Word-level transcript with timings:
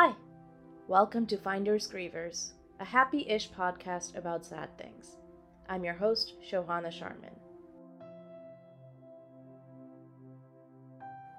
Hi, 0.00 0.14
welcome 0.86 1.26
to 1.26 1.36
Finders 1.36 1.90
Grievers, 1.90 2.52
a 2.78 2.84
happy 2.84 3.26
ish 3.28 3.50
podcast 3.50 4.16
about 4.16 4.46
sad 4.46 4.68
things. 4.78 5.16
I'm 5.68 5.82
your 5.82 5.94
host, 5.94 6.34
Shohana 6.40 6.92
Sharman. 6.92 7.34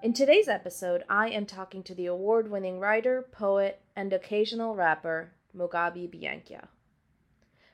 In 0.04 0.12
today's 0.12 0.50
episode, 0.50 1.06
I 1.08 1.30
am 1.30 1.46
talking 1.46 1.84
to 1.84 1.96
the 1.96 2.08
award 2.08 2.52
winning 2.52 2.82
writer, 2.82 3.26
poet, 3.32 3.80
and 3.96 4.12
occasional 4.12 4.76
rapper, 4.76 5.32
Mugabi 5.56 6.10
Byenkya. 6.14 6.68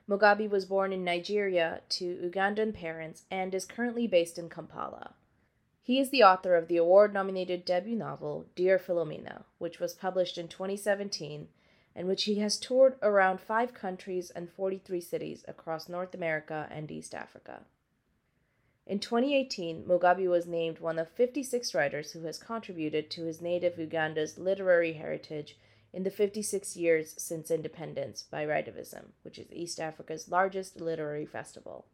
Mugabi 0.08 0.48
was 0.48 0.66
born 0.66 0.94
in 0.94 1.04
Nigeria 1.04 1.82
to 1.90 2.16
Ugandan 2.24 2.76
parents 2.76 3.24
and 3.32 3.56
is 3.56 3.66
currently 3.66 4.06
based 4.06 4.38
in 4.38 4.50
Kampala. 4.50 5.16
He 5.86 6.00
is 6.00 6.10
the 6.10 6.24
author 6.24 6.56
of 6.56 6.68
the 6.68 6.78
award 6.78 7.14
nominated 7.14 7.64
debut 7.64 7.96
novel, 7.96 8.48
Dear 8.56 8.80
Philomena, 8.80 9.44
which 9.60 9.80
was 9.80 9.94
published 9.94 10.36
in 10.36 10.48
2017 10.48 11.48
and 11.96 12.08
which 12.08 12.24
he 12.24 12.40
has 12.40 12.58
toured 12.58 12.98
around 13.04 13.40
five 13.40 13.76
countries 13.76 14.32
and 14.32 14.50
43 14.50 15.00
cities 15.00 15.46
across 15.48 15.88
North 15.88 16.16
America 16.16 16.68
and 16.72 16.90
East 16.90 17.14
Africa. 17.14 17.66
In 18.88 18.98
2018, 18.98 19.84
Mugabi 19.84 20.28
was 20.28 20.48
named 20.48 20.80
one 20.80 20.98
of 20.98 21.08
56 21.12 21.76
writers 21.76 22.14
who 22.14 22.24
has 22.24 22.40
contributed 22.40 23.12
to 23.12 23.26
his 23.26 23.40
native 23.40 23.78
Uganda's 23.78 24.40
literary 24.40 24.94
heritage 24.94 25.56
in 25.94 26.02
the 26.02 26.10
56 26.10 26.76
years 26.76 27.14
since 27.20 27.52
independence 27.52 28.24
by 28.24 28.44
Writivism, 28.44 29.14
which 29.22 29.38
is 29.38 29.54
East 29.54 29.80
Africa's 29.80 30.30
largest 30.30 30.82
literary 30.82 31.28
festival. 31.28 31.86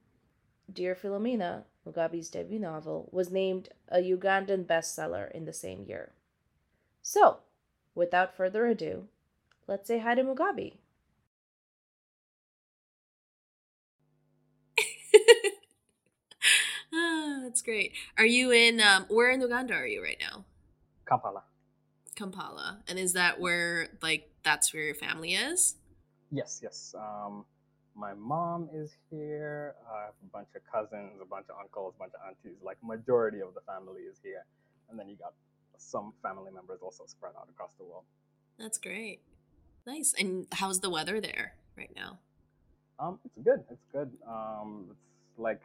Dear 0.71 0.95
Philomena, 0.95 1.63
Mugabi's 1.85 2.29
debut 2.29 2.59
novel, 2.59 3.09
was 3.11 3.31
named 3.31 3.69
a 3.89 3.97
Ugandan 3.97 4.65
bestseller 4.65 5.31
in 5.31 5.45
the 5.45 5.53
same 5.53 5.83
year. 5.83 6.11
So, 7.01 7.39
without 7.95 8.35
further 8.35 8.67
ado, 8.67 9.07
let's 9.67 9.87
say 9.87 9.99
hi 9.99 10.15
to 10.15 10.23
Mugabi. 10.23 10.77
ah, 16.93 17.39
that's 17.43 17.61
great. 17.61 17.93
Are 18.17 18.25
you 18.25 18.51
in, 18.51 18.79
um, 18.79 19.05
where 19.09 19.31
in 19.31 19.41
Uganda 19.41 19.73
are 19.73 19.87
you 19.87 20.01
right 20.03 20.21
now? 20.21 20.45
Kampala. 21.07 21.43
Kampala. 22.15 22.79
And 22.87 22.99
is 22.99 23.13
that 23.13 23.39
where, 23.39 23.89
like, 24.01 24.29
that's 24.43 24.73
where 24.73 24.83
your 24.83 24.95
family 24.95 25.33
is? 25.33 25.75
Yes, 26.31 26.61
yes. 26.63 26.95
Um, 26.97 27.45
my 27.95 28.13
mom 28.13 28.69
is 28.73 28.91
here. 29.09 29.75
I 29.91 30.05
have 30.05 30.13
a 30.23 30.31
bunch 30.31 30.47
of 30.55 30.61
cousins, 30.71 31.19
a 31.21 31.25
bunch 31.25 31.47
of 31.49 31.55
uncles, 31.59 31.93
a 31.95 31.99
bunch 31.99 32.13
of 32.13 32.27
aunties. 32.27 32.59
Like 32.63 32.77
majority 32.83 33.41
of 33.41 33.53
the 33.53 33.61
family 33.61 34.01
is 34.01 34.17
here, 34.23 34.45
and 34.89 34.99
then 34.99 35.09
you 35.09 35.15
got 35.15 35.33
some 35.77 36.13
family 36.21 36.51
members 36.51 36.79
also 36.81 37.03
spread 37.07 37.33
out 37.37 37.47
across 37.49 37.71
the 37.77 37.83
world. 37.83 38.03
That's 38.57 38.77
great. 38.77 39.21
Nice. 39.85 40.13
And 40.17 40.47
how's 40.51 40.79
the 40.79 40.89
weather 40.89 41.19
there 41.19 41.53
right 41.77 41.91
now? 41.95 42.19
Um, 42.99 43.19
it's 43.25 43.37
good. 43.43 43.63
It's 43.71 43.85
good. 43.91 44.11
Um, 44.27 44.85
it's 44.89 45.39
like 45.39 45.61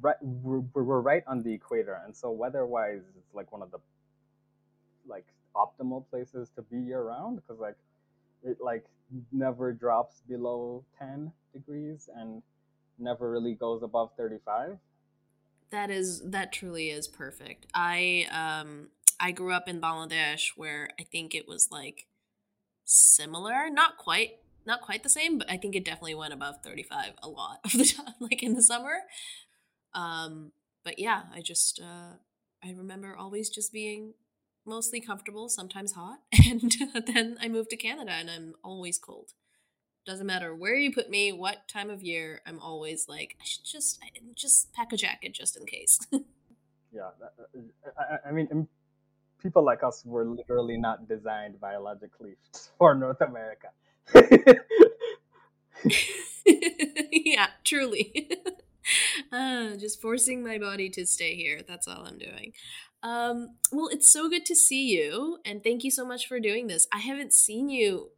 right, 0.00 0.16
we're, 0.20 0.60
we're 0.60 1.00
right 1.00 1.24
on 1.26 1.42
the 1.42 1.52
equator, 1.52 2.00
and 2.04 2.16
so 2.16 2.30
weather-wise, 2.30 3.02
it's 3.16 3.34
like 3.34 3.52
one 3.52 3.62
of 3.62 3.70
the 3.70 3.78
like 5.08 5.26
optimal 5.56 6.08
places 6.10 6.50
to 6.54 6.62
be 6.62 6.78
year-round 6.78 7.36
because 7.36 7.60
like 7.60 7.76
it 8.44 8.58
like 8.60 8.84
never 9.32 9.72
drops 9.72 10.22
below 10.28 10.84
10 10.98 11.32
degrees 11.52 12.08
and 12.16 12.42
never 12.98 13.30
really 13.30 13.54
goes 13.54 13.82
above 13.82 14.10
35 14.16 14.78
that 15.70 15.90
is 15.90 16.20
that 16.30 16.52
truly 16.52 16.90
is 16.90 17.08
perfect. 17.08 17.66
I 17.74 18.26
um 18.32 18.88
i 19.18 19.30
grew 19.30 19.52
up 19.52 19.68
in 19.68 19.80
bangladesh 19.80 20.48
where 20.56 20.90
i 20.98 21.02
think 21.04 21.34
it 21.34 21.46
was 21.46 21.68
like 21.70 22.06
similar 22.84 23.68
not 23.70 23.96
quite 23.98 24.32
not 24.66 24.80
quite 24.80 25.02
the 25.02 25.10
same 25.10 25.38
but 25.38 25.50
i 25.50 25.56
think 25.56 25.76
it 25.76 25.84
definitely 25.84 26.14
went 26.14 26.32
above 26.32 26.56
35 26.64 27.12
a 27.22 27.28
lot 27.28 27.60
of 27.64 27.72
the 27.72 27.84
time 27.96 28.14
like 28.20 28.42
in 28.42 28.54
the 28.54 28.62
summer. 28.62 29.00
Um 29.94 30.52
but 30.84 30.98
yeah 30.98 31.22
i 31.34 31.40
just 31.40 31.80
uh 31.80 32.14
i 32.64 32.72
remember 32.72 33.14
always 33.16 33.50
just 33.50 33.72
being 33.72 34.14
mostly 34.70 35.00
comfortable, 35.00 35.48
sometimes 35.50 35.92
hot. 35.92 36.20
And 36.50 36.74
then 37.06 37.36
I 37.40 37.48
moved 37.48 37.70
to 37.70 37.76
Canada 37.76 38.12
and 38.12 38.30
I'm 38.30 38.54
always 38.64 38.98
cold. 38.98 39.32
Doesn't 40.06 40.26
matter 40.26 40.54
where 40.54 40.74
you 40.74 40.92
put 40.92 41.10
me, 41.10 41.30
what 41.32 41.68
time 41.68 41.90
of 41.90 42.02
year, 42.02 42.40
I'm 42.46 42.58
always 42.58 43.06
like, 43.08 43.36
I 43.40 43.44
should 43.44 43.64
just 43.64 44.02
just 44.34 44.72
pack 44.72 44.92
a 44.92 44.96
jacket 44.96 45.34
just 45.34 45.56
in 45.56 45.66
case. 45.66 45.98
yeah, 46.92 47.10
I, 47.98 48.28
I 48.28 48.32
mean, 48.32 48.66
people 49.42 49.64
like 49.64 49.82
us 49.82 50.02
were 50.04 50.24
literally 50.24 50.78
not 50.78 51.08
designed 51.08 51.60
biologically 51.60 52.36
for 52.78 52.94
North 52.94 53.20
America. 53.20 53.68
yeah, 57.12 57.48
truly. 57.64 58.30
uh, 59.32 59.76
just 59.76 60.00
forcing 60.00 60.42
my 60.42 60.58
body 60.58 60.88
to 60.90 61.06
stay 61.06 61.34
here. 61.34 61.60
That's 61.66 61.86
all 61.86 62.06
I'm 62.06 62.18
doing. 62.18 62.52
Um, 63.02 63.56
well, 63.72 63.88
it's 63.88 64.12
so 64.12 64.28
good 64.28 64.44
to 64.46 64.54
see 64.54 64.88
you, 64.88 65.38
and 65.44 65.62
thank 65.62 65.84
you 65.84 65.90
so 65.90 66.04
much 66.04 66.26
for 66.26 66.38
doing 66.38 66.66
this. 66.66 66.86
I 66.92 66.98
haven't 66.98 67.32
seen 67.32 67.70
you, 67.70 68.10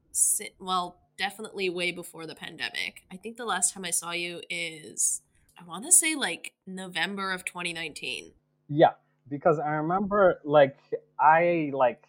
well, 0.59 0.99
definitely 1.17 1.71
way 1.71 1.93
before 1.93 2.27
the 2.27 2.35
pandemic. 2.35 3.05
I 3.11 3.17
think 3.17 3.37
the 3.37 3.45
last 3.45 3.73
time 3.73 3.85
I 3.85 3.91
saw 3.91 4.11
you 4.11 4.43
is, 4.51 5.23
I 5.59 5.65
want 5.65 5.85
to 5.85 5.93
say 5.93 6.17
like 6.17 6.53
November 6.67 7.33
of 7.33 7.45
2019. 7.45 8.33
Yeah, 8.69 8.93
because 9.29 9.59
I 9.59 9.71
remember 9.71 10.41
like 10.45 10.77
I 11.19 11.71
like 11.73 12.03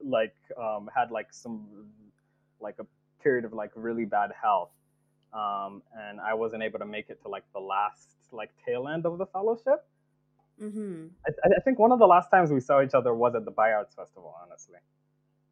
like 0.00 0.34
um 0.60 0.88
had 0.94 1.10
like 1.10 1.32
some 1.32 1.66
like 2.60 2.76
a 2.78 2.86
period 3.22 3.44
of 3.44 3.52
like 3.52 3.70
really 3.74 4.04
bad 4.04 4.30
health 4.40 4.70
um 5.32 5.82
and 5.98 6.20
I 6.20 6.34
wasn't 6.34 6.62
able 6.62 6.78
to 6.78 6.86
make 6.86 7.10
it 7.10 7.20
to 7.22 7.28
like 7.28 7.44
the 7.52 7.60
last 7.60 8.08
like 8.30 8.50
tail 8.64 8.88
end 8.88 9.04
of 9.06 9.18
the 9.18 9.26
fellowship 9.26 9.84
Mm-hmm. 10.60 11.06
I, 11.26 11.48
I, 11.56 11.60
think 11.60 11.78
one 11.78 11.92
of 11.92 11.98
the 11.98 12.06
last 12.06 12.30
times 12.30 12.50
we 12.50 12.60
saw 12.60 12.82
each 12.82 12.94
other 12.94 13.14
was 13.14 13.34
at 13.34 13.44
the 13.44 13.50
BIARTS 13.50 13.94
Festival, 13.94 14.34
honestly, 14.42 14.78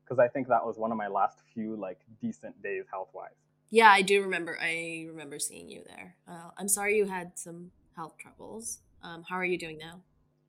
because 0.05 0.19
I 0.19 0.29
think 0.29 0.49
that 0.49 0.65
was 0.65 0.79
one 0.79 0.93
of 0.93 0.99
my 0.99 1.09
last 1.09 1.39
few 1.53 1.77
like 1.77 1.99
decent 2.21 2.61
days 2.63 2.85
health 2.91 3.09
wise. 3.13 3.31
Yeah, 3.71 3.91
I 3.91 4.03
do 4.03 4.23
remember. 4.23 4.59
I 4.61 5.07
remember 5.09 5.39
seeing 5.39 5.69
you 5.69 5.83
there. 5.87 6.17
Uh, 6.29 6.51
I'm 6.59 6.69
sorry 6.69 6.97
you 6.97 7.07
had 7.07 7.39
some 7.39 7.71
health 7.97 8.17
troubles. 8.19 8.81
Um, 9.03 9.25
how 9.29 9.37
are 9.37 9.45
you 9.45 9.59
doing 9.59 9.79
now? 9.79 10.01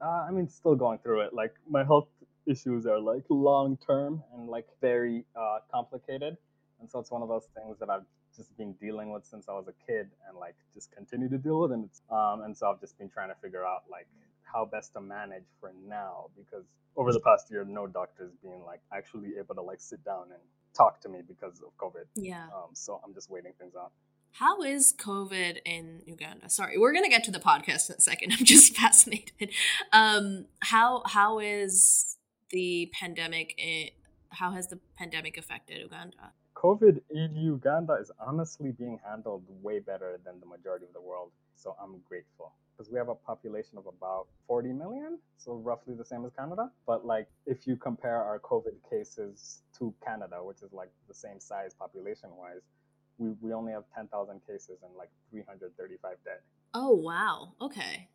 Uh, 0.02 0.26
I 0.28 0.32
mean, 0.32 0.48
still 0.48 0.76
going 0.76 1.00
through 1.00 1.22
it. 1.22 1.34
Like 1.34 1.54
my 1.70 1.84
health 1.84 2.08
issues 2.48 2.88
are 2.88 3.00
like 3.00 3.24
long 3.30 3.78
term 3.78 4.24
and 4.34 4.50
like 4.50 4.66
very 4.82 5.24
uh, 5.36 5.60
complicated, 5.72 6.38
and 6.80 6.90
so 6.90 7.00
it's 7.00 7.12
one 7.12 7.22
of 7.22 7.30
those 7.30 7.48
things 7.56 7.78
that 7.80 7.90
I've 7.90 8.06
just 8.36 8.56
been 8.58 8.74
dealing 8.74 9.12
with 9.12 9.26
since 9.26 9.48
I 9.48 9.54
was 9.54 9.68
a 9.68 9.86
kid 9.86 10.10
and 10.28 10.38
like 10.38 10.56
just 10.74 10.92
continue 10.92 11.30
to 11.30 11.38
deal 11.38 11.62
with. 11.62 11.72
And 11.72 11.90
um, 12.10 12.42
and 12.44 12.58
so 12.58 12.72
I've 12.72 12.80
just 12.80 12.98
been 12.98 13.10
trying 13.10 13.30
to 13.30 13.36
figure 13.36 13.66
out 13.66 13.84
like 13.90 14.08
how 14.52 14.66
best 14.66 14.94
to 14.94 15.02
manage 15.02 15.46
for 15.60 15.72
now 15.88 16.28
because 16.36 16.66
over 16.96 17.14
the 17.14 17.20
past 17.20 17.50
year, 17.50 17.66
no 17.66 17.88
doctors 17.88 18.32
being 18.42 18.64
like 18.66 18.82
actually 18.94 19.32
able 19.40 19.56
to 19.56 19.62
like 19.62 19.80
sit 19.80 20.04
down 20.04 20.26
and 20.32 20.42
talk 20.76 21.00
to 21.02 21.10
me 21.10 21.20
because 21.28 21.62
of 21.62 21.76
COVID. 21.78 22.06
Yeah. 22.16 22.46
Um, 22.46 22.70
so 22.74 23.00
I'm 23.04 23.14
just 23.14 23.30
waiting 23.30 23.54
things 23.60 23.74
out. 23.76 23.92
How 24.34 24.62
is 24.62 24.94
COVID 24.98 25.58
in 25.66 26.02
Uganda? 26.06 26.50
Sorry, 26.50 26.78
we're 26.78 26.94
gonna 26.94 27.10
get 27.10 27.24
to 27.26 27.32
the 27.32 27.40
podcast 27.40 27.90
in 27.90 27.98
a 27.98 28.02
second. 28.02 28.32
I'm 28.40 28.46
just 28.46 28.76
fascinated. 28.76 29.52
Um, 29.92 30.46
how 30.62 31.04
how 31.06 31.40
is 31.40 32.18
the 32.50 32.92
pandemic? 32.94 33.56
In, 33.58 33.90
how 34.30 34.52
has 34.52 34.68
the 34.68 34.80
pandemic 34.98 35.38
affected 35.38 35.80
Uganda? 35.80 36.32
COVID 36.56 37.02
in 37.10 37.36
Uganda 37.36 37.94
is 37.96 38.12
honestly 38.26 38.72
being 38.72 39.00
handled 39.06 39.44
way 39.62 39.80
better 39.80 40.20
than 40.24 40.40
the 40.40 40.46
majority 40.46 40.86
of 40.86 40.94
the 40.94 41.02
world. 41.02 41.32
So 41.56 41.76
I'm 41.82 42.00
grateful 42.08 42.54
because 42.82 42.92
we 42.92 42.98
have 42.98 43.10
a 43.10 43.16
population 43.16 43.78
of 43.78 43.86
about 43.86 44.26
40 44.48 44.74
million, 44.74 45.20
so 45.38 45.54
roughly 45.54 45.94
the 45.94 46.06
same 46.06 46.26
as 46.26 46.32
Canada. 46.32 46.72
But 46.88 47.06
like 47.06 47.28
if 47.46 47.68
you 47.68 47.76
compare 47.76 48.24
our 48.24 48.40
COVID 48.40 48.74
cases 48.90 49.62
to 49.78 49.94
Canada, 50.04 50.38
which 50.42 50.64
is 50.64 50.74
like 50.74 50.90
the 51.08 51.14
same 51.14 51.40
size 51.40 51.76
population 51.76 52.30
wise, 52.36 52.62
we, 53.20 53.34
we 53.40 53.54
only 53.54 53.72
have 53.72 53.84
10,000 53.96 54.42
cases 54.48 54.80
and 54.84 54.96
like 54.98 55.10
335 55.30 56.16
dead. 56.26 56.40
Oh, 56.74 56.96
wow. 56.96 57.54
Okay. 57.62 58.10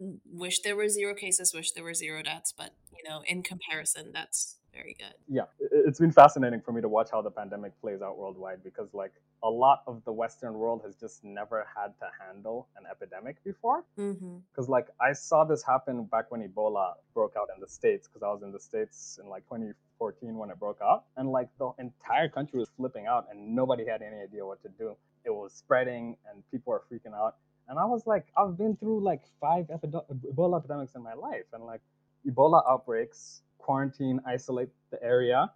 Mm, 0.00 0.18
wish 0.32 0.60
there 0.60 0.76
were 0.76 0.88
zero 0.88 1.14
cases, 1.14 1.52
wish 1.52 1.72
there 1.72 1.82
were 1.82 1.94
zero 1.94 2.22
deaths, 2.22 2.54
but 2.56 2.70
you 2.92 3.10
know, 3.10 3.22
in 3.26 3.42
comparison, 3.42 4.10
that's 4.12 4.58
very 4.72 4.94
good. 4.98 5.14
Yeah, 5.28 5.46
it's 5.58 5.98
been 5.98 6.12
fascinating 6.12 6.60
for 6.60 6.72
me 6.72 6.80
to 6.80 6.88
watch 6.88 7.08
how 7.10 7.22
the 7.22 7.30
pandemic 7.30 7.78
plays 7.80 8.02
out 8.02 8.16
worldwide 8.16 8.62
because, 8.62 8.88
like, 8.92 9.12
a 9.42 9.50
lot 9.50 9.82
of 9.86 10.02
the 10.04 10.12
Western 10.12 10.54
world 10.54 10.82
has 10.84 10.94
just 10.94 11.24
never 11.24 11.66
had 11.76 11.88
to 11.98 12.06
handle 12.20 12.68
an 12.76 12.84
epidemic 12.90 13.42
before. 13.44 13.84
Because, 13.96 14.16
mm-hmm. 14.16 14.70
like, 14.72 14.86
I 15.00 15.12
saw 15.12 15.44
this 15.44 15.62
happen 15.64 16.04
back 16.04 16.30
when 16.30 16.46
Ebola 16.46 16.92
broke 17.12 17.34
out 17.36 17.48
in 17.54 17.60
the 17.60 17.68
States 17.68 18.08
because 18.08 18.22
I 18.22 18.28
was 18.28 18.42
in 18.42 18.52
the 18.52 18.60
States 18.60 19.18
in 19.22 19.28
like 19.28 19.42
2014 19.44 20.36
when 20.36 20.50
it 20.50 20.58
broke 20.58 20.78
out. 20.82 21.04
And, 21.16 21.30
like, 21.30 21.48
the 21.58 21.72
entire 21.78 22.28
country 22.28 22.58
was 22.60 22.68
flipping 22.76 23.06
out 23.06 23.26
and 23.30 23.54
nobody 23.54 23.86
had 23.86 24.02
any 24.02 24.22
idea 24.22 24.46
what 24.46 24.62
to 24.62 24.68
do. 24.78 24.96
It 25.24 25.30
was 25.30 25.52
spreading 25.52 26.16
and 26.30 26.42
people 26.50 26.72
were 26.72 26.82
freaking 26.90 27.14
out. 27.14 27.36
And 27.68 27.78
I 27.78 27.84
was 27.84 28.06
like, 28.06 28.26
I've 28.36 28.58
been 28.58 28.76
through 28.76 29.02
like 29.02 29.22
five 29.40 29.66
Ebola 29.66 30.58
epidemics 30.58 30.94
in 30.94 31.02
my 31.02 31.14
life. 31.14 31.46
And, 31.52 31.64
like, 31.64 31.80
Ebola 32.26 32.62
outbreaks 32.68 33.42
quarantine, 33.58 34.20
isolate 34.26 34.68
the 34.90 35.02
area, 35.02 35.50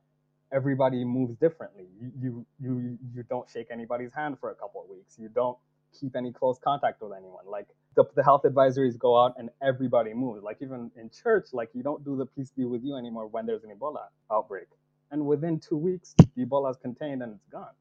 everybody 0.52 1.04
moves 1.04 1.36
differently. 1.36 1.86
You, 2.00 2.12
you 2.20 2.46
you 2.60 2.98
you 3.14 3.22
don't 3.24 3.48
shake 3.50 3.68
anybody's 3.70 4.12
hand 4.12 4.38
for 4.40 4.50
a 4.50 4.54
couple 4.54 4.82
of 4.82 4.88
weeks. 4.88 5.16
You 5.18 5.28
don't 5.28 5.58
keep 5.98 6.16
any 6.16 6.32
close 6.32 6.58
contact 6.62 7.00
with 7.02 7.12
anyone. 7.16 7.44
Like 7.46 7.66
the, 7.96 8.04
the 8.14 8.22
health 8.22 8.42
advisories 8.44 8.98
go 8.98 9.22
out 9.22 9.34
and 9.38 9.50
everybody 9.62 10.14
moves. 10.14 10.42
Like 10.42 10.58
even 10.60 10.90
in 10.96 11.10
church, 11.10 11.48
like 11.52 11.70
you 11.74 11.82
don't 11.82 12.04
do 12.04 12.16
the 12.16 12.26
peace 12.26 12.50
be 12.56 12.64
with 12.64 12.84
you 12.84 12.96
anymore 12.96 13.26
when 13.26 13.46
there's 13.46 13.64
an 13.64 13.70
Ebola 13.70 14.06
outbreak. 14.30 14.68
And 15.10 15.26
within 15.26 15.60
two 15.60 15.76
weeks, 15.76 16.14
the 16.36 16.44
Ebola 16.44 16.70
is 16.70 16.76
contained 16.76 17.22
and 17.22 17.34
it's 17.34 17.46
gone. 17.50 17.72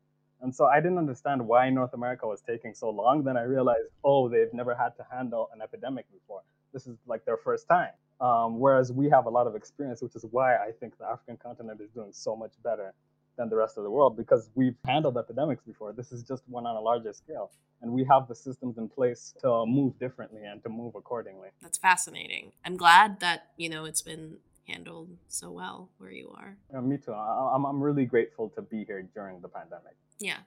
And 0.41 0.53
so 0.55 0.65
I 0.65 0.79
didn't 0.79 0.97
understand 0.97 1.45
why 1.47 1.69
North 1.69 1.93
America 1.93 2.27
was 2.27 2.41
taking 2.41 2.73
so 2.73 2.89
long. 2.89 3.23
Then 3.23 3.37
I 3.37 3.43
realized, 3.43 3.87
oh, 4.03 4.29
they've 4.29 4.53
never 4.53 4.75
had 4.75 4.89
to 4.97 5.05
handle 5.11 5.49
an 5.53 5.61
epidemic 5.61 6.05
before. 6.11 6.41
This 6.73 6.87
is 6.87 6.97
like 7.07 7.25
their 7.25 7.37
first 7.37 7.67
time. 7.67 7.89
Um, 8.21 8.59
whereas 8.59 8.91
we 8.91 9.09
have 9.09 9.25
a 9.25 9.29
lot 9.29 9.45
of 9.45 9.55
experience, 9.55 10.01
which 10.01 10.15
is 10.15 10.25
why 10.31 10.55
I 10.55 10.71
think 10.79 10.97
the 10.97 11.05
African 11.05 11.37
continent 11.37 11.81
is 11.81 11.89
doing 11.89 12.11
so 12.11 12.35
much 12.35 12.53
better 12.63 12.93
than 13.37 13.49
the 13.49 13.55
rest 13.55 13.77
of 13.77 13.83
the 13.83 13.89
world 13.89 14.15
because 14.15 14.49
we've 14.55 14.75
handled 14.85 15.17
epidemics 15.17 15.63
before. 15.63 15.91
This 15.91 16.11
is 16.11 16.23
just 16.23 16.43
one 16.47 16.65
on 16.65 16.75
a 16.75 16.79
larger 16.79 17.11
scale. 17.11 17.51
And 17.81 17.91
we 17.91 18.05
have 18.05 18.27
the 18.29 18.35
systems 18.35 18.77
in 18.77 18.87
place 18.87 19.33
to 19.41 19.65
move 19.65 19.99
differently 19.99 20.43
and 20.45 20.63
to 20.63 20.69
move 20.69 20.95
accordingly. 20.95 21.49
That's 21.61 21.77
fascinating. 21.77 22.53
I'm 22.63 22.77
glad 22.77 23.19
that, 23.19 23.49
you 23.57 23.67
know, 23.67 23.83
it's 23.83 24.01
been 24.01 24.37
handled 24.65 25.09
so 25.27 25.51
well 25.51 25.89
where 25.97 26.11
you 26.11 26.33
are. 26.35 26.55
Yeah, 26.73 26.79
me 26.79 26.97
too. 26.97 27.13
I'm, 27.13 27.65
I'm 27.65 27.83
really 27.83 28.05
grateful 28.05 28.49
to 28.55 28.61
be 28.61 28.85
here 28.85 29.07
during 29.13 29.41
the 29.41 29.49
pandemic. 29.49 29.95
Yeah, 30.19 30.37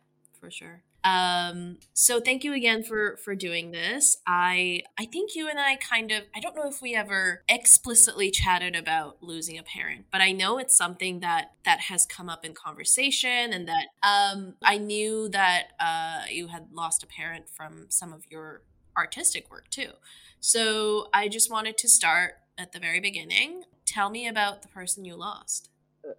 for 0.41 0.51
sure. 0.51 0.83
Um, 1.09 1.79
so 1.95 2.21
thank 2.21 2.45
you 2.45 2.53
again 2.53 2.83
for 2.83 3.17
for 3.17 3.35
doing 3.35 3.71
this. 3.71 4.19
I 4.27 4.83
I 4.99 5.07
think 5.07 5.35
you 5.35 5.49
and 5.49 5.59
I 5.59 5.77
kind 5.77 6.13
of 6.13 6.25
I 6.37 6.41
don't 6.41 6.55
know 6.55 6.69
if 6.69 6.83
we 6.83 6.95
ever 6.95 7.43
explicitly 7.49 8.31
chatted 8.31 8.77
about 8.77 9.23
losing 9.23 9.57
a 9.57 9.63
parent, 9.63 10.05
but 10.13 10.21
I 10.21 10.33
know 10.33 10.59
it's 10.59 10.77
something 10.77 11.21
that 11.21 11.53
that 11.65 11.81
has 11.83 12.05
come 12.05 12.29
up 12.29 12.45
in 12.45 12.53
conversation 12.53 13.55
and 13.55 13.67
that 13.69 13.87
um 14.03 14.57
I 14.63 14.77
knew 14.77 15.31
that 15.31 15.69
uh 15.81 16.25
you 16.31 16.49
had 16.49 16.67
lost 16.73 17.03
a 17.03 17.07
parent 17.07 17.49
from 17.49 17.87
some 17.89 18.13
of 18.13 18.25
your 18.31 18.63
artistic 18.95 19.51
work 19.51 19.71
too. 19.71 19.93
So 20.41 21.09
I 21.15 21.29
just 21.29 21.51
wanted 21.51 21.79
to 21.79 21.89
start 21.89 22.35
at 22.59 22.73
the 22.73 22.81
very 22.81 23.01
beginning. 23.01 23.63
Tell 23.87 24.11
me 24.11 24.29
about 24.29 24.61
the 24.61 24.69
person 24.69 25.07
you 25.07 25.17
lost. 25.17 25.71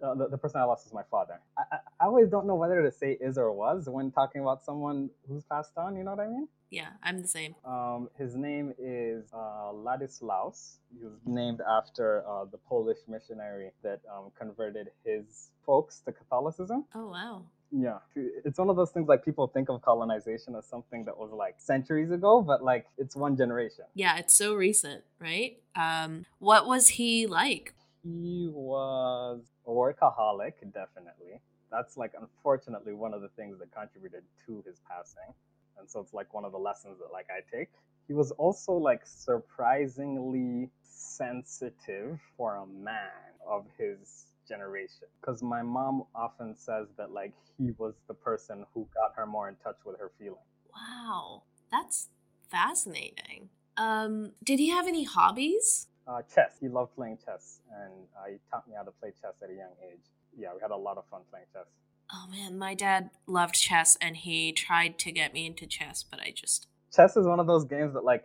Uh, 0.02 0.14
the, 0.14 0.28
the, 0.28 0.38
person 0.38 0.60
I 0.60 0.64
lost 0.64 0.86
is 0.86 0.92
my 0.92 1.02
father. 1.10 1.40
I, 1.58 1.62
I, 1.72 1.78
I, 2.00 2.04
always 2.06 2.28
don't 2.28 2.46
know 2.46 2.54
whether 2.54 2.82
to 2.82 2.92
say 2.92 3.18
is 3.20 3.36
or 3.36 3.52
was 3.52 3.88
when 3.88 4.10
talking 4.10 4.40
about 4.40 4.64
someone 4.64 5.10
who's 5.28 5.44
passed 5.44 5.72
on. 5.76 5.96
You 5.96 6.04
know 6.04 6.12
what 6.12 6.20
I 6.20 6.28
mean? 6.28 6.48
Yeah, 6.70 6.90
I'm 7.02 7.20
the 7.20 7.28
same. 7.28 7.56
Um, 7.64 8.08
his 8.16 8.36
name 8.36 8.72
is 8.78 9.24
uh, 9.32 9.72
Ladislaus. 9.72 10.78
He 10.96 11.04
was 11.04 11.18
named 11.26 11.60
after 11.68 12.24
uh, 12.28 12.44
the 12.44 12.58
Polish 12.58 12.98
missionary 13.08 13.72
that 13.82 14.00
um, 14.12 14.30
converted 14.38 14.90
his 15.04 15.50
folks 15.66 16.00
to 16.06 16.12
Catholicism. 16.12 16.84
Oh 16.94 17.08
wow. 17.08 17.42
Yeah, 17.72 17.98
it's 18.16 18.58
one 18.58 18.68
of 18.68 18.74
those 18.74 18.90
things 18.90 19.06
like 19.08 19.24
people 19.24 19.46
think 19.46 19.68
of 19.68 19.80
colonization 19.82 20.56
as 20.56 20.66
something 20.66 21.04
that 21.04 21.16
was 21.16 21.30
like 21.32 21.54
centuries 21.58 22.10
ago, 22.10 22.42
but 22.42 22.64
like 22.64 22.86
it's 22.98 23.14
one 23.14 23.36
generation. 23.36 23.84
Yeah, 23.94 24.18
it's 24.18 24.34
so 24.34 24.54
recent, 24.54 25.04
right? 25.20 25.58
Um, 25.76 26.26
what 26.40 26.66
was 26.66 26.88
he 26.88 27.28
like? 27.28 27.74
He 28.02 28.48
was 28.50 29.42
a 29.66 29.70
workaholic, 29.70 30.54
definitely. 30.72 31.40
That's 31.70 31.96
like 31.96 32.12
unfortunately 32.20 32.94
one 32.94 33.14
of 33.14 33.20
the 33.20 33.28
things 33.30 33.58
that 33.58 33.72
contributed 33.72 34.22
to 34.46 34.62
his 34.66 34.80
passing. 34.88 35.34
And 35.78 35.88
so 35.88 36.00
it's 36.00 36.12
like 36.12 36.32
one 36.34 36.44
of 36.44 36.52
the 36.52 36.58
lessons 36.58 36.98
that 36.98 37.12
like 37.12 37.26
I 37.30 37.40
take. 37.54 37.68
He 38.08 38.14
was 38.14 38.32
also 38.32 38.72
like 38.72 39.02
surprisingly 39.04 40.68
sensitive 40.82 42.18
for 42.36 42.56
a 42.56 42.66
man 42.66 43.32
of 43.48 43.66
his 43.78 44.26
generation. 44.48 45.06
Because 45.20 45.42
my 45.42 45.62
mom 45.62 46.04
often 46.14 46.56
says 46.56 46.88
that 46.96 47.12
like 47.12 47.32
he 47.56 47.70
was 47.78 47.94
the 48.08 48.14
person 48.14 48.66
who 48.74 48.88
got 48.94 49.12
her 49.16 49.26
more 49.26 49.48
in 49.48 49.56
touch 49.62 49.76
with 49.84 49.98
her 49.98 50.10
feelings. 50.18 50.40
Wow. 50.74 51.42
That's 51.70 52.08
fascinating. 52.48 53.50
Um, 53.76 54.32
did 54.42 54.58
he 54.58 54.70
have 54.70 54.88
any 54.88 55.04
hobbies? 55.04 55.86
Uh, 56.06 56.22
chess. 56.34 56.56
He 56.60 56.68
loved 56.68 56.94
playing 56.96 57.18
chess, 57.24 57.60
and 57.70 57.92
uh, 58.16 58.30
he 58.30 58.38
taught 58.50 58.66
me 58.66 58.74
how 58.76 58.82
to 58.82 58.90
play 58.90 59.12
chess 59.20 59.34
at 59.42 59.50
a 59.50 59.54
young 59.54 59.70
age. 59.90 60.00
Yeah, 60.36 60.48
we 60.54 60.60
had 60.60 60.70
a 60.70 60.76
lot 60.76 60.98
of 60.98 61.04
fun 61.10 61.20
playing 61.30 61.46
chess. 61.52 61.66
Oh 62.12 62.26
man, 62.30 62.58
my 62.58 62.74
dad 62.74 63.10
loved 63.26 63.54
chess, 63.54 63.96
and 64.00 64.16
he 64.16 64.52
tried 64.52 64.98
to 65.00 65.12
get 65.12 65.32
me 65.32 65.46
into 65.46 65.66
chess, 65.66 66.02
but 66.02 66.20
I 66.20 66.32
just 66.34 66.66
chess 66.94 67.16
is 67.16 67.26
one 67.26 67.38
of 67.38 67.46
those 67.46 67.64
games 67.64 67.94
that 67.94 68.04
like 68.04 68.24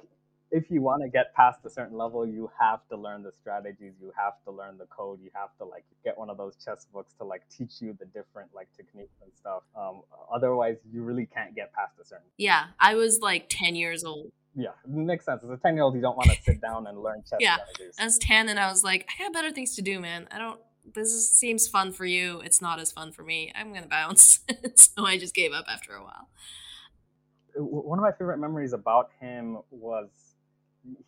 if 0.52 0.70
you 0.70 0.82
want 0.82 1.02
to 1.02 1.10
get 1.10 1.34
past 1.34 1.60
a 1.66 1.70
certain 1.70 1.98
level, 1.98 2.26
you 2.26 2.50
have 2.60 2.80
to 2.90 2.98
learn 2.98 3.24
the 3.24 3.32
strategies, 3.32 3.94
you 4.02 4.12
have 4.18 4.34
to 4.46 4.52
learn 4.52 4.78
the 4.78 4.86
code, 4.86 5.20
you 5.24 5.30
have 5.34 5.50
to 5.58 5.66
like 5.66 5.84
get 6.04 6.18
one 6.18 6.30
of 6.30 6.38
those 6.38 6.56
chess 6.64 6.88
books 6.94 7.14
to 7.20 7.24
like 7.24 7.42
teach 7.50 7.82
you 7.82 7.96
the 8.00 8.06
different 8.06 8.50
like 8.54 8.68
techniques 8.76 9.16
and 9.22 9.32
stuff. 9.36 9.64
Um, 9.76 10.02
otherwise, 10.34 10.78
you 10.92 11.04
really 11.04 11.26
can't 11.26 11.56
get 11.56 11.74
past 11.74 11.94
a 12.02 12.06
certain. 12.06 12.28
Yeah, 12.38 12.68
I 12.80 12.96
was 12.96 13.20
like 13.22 13.48
ten 13.50 13.76
years 13.76 14.04
old 14.04 14.32
yeah, 14.56 14.70
makes 14.88 15.26
sense. 15.26 15.44
As 15.44 15.50
a 15.50 15.58
10 15.58 15.76
year 15.76 15.84
old, 15.84 15.96
you 15.96 16.02
don't 16.02 16.16
want 16.16 16.32
to 16.32 16.42
sit 16.44 16.62
down 16.62 16.88
and 16.88 17.02
learn 17.02 17.24
chess 17.30 17.40
yeah. 17.42 17.58
strategies. 17.58 17.96
As 18.00 18.18
10, 18.18 18.50
and 18.50 18.60
I 18.60 18.70
was 18.70 18.84
like, 18.84 19.08
I 19.08 19.24
got 19.24 19.34
better 19.34 19.52
things 19.52 19.76
to 19.76 19.82
do, 19.82 20.00
man. 20.00 20.28
I 20.32 20.40
don't, 20.40 20.60
this 20.94 21.10
is, 21.10 21.30
seems 21.30 21.68
fun 21.68 21.92
for 21.92 22.06
you. 22.06 22.42
It's 22.42 22.62
not 22.62 22.80
as 22.80 22.92
fun 22.92 23.12
for 23.12 23.24
me. 23.24 23.52
I'm 23.54 23.72
going 23.72 23.84
to 23.84 23.90
bounce. 23.90 24.40
so 24.76 25.06
I 25.06 25.18
just 25.18 25.36
gave 25.36 25.52
up 25.52 25.66
after 25.70 25.94
a 25.94 26.04
while. 26.04 26.30
One 27.58 28.00
of 28.00 28.04
my 28.04 28.12
favorite 28.12 28.38
memories 28.38 28.74
about 28.74 29.12
him 29.20 29.60
was 29.72 30.10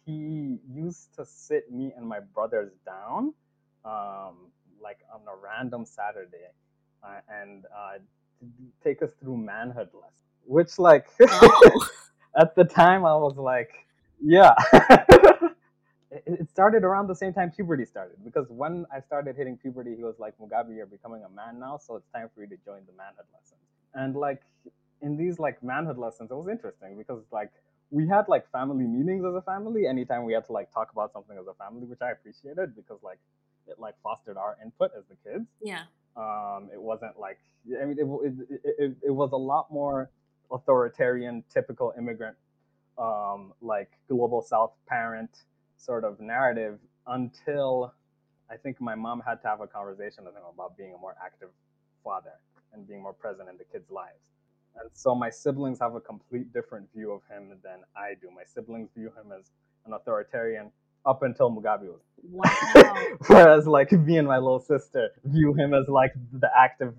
he 0.05 0.59
used 0.71 1.15
to 1.15 1.25
sit 1.25 1.71
me 1.71 1.93
and 1.97 2.07
my 2.07 2.19
brothers 2.21 2.73
down, 2.85 3.33
um, 3.85 4.51
like 4.81 4.99
on 5.13 5.21
a 5.27 5.35
random 5.43 5.85
Saturday, 5.85 6.49
uh, 7.03 7.19
and 7.29 7.65
uh, 7.65 7.99
take 8.83 9.01
us 9.03 9.11
through 9.21 9.37
manhood 9.37 9.89
lessons, 9.93 10.19
which, 10.45 10.79
like, 10.79 11.07
oh 11.21 11.89
at 12.39 12.55
the 12.55 12.65
time 12.65 13.05
I 13.05 13.15
was 13.15 13.37
like, 13.37 13.71
yeah. 14.23 14.55
it 16.11 16.49
started 16.49 16.83
around 16.83 17.07
the 17.07 17.15
same 17.15 17.33
time 17.33 17.51
puberty 17.51 17.85
started 17.85 18.17
because 18.23 18.47
when 18.49 18.85
I 18.93 19.01
started 19.01 19.35
hitting 19.37 19.57
puberty, 19.57 19.95
he 19.95 20.03
was 20.03 20.15
like, 20.19 20.35
Mugabi, 20.39 20.77
you're 20.77 20.85
becoming 20.87 21.23
a 21.23 21.29
man 21.29 21.59
now, 21.59 21.77
so 21.77 21.95
it's 21.97 22.07
time 22.09 22.29
for 22.35 22.41
you 22.41 22.47
to 22.49 22.57
join 22.65 22.81
the 22.87 22.93
manhood 22.97 23.27
lessons. 23.33 23.61
And 23.93 24.15
like 24.15 24.41
in 25.01 25.17
these 25.17 25.39
like 25.39 25.63
manhood 25.63 25.97
lessons, 25.97 26.31
it 26.31 26.35
was 26.35 26.47
interesting 26.49 26.97
because 26.97 27.23
like 27.31 27.51
we 27.89 28.07
had 28.07 28.27
like 28.27 28.49
family 28.51 28.85
meetings 28.85 29.23
as 29.25 29.33
a 29.33 29.41
family 29.41 29.87
anytime 29.87 30.25
we 30.25 30.33
had 30.33 30.45
to 30.45 30.51
like 30.51 30.71
talk 30.73 30.91
about 30.91 31.13
something 31.13 31.37
as 31.37 31.47
a 31.47 31.53
family, 31.53 31.85
which 31.85 32.01
I 32.01 32.11
appreciated 32.11 32.75
because 32.75 32.99
like 33.01 33.19
it 33.67 33.79
like 33.79 33.95
fostered 34.03 34.37
our 34.37 34.57
input 34.63 34.91
as 34.97 35.03
the 35.09 35.15
kids. 35.29 35.47
Yeah. 35.61 35.83
Um, 36.15 36.69
it 36.73 36.81
wasn't 36.81 37.19
like 37.19 37.39
I 37.81 37.85
mean 37.85 37.97
it, 37.99 38.49
it, 38.51 38.75
it, 38.79 38.97
it 39.07 39.11
was 39.11 39.31
a 39.31 39.37
lot 39.37 39.71
more 39.71 40.09
authoritarian, 40.51 41.43
typical 41.53 41.93
immigrant, 41.97 42.35
um, 42.97 43.53
like 43.61 43.91
global 44.07 44.41
South 44.41 44.71
parent 44.87 45.43
sort 45.77 46.03
of 46.03 46.19
narrative 46.19 46.79
until 47.05 47.93
I 48.49 48.57
think 48.57 48.81
my 48.81 48.95
mom 48.95 49.21
had 49.25 49.41
to 49.43 49.47
have 49.47 49.61
a 49.61 49.67
conversation 49.67 50.25
with 50.25 50.33
him 50.33 50.43
about 50.53 50.77
being 50.77 50.93
a 50.93 50.97
more 50.97 51.15
active 51.23 51.49
father 52.03 52.33
and 52.73 52.87
being 52.87 53.01
more 53.01 53.13
present 53.13 53.49
in 53.49 53.57
the 53.57 53.65
kids' 53.65 53.89
lives. 53.91 54.36
And 54.79 54.89
so 54.93 55.15
my 55.15 55.29
siblings 55.29 55.79
have 55.79 55.95
a 55.95 55.99
complete 55.99 56.53
different 56.53 56.87
view 56.95 57.11
of 57.11 57.21
him 57.29 57.49
than 57.63 57.79
I 57.95 58.13
do. 58.21 58.29
My 58.35 58.43
siblings 58.45 58.89
view 58.95 59.07
him 59.07 59.31
as 59.37 59.51
an 59.85 59.93
authoritarian 59.93 60.71
up 61.05 61.23
until 61.23 61.49
Mugabi 61.49 61.87
was. 61.87 62.01
Wow. 62.23 63.07
Whereas 63.27 63.67
like 63.67 63.91
me 63.91 64.17
and 64.17 64.27
my 64.27 64.37
little 64.37 64.59
sister 64.59 65.09
view 65.23 65.53
him 65.53 65.73
as 65.73 65.87
like 65.87 66.13
the 66.33 66.49
active 66.55 66.93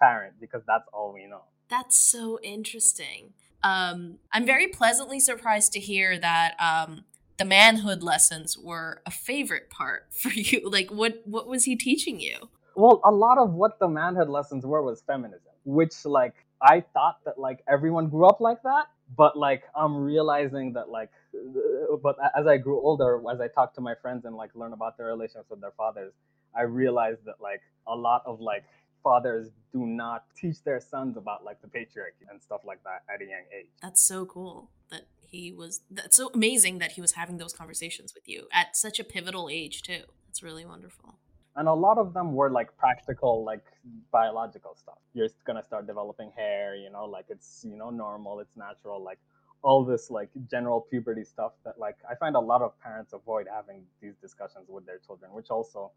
parent 0.00 0.34
because 0.40 0.62
that's 0.66 0.84
all 0.92 1.12
we 1.14 1.26
know. 1.26 1.42
That's 1.68 1.96
so 1.96 2.38
interesting. 2.42 3.32
Um, 3.62 4.18
I'm 4.32 4.44
very 4.44 4.68
pleasantly 4.68 5.18
surprised 5.18 5.72
to 5.72 5.80
hear 5.80 6.18
that 6.18 6.54
um, 6.60 7.04
the 7.38 7.46
manhood 7.46 8.02
lessons 8.02 8.58
were 8.58 9.00
a 9.06 9.10
favorite 9.10 9.70
part 9.70 10.06
for 10.10 10.30
you. 10.30 10.68
Like, 10.70 10.90
what 10.90 11.22
what 11.24 11.48
was 11.48 11.64
he 11.64 11.74
teaching 11.74 12.20
you? 12.20 12.50
Well, 12.76 13.00
a 13.04 13.10
lot 13.10 13.38
of 13.38 13.54
what 13.54 13.78
the 13.78 13.88
manhood 13.88 14.28
lessons 14.28 14.66
were 14.66 14.82
was 14.82 15.00
feminism, 15.02 15.52
which 15.64 16.04
like 16.04 16.34
I 16.64 16.82
thought 16.94 17.18
that 17.26 17.38
like 17.38 17.62
everyone 17.68 18.08
grew 18.08 18.26
up 18.26 18.40
like 18.40 18.62
that, 18.62 18.86
but 19.16 19.36
like 19.36 19.64
I'm 19.76 19.96
realizing 19.96 20.72
that 20.72 20.88
like, 20.88 21.10
uh, 21.34 21.96
but 22.02 22.16
as 22.36 22.46
I 22.46 22.56
grew 22.56 22.80
older, 22.80 23.20
as 23.30 23.38
I 23.40 23.48
talked 23.48 23.74
to 23.74 23.82
my 23.82 23.94
friends 24.00 24.24
and 24.24 24.34
like 24.34 24.50
learn 24.54 24.72
about 24.72 24.96
their 24.96 25.08
relationships 25.08 25.50
with 25.50 25.60
their 25.60 25.72
fathers, 25.76 26.14
I 26.56 26.62
realized 26.62 27.20
that 27.26 27.34
like 27.40 27.60
a 27.86 27.94
lot 27.94 28.22
of 28.24 28.40
like 28.40 28.64
fathers 29.02 29.50
do 29.74 29.84
not 29.84 30.24
teach 30.34 30.64
their 30.64 30.80
sons 30.80 31.18
about 31.18 31.44
like 31.44 31.60
the 31.60 31.68
patriarchy 31.68 32.24
and 32.30 32.40
stuff 32.42 32.62
like 32.64 32.82
that 32.84 33.02
at 33.12 33.20
a 33.20 33.24
young 33.24 33.44
age. 33.56 33.68
That's 33.82 34.00
so 34.02 34.24
cool 34.24 34.70
that 34.90 35.02
he 35.20 35.52
was. 35.52 35.82
That's 35.90 36.16
so 36.16 36.30
amazing 36.32 36.78
that 36.78 36.92
he 36.92 37.02
was 37.02 37.12
having 37.12 37.36
those 37.36 37.52
conversations 37.52 38.14
with 38.14 38.26
you 38.26 38.48
at 38.52 38.74
such 38.74 38.98
a 38.98 39.04
pivotal 39.04 39.50
age 39.52 39.82
too. 39.82 40.04
That's 40.26 40.42
really 40.42 40.64
wonderful. 40.64 41.18
And 41.56 41.68
a 41.68 41.72
lot 41.74 41.98
of 41.98 42.12
them 42.14 42.32
were 42.32 42.50
like 42.50 42.76
practical, 42.76 43.44
like 43.44 43.64
biological 44.10 44.74
stuff. 44.74 44.98
You're 45.12 45.28
gonna 45.44 45.62
start 45.62 45.86
developing 45.86 46.32
hair, 46.36 46.74
you 46.74 46.90
know, 46.90 47.04
like 47.04 47.26
it's 47.28 47.64
you 47.68 47.76
know 47.76 47.90
normal, 47.90 48.40
it's 48.40 48.56
natural, 48.56 49.02
like 49.02 49.18
all 49.62 49.84
this 49.84 50.10
like 50.10 50.30
general 50.50 50.80
puberty 50.80 51.24
stuff 51.24 51.52
that 51.64 51.78
like 51.78 51.96
I 52.10 52.14
find 52.16 52.36
a 52.36 52.40
lot 52.40 52.60
of 52.60 52.78
parents 52.80 53.12
avoid 53.12 53.46
having 53.52 53.84
these 54.02 54.16
discussions 54.20 54.66
with 54.68 54.84
their 54.84 54.98
children, 54.98 55.32
which 55.32 55.50
also 55.50 55.92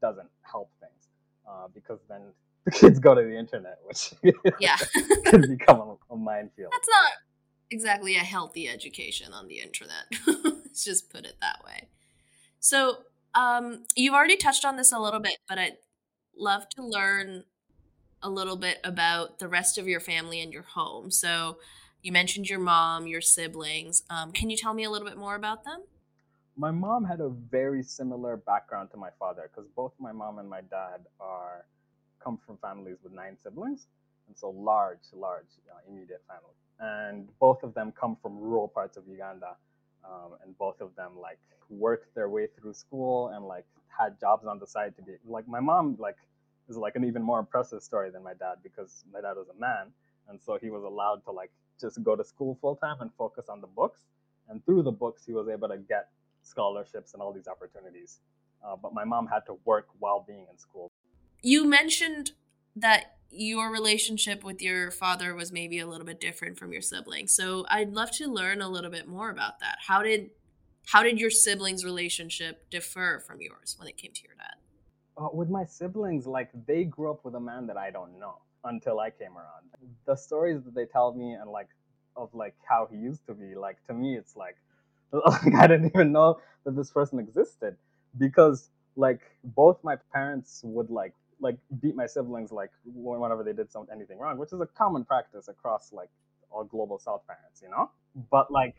doesn't 0.00 0.28
help 0.42 0.70
things 0.80 1.08
uh, 1.48 1.66
because 1.74 1.98
then 2.08 2.22
the 2.64 2.70
kids 2.70 2.98
go 2.98 3.14
to 3.14 3.22
the 3.22 3.36
internet, 3.36 3.78
which 3.84 4.12
Yeah. 4.60 4.76
can 5.24 5.40
become 5.42 5.80
a, 5.80 6.14
a 6.14 6.16
minefield. 6.16 6.72
That's 6.72 6.88
not 6.88 7.12
exactly 7.70 8.16
a 8.16 8.20
healthy 8.20 8.68
education 8.68 9.32
on 9.32 9.48
the 9.48 9.60
internet. 9.60 10.04
Let's 10.44 10.84
just 10.84 11.10
put 11.10 11.24
it 11.24 11.36
that 11.40 11.60
way. 11.64 11.88
So, 12.58 12.98
um, 13.34 13.84
you've 13.94 14.14
already 14.14 14.36
touched 14.36 14.64
on 14.64 14.76
this 14.76 14.92
a 14.92 14.98
little 14.98 15.20
bit, 15.20 15.38
but 15.48 15.58
I'd 15.58 15.76
love 16.36 16.68
to 16.70 16.84
learn 16.84 17.44
a 18.22 18.30
little 18.30 18.56
bit 18.56 18.78
about 18.84 19.38
the 19.38 19.48
rest 19.48 19.78
of 19.78 19.88
your 19.88 20.00
family 20.00 20.40
and 20.40 20.52
your 20.52 20.62
home. 20.62 21.10
So, 21.10 21.58
you 22.02 22.12
mentioned 22.12 22.48
your 22.48 22.58
mom, 22.58 23.06
your 23.06 23.20
siblings. 23.20 24.02
Um, 24.08 24.32
can 24.32 24.48
you 24.48 24.56
tell 24.56 24.72
me 24.72 24.84
a 24.84 24.90
little 24.90 25.06
bit 25.06 25.18
more 25.18 25.34
about 25.34 25.64
them? 25.64 25.82
my 26.60 26.70
mom 26.70 27.04
had 27.04 27.20
a 27.20 27.28
very 27.28 27.82
similar 27.82 28.36
background 28.36 28.90
to 28.90 28.96
my 28.98 29.08
father 29.18 29.50
because 29.50 29.68
both 29.74 29.92
my 29.98 30.12
mom 30.12 30.38
and 30.38 30.48
my 30.48 30.60
dad 30.60 31.00
are 31.18 31.64
come 32.22 32.38
from 32.44 32.58
families 32.58 32.98
with 33.02 33.12
nine 33.14 33.36
siblings 33.42 33.86
and 34.28 34.36
so 34.36 34.50
large 34.50 34.98
large 35.14 35.52
uh, 35.72 35.78
immediate 35.90 36.22
family 36.28 36.54
and 36.80 37.28
both 37.38 37.62
of 37.62 37.72
them 37.72 37.92
come 37.98 38.16
from 38.20 38.38
rural 38.38 38.68
parts 38.68 38.98
of 38.98 39.04
uganda 39.08 39.56
um, 40.04 40.32
and 40.42 40.56
both 40.58 40.80
of 40.80 40.94
them 40.96 41.12
like 41.20 41.38
worked 41.68 42.14
their 42.14 42.28
way 42.28 42.46
through 42.58 42.74
school 42.74 43.28
and 43.28 43.44
like 43.44 43.64
had 43.88 44.18
jobs 44.18 44.46
on 44.46 44.58
the 44.58 44.66
side 44.66 44.94
to 44.96 45.02
be 45.02 45.12
like 45.26 45.46
my 45.46 45.60
mom 45.60 45.96
like 45.98 46.16
is 46.68 46.76
like 46.76 46.96
an 46.96 47.04
even 47.04 47.22
more 47.22 47.38
impressive 47.38 47.82
story 47.82 48.10
than 48.10 48.22
my 48.22 48.34
dad 48.34 48.56
because 48.62 49.04
my 49.12 49.20
dad 49.20 49.36
was 49.36 49.46
a 49.48 49.60
man 49.60 49.86
and 50.28 50.40
so 50.40 50.58
he 50.60 50.70
was 50.70 50.84
allowed 50.84 51.22
to 51.24 51.30
like 51.30 51.50
just 51.80 52.02
go 52.02 52.16
to 52.16 52.24
school 52.24 52.56
full 52.60 52.76
time 52.76 52.96
and 53.00 53.10
focus 53.16 53.46
on 53.48 53.60
the 53.60 53.66
books 53.66 54.00
and 54.48 54.64
through 54.64 54.82
the 54.82 54.92
books 54.92 55.22
he 55.24 55.32
was 55.32 55.48
able 55.48 55.68
to 55.68 55.78
get 55.78 56.08
scholarships 56.42 57.14
and 57.14 57.22
all 57.22 57.32
these 57.32 57.48
opportunities. 57.48 58.20
Uh, 58.64 58.76
but 58.76 58.92
my 58.92 59.04
mom 59.04 59.26
had 59.26 59.40
to 59.46 59.56
work 59.64 59.86
while 59.98 60.24
being 60.26 60.46
in 60.50 60.58
school. 60.58 60.90
You 61.42 61.64
mentioned 61.64 62.32
that 62.76 63.16
your 63.30 63.70
relationship 63.70 64.42
with 64.42 64.60
your 64.60 64.90
father 64.90 65.34
was 65.34 65.52
maybe 65.52 65.78
a 65.78 65.86
little 65.86 66.06
bit 66.06 66.20
different 66.20 66.58
from 66.58 66.72
your 66.72 66.82
siblings. 66.82 67.32
So 67.32 67.64
I'd 67.68 67.92
love 67.92 68.10
to 68.12 68.26
learn 68.26 68.60
a 68.60 68.68
little 68.68 68.90
bit 68.90 69.06
more 69.06 69.30
about 69.30 69.60
that. 69.60 69.78
How 69.86 70.02
did 70.02 70.30
how 70.86 71.02
did 71.02 71.20
your 71.20 71.30
siblings' 71.30 71.84
relationship 71.84 72.68
differ 72.70 73.22
from 73.24 73.40
yours 73.40 73.76
when 73.78 73.86
it 73.86 73.96
came 73.96 74.12
to 74.12 74.22
your 74.24 74.34
dad? 74.36 74.54
Uh, 75.16 75.28
with 75.32 75.48
my 75.48 75.64
siblings, 75.64 76.26
like 76.26 76.50
they 76.66 76.84
grew 76.84 77.10
up 77.10 77.24
with 77.24 77.34
a 77.34 77.40
man 77.40 77.66
that 77.66 77.76
I 77.76 77.90
don't 77.90 78.18
know 78.18 78.38
until 78.64 78.98
I 78.98 79.10
came 79.10 79.36
around. 79.36 79.68
The 80.06 80.16
stories 80.16 80.64
that 80.64 80.74
they 80.74 80.86
tell 80.86 81.14
me 81.14 81.32
and 81.34 81.50
like 81.50 81.68
of 82.16 82.34
like 82.34 82.54
how 82.68 82.88
he 82.90 82.98
used 82.98 83.24
to 83.26 83.34
be, 83.34 83.54
like 83.54 83.76
to 83.86 83.94
me, 83.94 84.16
it's 84.16 84.36
like 84.36 84.56
like 85.12 85.54
I 85.54 85.66
didn't 85.66 85.92
even 85.94 86.12
know 86.12 86.40
that 86.64 86.74
this 86.74 86.90
person 86.90 87.18
existed 87.18 87.76
because 88.18 88.70
like 88.96 89.20
both 89.44 89.78
my 89.84 89.96
parents 90.12 90.62
would 90.64 90.90
like 90.90 91.14
like 91.40 91.56
beat 91.80 91.96
my 91.96 92.06
siblings 92.06 92.52
like 92.52 92.70
whenever 92.84 93.42
they 93.42 93.52
did 93.52 93.70
something 93.70 93.94
anything 93.94 94.18
wrong, 94.18 94.38
which 94.38 94.52
is 94.52 94.60
a 94.60 94.66
common 94.66 95.04
practice 95.04 95.48
across 95.48 95.92
like 95.92 96.10
all 96.50 96.64
global 96.64 96.98
South 96.98 97.22
parents, 97.26 97.60
you 97.62 97.70
know. 97.70 97.90
Mm. 98.18 98.24
But 98.30 98.50
like 98.50 98.76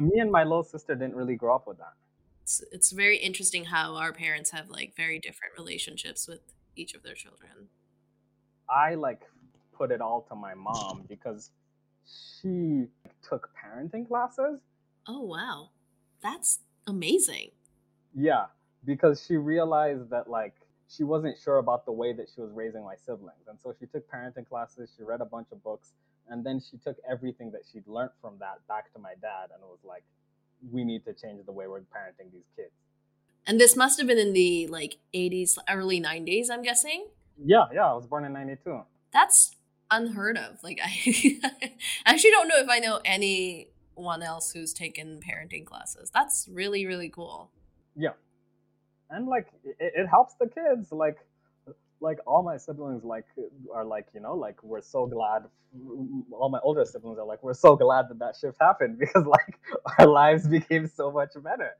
me 0.00 0.18
and 0.20 0.30
my 0.30 0.44
little 0.44 0.64
sister 0.64 0.94
didn't 0.94 1.14
really 1.14 1.36
grow 1.36 1.54
up 1.54 1.66
with 1.66 1.78
that. 1.78 1.94
It's 2.42 2.62
it's 2.72 2.92
very 2.92 3.16
interesting 3.16 3.64
how 3.64 3.96
our 3.96 4.12
parents 4.12 4.50
have 4.50 4.68
like 4.70 4.94
very 4.96 5.18
different 5.18 5.54
relationships 5.58 6.28
with 6.28 6.40
each 6.76 6.94
of 6.94 7.02
their 7.02 7.14
children. 7.14 7.68
I 8.68 8.94
like 8.94 9.22
put 9.72 9.90
it 9.90 10.00
all 10.00 10.22
to 10.28 10.34
my 10.34 10.54
mom 10.54 11.04
because 11.08 11.50
she 12.06 12.84
took 13.26 13.50
parenting 13.56 14.06
classes. 14.06 14.60
Oh 15.08 15.22
wow. 15.22 15.70
That's 16.22 16.60
amazing. 16.86 17.50
Yeah, 18.14 18.46
because 18.84 19.24
she 19.26 19.36
realized 19.36 20.10
that 20.10 20.28
like 20.28 20.54
she 20.88 21.04
wasn't 21.04 21.36
sure 21.42 21.58
about 21.58 21.84
the 21.84 21.92
way 21.92 22.12
that 22.12 22.26
she 22.34 22.40
was 22.40 22.50
raising 22.52 22.84
my 22.84 22.94
siblings. 22.96 23.46
And 23.48 23.58
so 23.60 23.74
she 23.78 23.86
took 23.86 24.10
parenting 24.10 24.48
classes, 24.48 24.90
she 24.96 25.02
read 25.02 25.20
a 25.20 25.24
bunch 25.24 25.48
of 25.52 25.62
books, 25.62 25.92
and 26.28 26.44
then 26.44 26.60
she 26.60 26.76
took 26.78 26.96
everything 27.08 27.50
that 27.52 27.62
she'd 27.70 27.86
learned 27.86 28.10
from 28.20 28.34
that 28.40 28.66
back 28.68 28.92
to 28.94 28.98
my 28.98 29.14
dad 29.20 29.50
and 29.52 29.62
was 29.62 29.78
like, 29.84 30.02
we 30.70 30.84
need 30.84 31.04
to 31.04 31.12
change 31.12 31.44
the 31.44 31.52
way 31.52 31.66
we're 31.66 31.80
parenting 31.80 32.32
these 32.32 32.48
kids. 32.56 32.72
And 33.46 33.60
this 33.60 33.76
must 33.76 33.98
have 33.98 34.06
been 34.06 34.18
in 34.18 34.32
the 34.32 34.66
like 34.68 34.96
80s, 35.14 35.58
early 35.68 36.00
90s, 36.00 36.46
I'm 36.50 36.62
guessing. 36.62 37.08
Yeah, 37.42 37.64
yeah, 37.72 37.90
I 37.90 37.94
was 37.94 38.06
born 38.06 38.24
in 38.24 38.32
92. 38.32 38.80
That's 39.12 39.54
unheard 39.90 40.38
of. 40.38 40.62
Like 40.62 40.80
I, 40.82 40.88
I 41.44 41.70
actually 42.06 42.30
don't 42.30 42.48
know 42.48 42.58
if 42.58 42.68
I 42.68 42.78
know 42.78 43.00
anyone 43.04 44.22
else 44.22 44.52
who's 44.52 44.72
taken 44.72 45.20
parenting 45.20 45.66
classes. 45.66 46.10
That's 46.12 46.48
really 46.50 46.86
really 46.86 47.08
cool. 47.08 47.50
Yeah. 47.96 48.10
And 49.14 49.26
like 49.26 49.48
it, 49.64 49.92
it 50.00 50.06
helps 50.06 50.34
the 50.34 50.46
kids 50.48 50.92
like 50.92 51.18
like 52.00 52.18
all 52.26 52.42
my 52.42 52.56
siblings 52.56 53.02
like 53.04 53.24
are 53.72 53.84
like 53.84 54.06
you 54.14 54.20
know 54.20 54.34
like 54.34 54.62
we're 54.62 54.82
so 54.82 55.06
glad 55.06 55.44
all 56.32 56.48
my 56.50 56.58
older 56.62 56.84
siblings 56.84 57.18
are 57.18 57.24
like 57.24 57.42
we're 57.42 57.54
so 57.54 57.74
glad 57.76 58.08
that 58.08 58.18
that 58.18 58.36
shift 58.36 58.56
happened 58.60 58.98
because 59.04 59.24
like 59.24 59.58
our 59.98 60.06
lives 60.06 60.46
became 60.58 60.86
so 60.86 61.10
much 61.10 61.30
better 61.42 61.70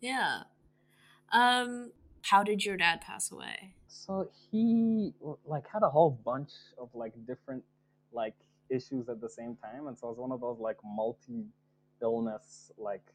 Yeah. 0.00 0.44
Um 1.32 1.92
how 2.22 2.42
did 2.42 2.64
your 2.64 2.76
dad 2.76 3.00
pass 3.00 3.30
away? 3.30 3.74
so 3.88 4.28
he 4.50 5.12
like 5.44 5.66
had 5.72 5.82
a 5.82 5.90
whole 5.90 6.10
bunch 6.24 6.50
of 6.78 6.88
like 6.94 7.12
different 7.26 7.62
like 8.12 8.34
issues 8.70 9.08
at 9.08 9.20
the 9.20 9.28
same 9.28 9.56
time 9.56 9.86
and 9.88 9.96
so 9.98 10.06
it 10.08 10.10
was 10.10 10.18
one 10.18 10.32
of 10.32 10.40
those 10.40 10.58
like 10.58 10.78
multi 10.84 11.44
illness 12.02 12.72
like 12.78 13.06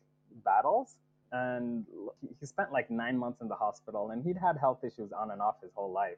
battles 0.46 0.96
and 1.32 1.86
he- 2.40 2.46
spent 2.46 2.72
like 2.72 2.90
nine 2.90 3.18
months 3.18 3.42
in 3.42 3.48
the 3.48 3.56
hospital 3.56 4.10
and 4.12 4.24
he'd 4.24 4.38
had 4.38 4.58
health 4.58 4.84
issues 4.84 5.12
on 5.12 5.32
and 5.32 5.42
off 5.42 5.56
his 5.62 5.72
whole 5.76 5.92
life 5.92 6.18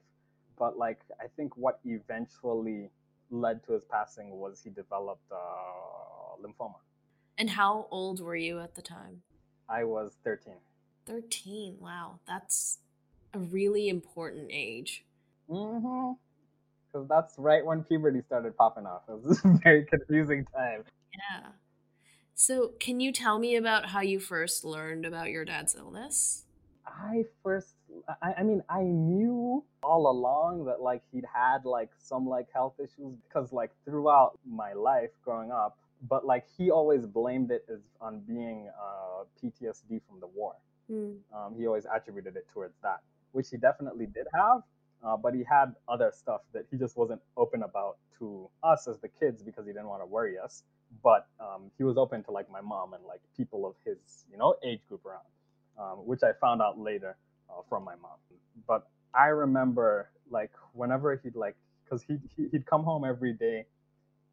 but 0.57 0.77
like 0.77 0.99
i 1.19 1.25
think 1.35 1.55
what 1.57 1.79
eventually 1.85 2.89
led 3.29 3.63
to 3.65 3.73
his 3.73 3.83
passing 3.89 4.31
was 4.31 4.61
he 4.63 4.69
developed 4.69 5.29
uh, 5.31 6.41
lymphoma 6.41 6.75
And 7.37 7.49
how 7.49 7.87
old 7.91 8.21
were 8.21 8.35
you 8.35 8.59
at 8.59 8.75
the 8.75 8.81
time? 8.81 9.23
i 9.69 9.83
was 9.83 10.17
13 10.23 10.55
13. 11.07 11.77
Wow, 11.79 12.19
that's 12.27 12.77
a 13.33 13.39
really 13.39 13.89
important 13.89 14.49
age. 14.51 15.03
mm-hmm 15.49 16.13
because 16.93 17.07
that's 17.07 17.35
right 17.37 17.65
when 17.65 17.83
puberty 17.83 18.21
started 18.21 18.55
popping 18.57 18.85
off 18.85 19.01
it 19.09 19.21
was 19.23 19.39
a 19.45 19.57
very 19.63 19.85
confusing 19.85 20.45
time 20.55 20.83
Yeah. 21.13 21.47
So, 22.33 22.71
can 22.79 22.99
you 22.99 23.11
tell 23.11 23.37
me 23.39 23.55
about 23.55 23.87
how 23.87 24.01
you 24.01 24.19
first 24.19 24.65
learned 24.65 25.05
about 25.05 25.29
your 25.29 25.45
dad's 25.45 25.75
illness? 25.75 26.45
I 26.87 27.25
first, 27.43 27.75
I, 28.21 28.33
I 28.39 28.43
mean, 28.43 28.63
I 28.69 28.81
knew 28.81 29.63
all 29.83 30.09
along 30.09 30.65
that 30.65 30.81
like 30.81 31.03
he'd 31.11 31.25
had 31.31 31.65
like 31.65 31.91
some 31.99 32.27
like 32.27 32.47
health 32.53 32.73
issues 32.79 33.15
because 33.27 33.51
like 33.53 33.71
throughout 33.85 34.39
my 34.47 34.73
life 34.73 35.11
growing 35.23 35.51
up, 35.51 35.77
but 36.09 36.25
like 36.25 36.45
he 36.57 36.71
always 36.71 37.05
blamed 37.05 37.51
it 37.51 37.65
as 37.71 37.79
on 37.99 38.21
being 38.21 38.69
uh, 38.79 39.23
PTSD 39.41 40.01
from 40.07 40.19
the 40.19 40.27
war. 40.27 40.55
Hmm. 40.89 41.13
Um, 41.35 41.55
he 41.57 41.67
always 41.67 41.85
attributed 41.93 42.35
it 42.35 42.47
towards 42.53 42.73
that, 42.81 43.01
which 43.33 43.49
he 43.49 43.57
definitely 43.57 44.07
did 44.07 44.27
have. 44.33 44.63
uh, 45.03 45.17
but 45.17 45.33
he 45.33 45.43
had 45.43 45.73
other 45.87 46.11
stuff 46.15 46.41
that 46.53 46.65
he 46.71 46.77
just 46.77 46.97
wasn't 46.97 47.21
open 47.37 47.63
about 47.63 47.97
to 48.19 48.49
us 48.63 48.87
as 48.87 48.99
the 48.99 49.07
kids 49.07 49.41
because 49.43 49.65
he 49.65 49.71
didn't 49.73 49.87
want 49.87 50.01
to 50.01 50.05
worry 50.05 50.37
us. 50.37 50.63
But 51.03 51.27
um, 51.39 51.71
he 51.77 51.83
was 51.83 51.97
open 51.97 52.23
to 52.25 52.31
like 52.31 52.49
my 52.51 52.61
mom 52.61 52.93
and 52.93 53.03
like 53.05 53.21
people 53.37 53.65
of 53.65 53.75
his, 53.85 54.25
you 54.31 54.37
know, 54.37 54.55
age 54.63 54.81
group 54.87 55.05
around, 55.05 55.25
um, 55.79 56.05
which 56.05 56.21
I 56.23 56.33
found 56.39 56.61
out 56.61 56.79
later 56.79 57.17
uh, 57.49 57.61
from 57.69 57.83
my 57.85 57.95
mom. 57.95 58.17
But 58.67 58.87
I 59.13 59.27
remember 59.27 60.09
like 60.29 60.51
whenever 60.73 61.15
he'd 61.23 61.35
like, 61.35 61.55
because 61.83 62.03
he, 62.03 62.17
he'd 62.51 62.65
come 62.65 62.83
home 62.83 63.05
every 63.05 63.33
day 63.33 63.65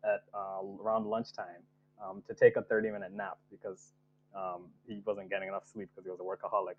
at 0.04 0.24
uh, 0.34 0.62
around 0.82 1.06
lunchtime 1.06 1.62
um, 2.02 2.22
to 2.28 2.34
take 2.34 2.56
a 2.56 2.62
30 2.62 2.90
minute 2.90 3.12
nap 3.12 3.38
because 3.50 3.92
um, 4.36 4.64
he 4.86 5.00
wasn't 5.04 5.30
getting 5.30 5.48
enough 5.48 5.66
sleep 5.66 5.88
because 5.94 6.04
he 6.04 6.10
was 6.10 6.20
a 6.20 6.22
workaholic. 6.22 6.76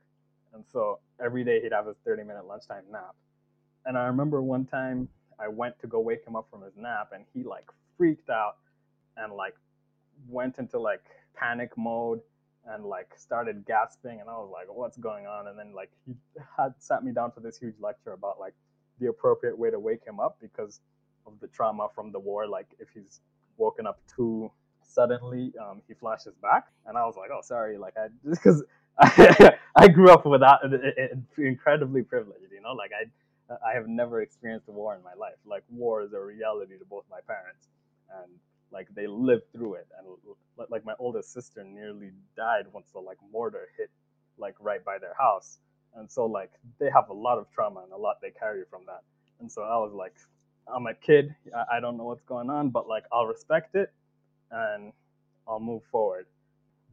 And 0.54 0.64
so 0.72 1.00
every 1.24 1.44
day 1.44 1.62
he'd 1.62 1.74
have 1.74 1.88
his 1.88 1.98
30 2.06 2.24
minute 2.24 2.46
lunchtime 2.46 2.84
nap. 2.92 3.16
And 3.86 3.98
I 3.98 4.06
remember 4.06 4.42
one 4.42 4.66
time 4.66 5.08
I 5.40 5.48
went 5.48 5.80
to 5.82 5.88
go 5.88 6.00
wake 6.00 6.26
him 6.26 6.36
up 6.36 6.48
from 6.52 6.64
his 6.64 6.74
nap 6.78 7.10
and 7.14 7.26
he 7.34 7.44
like 7.44 7.66
freaked 7.98 8.30
out 8.30 8.58
and 9.18 9.34
like 9.34 9.56
went 10.28 10.60
into 10.60 10.80
like 10.80 11.04
panic 11.36 11.72
mode 11.78 12.20
and 12.68 12.86
like 12.86 13.12
started 13.18 13.66
gasping 13.66 14.20
and 14.20 14.30
I 14.30 14.34
was 14.34 14.50
like, 14.52 14.68
what's 14.70 14.98
going 14.98 15.26
on? 15.26 15.48
And 15.48 15.58
then 15.58 15.74
like 15.74 15.92
he 16.06 16.16
had 16.58 16.74
sat 16.80 17.04
me 17.04 17.12
down 17.12 17.32
for 17.32 17.40
this 17.40 17.58
huge 17.58 17.76
lecture 17.80 18.12
about 18.12 18.40
like 18.40 18.54
the 19.00 19.08
appropriate 19.08 19.58
way 19.58 19.72
to 19.72 19.80
wake 19.80 20.06
him 20.06 20.20
up 20.20 20.38
because 20.42 20.82
of 21.26 21.34
the 21.40 21.48
trauma 21.48 21.88
from 21.96 22.12
the 22.12 22.20
war. 22.20 22.48
Like 22.48 22.68
if 22.80 22.90
he's 22.94 23.22
woken 23.58 23.88
up 23.88 24.00
too 24.14 24.52
suddenly, 24.84 25.54
um, 25.60 25.82
he 25.88 25.94
flashes 25.94 26.34
back. 26.42 26.68
And 26.86 26.98
I 26.98 27.06
was 27.06 27.16
like, 27.18 27.30
oh, 27.34 27.42
sorry. 27.42 27.78
Like 27.78 27.96
I 27.98 28.08
just 28.30 28.44
because 28.44 28.64
I, 29.00 29.56
I 29.78 29.88
grew 29.88 30.10
up 30.12 30.26
without 30.26 30.60
incredibly 31.38 32.04
privileged, 32.04 32.52
you 32.52 32.62
know, 32.62 32.74
like 32.74 32.92
I 32.94 33.10
I 33.66 33.74
have 33.74 33.88
never 33.88 34.22
experienced 34.22 34.68
a 34.68 34.72
war 34.72 34.96
in 34.96 35.04
my 35.04 35.14
life. 35.14 35.38
Like 35.46 35.64
war 35.70 36.04
is 36.04 36.14
a 36.14 36.20
reality 36.20 36.78
to 36.78 36.86
both 36.86 37.06
my 37.10 37.20
parents, 37.26 37.68
and 38.22 38.32
like 38.72 38.88
they 38.96 39.08
lived 39.08 39.52
through 39.52 39.76
it. 39.76 39.88
And 39.98 40.08
like 40.70 40.86
my 40.86 40.94
oldest 41.00 41.34
sister 41.34 41.64
nearly 41.64 42.12
died 42.36 42.66
once 42.74 42.88
the 42.94 43.00
like 43.00 43.18
mortar 43.32 43.70
hit 43.78 43.90
like 44.38 44.56
right 44.60 44.84
by 44.84 44.98
their 44.98 45.14
house, 45.18 45.60
and 45.96 46.10
so 46.10 46.26
like 46.26 46.52
they 46.80 46.90
have 46.90 47.10
a 47.10 47.14
lot 47.14 47.38
of 47.38 47.50
trauma 47.52 47.82
and 47.82 47.92
a 47.92 47.98
lot 47.98 48.18
they 48.22 48.32
carry 48.32 48.64
from 48.70 48.82
that. 48.86 49.02
And 49.40 49.52
so 49.52 49.64
I 49.64 49.78
was 49.78 49.94
like, 49.94 50.16
I'm 50.74 50.88
a 50.88 50.94
kid. 50.94 51.36
I, 51.72 51.80
don't 51.80 51.98
know 51.98 52.06
what's 52.06 52.24
going 52.24 52.50
on, 52.50 52.70
but 52.70 52.88
like 52.88 53.04
I'll 53.12 53.26
respect 53.26 53.76
it, 53.76 53.92
and 54.52 54.94
I'll 55.48 55.60
move 55.60 55.84
forward. 55.92 56.26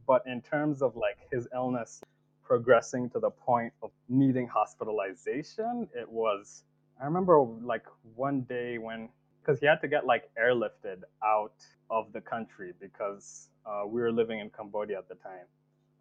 But 0.05 0.23
in 0.25 0.41
terms 0.41 0.81
of 0.81 0.95
like 0.95 1.17
his 1.31 1.47
illness, 1.53 2.01
progressing 2.43 3.09
to 3.11 3.19
the 3.19 3.29
point 3.29 3.73
of 3.83 3.91
needing 4.07 4.47
hospitalization, 4.47 5.87
it 5.93 6.09
was, 6.09 6.63
I 6.99 7.05
remember 7.05 7.39
like 7.61 7.85
one 8.15 8.41
day 8.41 8.77
when, 8.77 9.09
because 9.47 9.61
he 9.61 9.65
had 9.65 9.79
to 9.79 9.87
get 9.87 10.05
like 10.05 10.29
airlifted 10.41 11.03
out 11.23 11.53
of 11.89 12.11
the 12.11 12.19
country 12.19 12.73
because 12.81 13.47
uh, 13.65 13.83
we 13.87 14.01
were 14.01 14.11
living 14.11 14.39
in 14.39 14.49
Cambodia 14.49 14.97
at 14.97 15.07
the 15.07 15.15
time. 15.15 15.47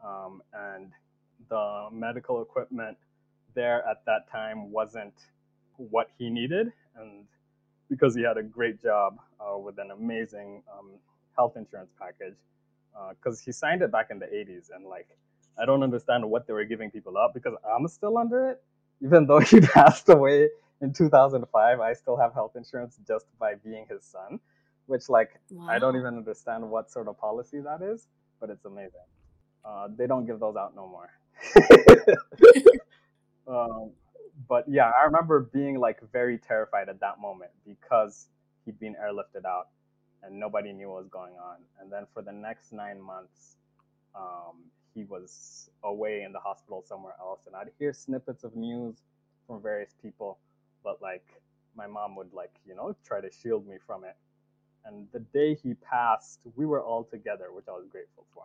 Um, 0.04 0.42
and 0.52 0.90
the 1.48 1.86
medical 1.92 2.42
equipment 2.42 2.96
there 3.54 3.86
at 3.88 4.04
that 4.06 4.30
time 4.30 4.72
wasn't 4.72 5.14
what 5.76 6.10
he 6.18 6.28
needed. 6.28 6.72
And 6.96 7.24
because 7.88 8.16
he 8.16 8.22
had 8.22 8.36
a 8.36 8.42
great 8.42 8.82
job 8.82 9.18
uh, 9.40 9.56
with 9.56 9.78
an 9.78 9.92
amazing 9.92 10.62
um, 10.76 10.90
health 11.36 11.56
insurance 11.56 11.92
package, 12.00 12.34
because 13.10 13.40
uh, 13.40 13.44
he 13.44 13.52
signed 13.52 13.82
it 13.82 13.92
back 13.92 14.08
in 14.10 14.18
the 14.18 14.26
80s 14.26 14.70
and 14.74 14.86
like 14.86 15.06
I 15.58 15.64
don't 15.64 15.82
understand 15.82 16.28
what 16.28 16.46
they 16.46 16.52
were 16.52 16.64
giving 16.64 16.90
people 16.90 17.16
up 17.16 17.32
because 17.32 17.54
I'm 17.64 17.86
still 17.86 18.18
under 18.18 18.50
it. 18.50 18.62
Even 19.02 19.26
though 19.26 19.38
he 19.52 19.60
passed 19.60 20.08
away 20.08 20.48
in 20.80 20.92
2005, 20.92 21.80
I 21.80 21.92
still 21.92 22.16
have 22.16 22.32
health 22.34 22.52
insurance 22.56 22.98
just 23.06 23.26
by 23.38 23.54
being 23.54 23.86
his 23.88 24.04
son, 24.04 24.40
which 24.86 25.08
like 25.08 25.40
wow. 25.50 25.68
I 25.68 25.78
don't 25.78 25.96
even 25.96 26.16
understand 26.16 26.68
what 26.68 26.90
sort 26.90 27.08
of 27.08 27.18
policy 27.18 27.60
that 27.60 27.82
is, 27.82 28.08
but 28.40 28.50
it's 28.50 28.64
amazing. 28.64 29.06
Uh, 29.64 29.88
they 29.96 30.06
don't 30.06 30.26
give 30.26 30.38
those 30.38 30.56
out 30.56 30.74
no 30.76 30.86
more. 30.86 31.10
um, 33.48 33.90
but 34.48 34.64
yeah, 34.68 34.90
I 35.00 35.04
remember 35.04 35.50
being 35.52 35.78
like 35.78 35.98
very 36.12 36.38
terrified 36.38 36.88
at 36.88 37.00
that 37.00 37.20
moment 37.20 37.50
because 37.66 38.28
he'd 38.64 38.78
been 38.78 38.94
airlifted 38.94 39.44
out 39.46 39.68
and 40.22 40.38
nobody 40.38 40.72
knew 40.72 40.88
what 40.88 41.02
was 41.02 41.08
going 41.08 41.34
on. 41.34 41.58
And 41.80 41.90
then 41.90 42.06
for 42.12 42.22
the 42.22 42.32
next 42.32 42.72
nine 42.72 43.00
months, 43.00 43.56
um, 44.14 44.64
he 44.94 45.04
was 45.04 45.70
away 45.84 46.22
in 46.22 46.32
the 46.32 46.38
hospital 46.38 46.82
somewhere 46.86 47.14
else. 47.20 47.40
And 47.46 47.54
I'd 47.54 47.70
hear 47.78 47.92
snippets 47.92 48.44
of 48.44 48.56
news 48.56 48.96
from 49.46 49.62
various 49.62 49.94
people, 50.02 50.38
but 50.86 51.02
like 51.02 51.26
my 51.76 51.88
mom 51.88 52.16
would 52.16 52.32
like, 52.34 52.54
you 52.68 52.76
know, 52.76 52.96
try 53.06 53.20
to 53.20 53.30
shield 53.42 53.68
me 53.68 53.78
from 53.86 54.04
it. 54.04 54.16
And 54.86 55.08
the 55.12 55.20
day 55.20 55.56
he 55.56 55.74
passed, 55.74 56.40
we 56.56 56.66
were 56.66 56.82
all 56.82 57.04
together, 57.04 57.48
which 57.54 57.66
I 57.68 57.72
was 57.72 57.86
grateful 57.90 58.26
for. 58.34 58.44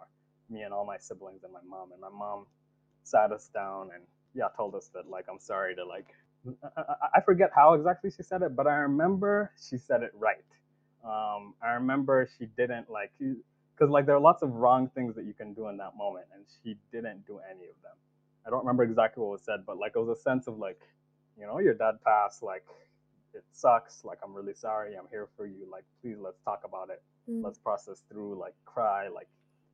Me 0.50 0.64
and 0.64 0.74
all 0.74 0.86
my 0.86 0.98
siblings 1.00 1.44
and 1.46 1.54
my 1.54 1.62
mom. 1.70 1.94
And 1.94 2.02
my 2.02 2.10
mom 2.10 2.48
sat 3.04 3.32
us 3.34 3.50
down 3.54 3.92
and 3.96 4.04
yeah, 4.36 4.50
told 4.58 4.76
us 4.76 4.90
that 4.96 5.10
like 5.10 5.28
I'm 5.32 5.40
sorry 5.40 5.76
to 5.78 5.86
like 5.86 6.08
I 7.16 7.22
forget 7.26 7.52
how 7.56 7.76
exactly 7.76 8.12
she 8.12 8.24
said 8.24 8.44
it, 8.44 8.56
but 8.56 8.68
I 8.68 8.76
remember 8.78 9.52
she 9.70 9.78
said 9.78 10.04
it 10.04 10.12
right. 10.18 10.46
Um, 11.06 11.56
I 11.64 11.72
remember 11.74 12.30
she 12.40 12.48
didn't 12.58 12.90
like 12.92 13.12
because 13.20 13.92
like 13.92 14.08
there 14.08 14.16
are 14.16 14.22
lots 14.22 14.44
of 14.44 14.54
wrong 14.54 14.90
things 14.96 15.16
that 15.16 15.26
you 15.26 15.34
can 15.34 15.54
do 15.54 15.70
in 15.70 15.78
that 15.78 15.98
moment, 15.98 16.28
and 16.36 16.46
she 16.64 16.78
didn't 16.94 17.28
do 17.28 17.40
any 17.50 17.66
of 17.66 17.78
them. 17.84 17.98
I 18.48 18.52
don't 18.52 18.62
remember 18.62 18.84
exactly 18.84 19.24
what 19.24 19.32
was 19.34 19.44
said, 19.44 19.66
but 19.68 19.78
like 19.80 19.94
it 19.96 20.00
was 20.00 20.18
a 20.18 20.22
sense 20.22 20.48
of 20.48 20.60
like, 20.60 20.82
you 21.40 21.46
know, 21.46 21.60
your 21.60 21.74
dad 21.74 21.96
passed, 22.06 22.44
like 22.44 22.66
it 23.34 23.44
sucks, 23.52 24.04
like 24.04 24.20
I'm 24.24 24.34
really 24.34 24.54
sorry, 24.54 24.96
I'm 24.96 25.08
here 25.10 25.28
for 25.38 25.46
you, 25.46 25.68
like 25.72 25.84
please 26.02 26.18
let's 26.20 26.40
talk 26.42 26.62
about 26.66 26.90
it, 26.90 27.02
mm. 27.30 27.44
let's 27.44 27.58
process 27.58 28.04
through, 28.10 28.38
like 28.38 28.54
cry, 28.66 29.08
like 29.08 29.28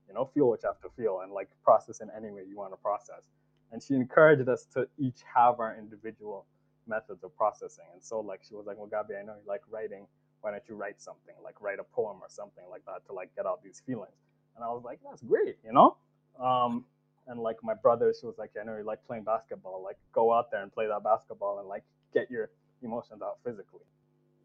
you 0.07 0.13
know, 0.13 0.29
feel 0.33 0.47
what 0.47 0.61
you 0.63 0.69
have 0.69 0.81
to 0.81 0.89
feel, 0.95 1.21
and 1.21 1.31
like 1.31 1.49
process 1.63 2.01
in 2.01 2.09
any 2.15 2.31
way 2.31 2.43
you 2.47 2.57
want 2.57 2.71
to 2.73 2.77
process. 2.77 3.27
And 3.71 3.83
she 3.83 3.95
encouraged 3.95 4.47
us 4.47 4.65
to 4.75 4.87
each 4.97 5.19
have 5.35 5.59
our 5.59 5.75
individual 5.77 6.45
methods 6.87 7.23
of 7.23 7.35
processing. 7.35 7.83
And 7.93 8.01
so 8.01 8.21
like 8.21 8.41
she 8.47 8.55
was 8.55 8.65
like, 8.65 8.77
well, 8.77 8.87
gabby 8.87 9.15
I 9.19 9.23
know 9.23 9.33
you 9.33 9.47
like 9.47 9.61
writing 9.69 10.07
why 10.41 10.51
don't 10.51 10.63
you 10.67 10.75
write 10.75 11.01
something 11.01 11.35
like 11.43 11.59
write 11.61 11.79
a 11.79 11.83
poem 11.83 12.17
or 12.21 12.29
something 12.29 12.63
like 12.69 12.85
that 12.85 13.05
to 13.05 13.13
like 13.13 13.33
get 13.35 13.45
out 13.45 13.61
these 13.63 13.81
feelings 13.85 14.15
and 14.55 14.63
i 14.63 14.67
was 14.67 14.83
like 14.83 14.99
that's 15.03 15.21
great 15.21 15.57
you 15.65 15.73
know 15.73 15.97
um, 16.39 16.85
and 17.27 17.39
like 17.39 17.57
my 17.63 17.73
brother 17.73 18.13
she 18.19 18.25
was 18.25 18.35
like 18.37 18.51
i 18.59 18.63
know 18.63 18.77
you 18.77 18.83
like 18.83 19.05
playing 19.05 19.23
basketball 19.23 19.81
like 19.83 19.97
go 20.13 20.33
out 20.33 20.49
there 20.51 20.63
and 20.63 20.71
play 20.71 20.87
that 20.87 21.03
basketball 21.03 21.59
and 21.59 21.67
like 21.67 21.83
get 22.13 22.29
your 22.31 22.49
emotions 22.81 23.21
out 23.21 23.37
physically. 23.43 23.85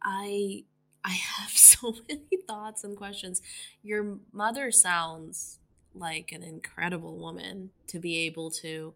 I 0.03 0.65
i 1.05 1.11
have 1.11 1.51
so 1.57 1.95
many 2.09 2.39
thoughts 2.47 2.85
and 2.85 2.97
questions. 2.97 3.43
Your 3.83 4.19
mother 4.33 4.71
sounds 4.71 5.59
like 5.95 6.33
an 6.33 6.43
incredible 6.43 7.17
woman 7.17 7.71
to 7.87 7.99
be 7.99 8.21
able 8.21 8.51
to 8.51 8.95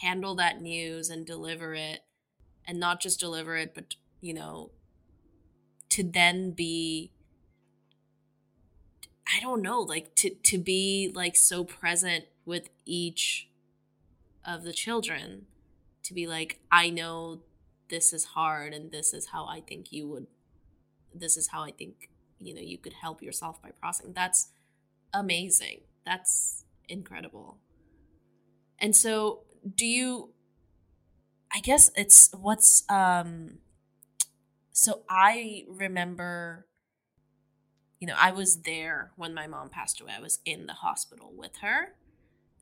handle 0.00 0.34
that 0.34 0.62
news 0.62 1.10
and 1.10 1.26
deliver 1.26 1.74
it 1.74 2.00
and 2.66 2.80
not 2.80 3.02
just 3.02 3.20
deliver 3.20 3.56
it 3.56 3.74
but 3.74 3.94
you 4.22 4.32
know 4.32 4.70
to 5.90 6.02
then 6.02 6.52
be 6.52 7.12
I 9.40 9.42
don't 9.42 9.62
know, 9.62 9.80
like 9.80 10.14
to 10.16 10.30
to 10.30 10.58
be 10.58 11.10
like 11.14 11.34
so 11.34 11.64
present 11.64 12.26
with 12.44 12.68
each 12.84 13.48
of 14.44 14.64
the 14.64 14.72
children 14.72 15.46
to 16.02 16.12
be 16.12 16.26
like 16.26 16.60
I 16.70 16.90
know 16.90 17.40
this 17.88 18.12
is 18.12 18.24
hard 18.24 18.74
and 18.74 18.92
this 18.92 19.14
is 19.14 19.28
how 19.28 19.46
I 19.46 19.60
think 19.60 19.92
you 19.92 20.06
would 20.08 20.26
this 21.14 21.38
is 21.38 21.48
how 21.48 21.62
I 21.62 21.70
think 21.70 22.10
you 22.38 22.54
know 22.54 22.60
you 22.60 22.76
could 22.76 22.92
help 22.92 23.22
yourself 23.22 23.62
by 23.62 23.70
processing. 23.70 24.12
That's 24.12 24.48
amazing. 25.14 25.80
That's 26.04 26.64
incredible. 26.88 27.56
And 28.78 28.94
so 28.94 29.40
do 29.74 29.86
you 29.86 30.30
I 31.54 31.60
guess 31.60 31.90
it's 31.96 32.30
what's 32.38 32.84
um 32.90 33.58
so 34.72 35.02
I 35.10 35.64
remember, 35.68 36.66
you 38.00 38.06
know, 38.06 38.16
I 38.18 38.32
was 38.32 38.62
there 38.62 39.12
when 39.16 39.34
my 39.34 39.46
mom 39.46 39.68
passed 39.68 40.00
away. 40.00 40.12
I 40.16 40.20
was 40.20 40.40
in 40.44 40.66
the 40.66 40.72
hospital 40.72 41.32
with 41.36 41.58
her. 41.60 41.94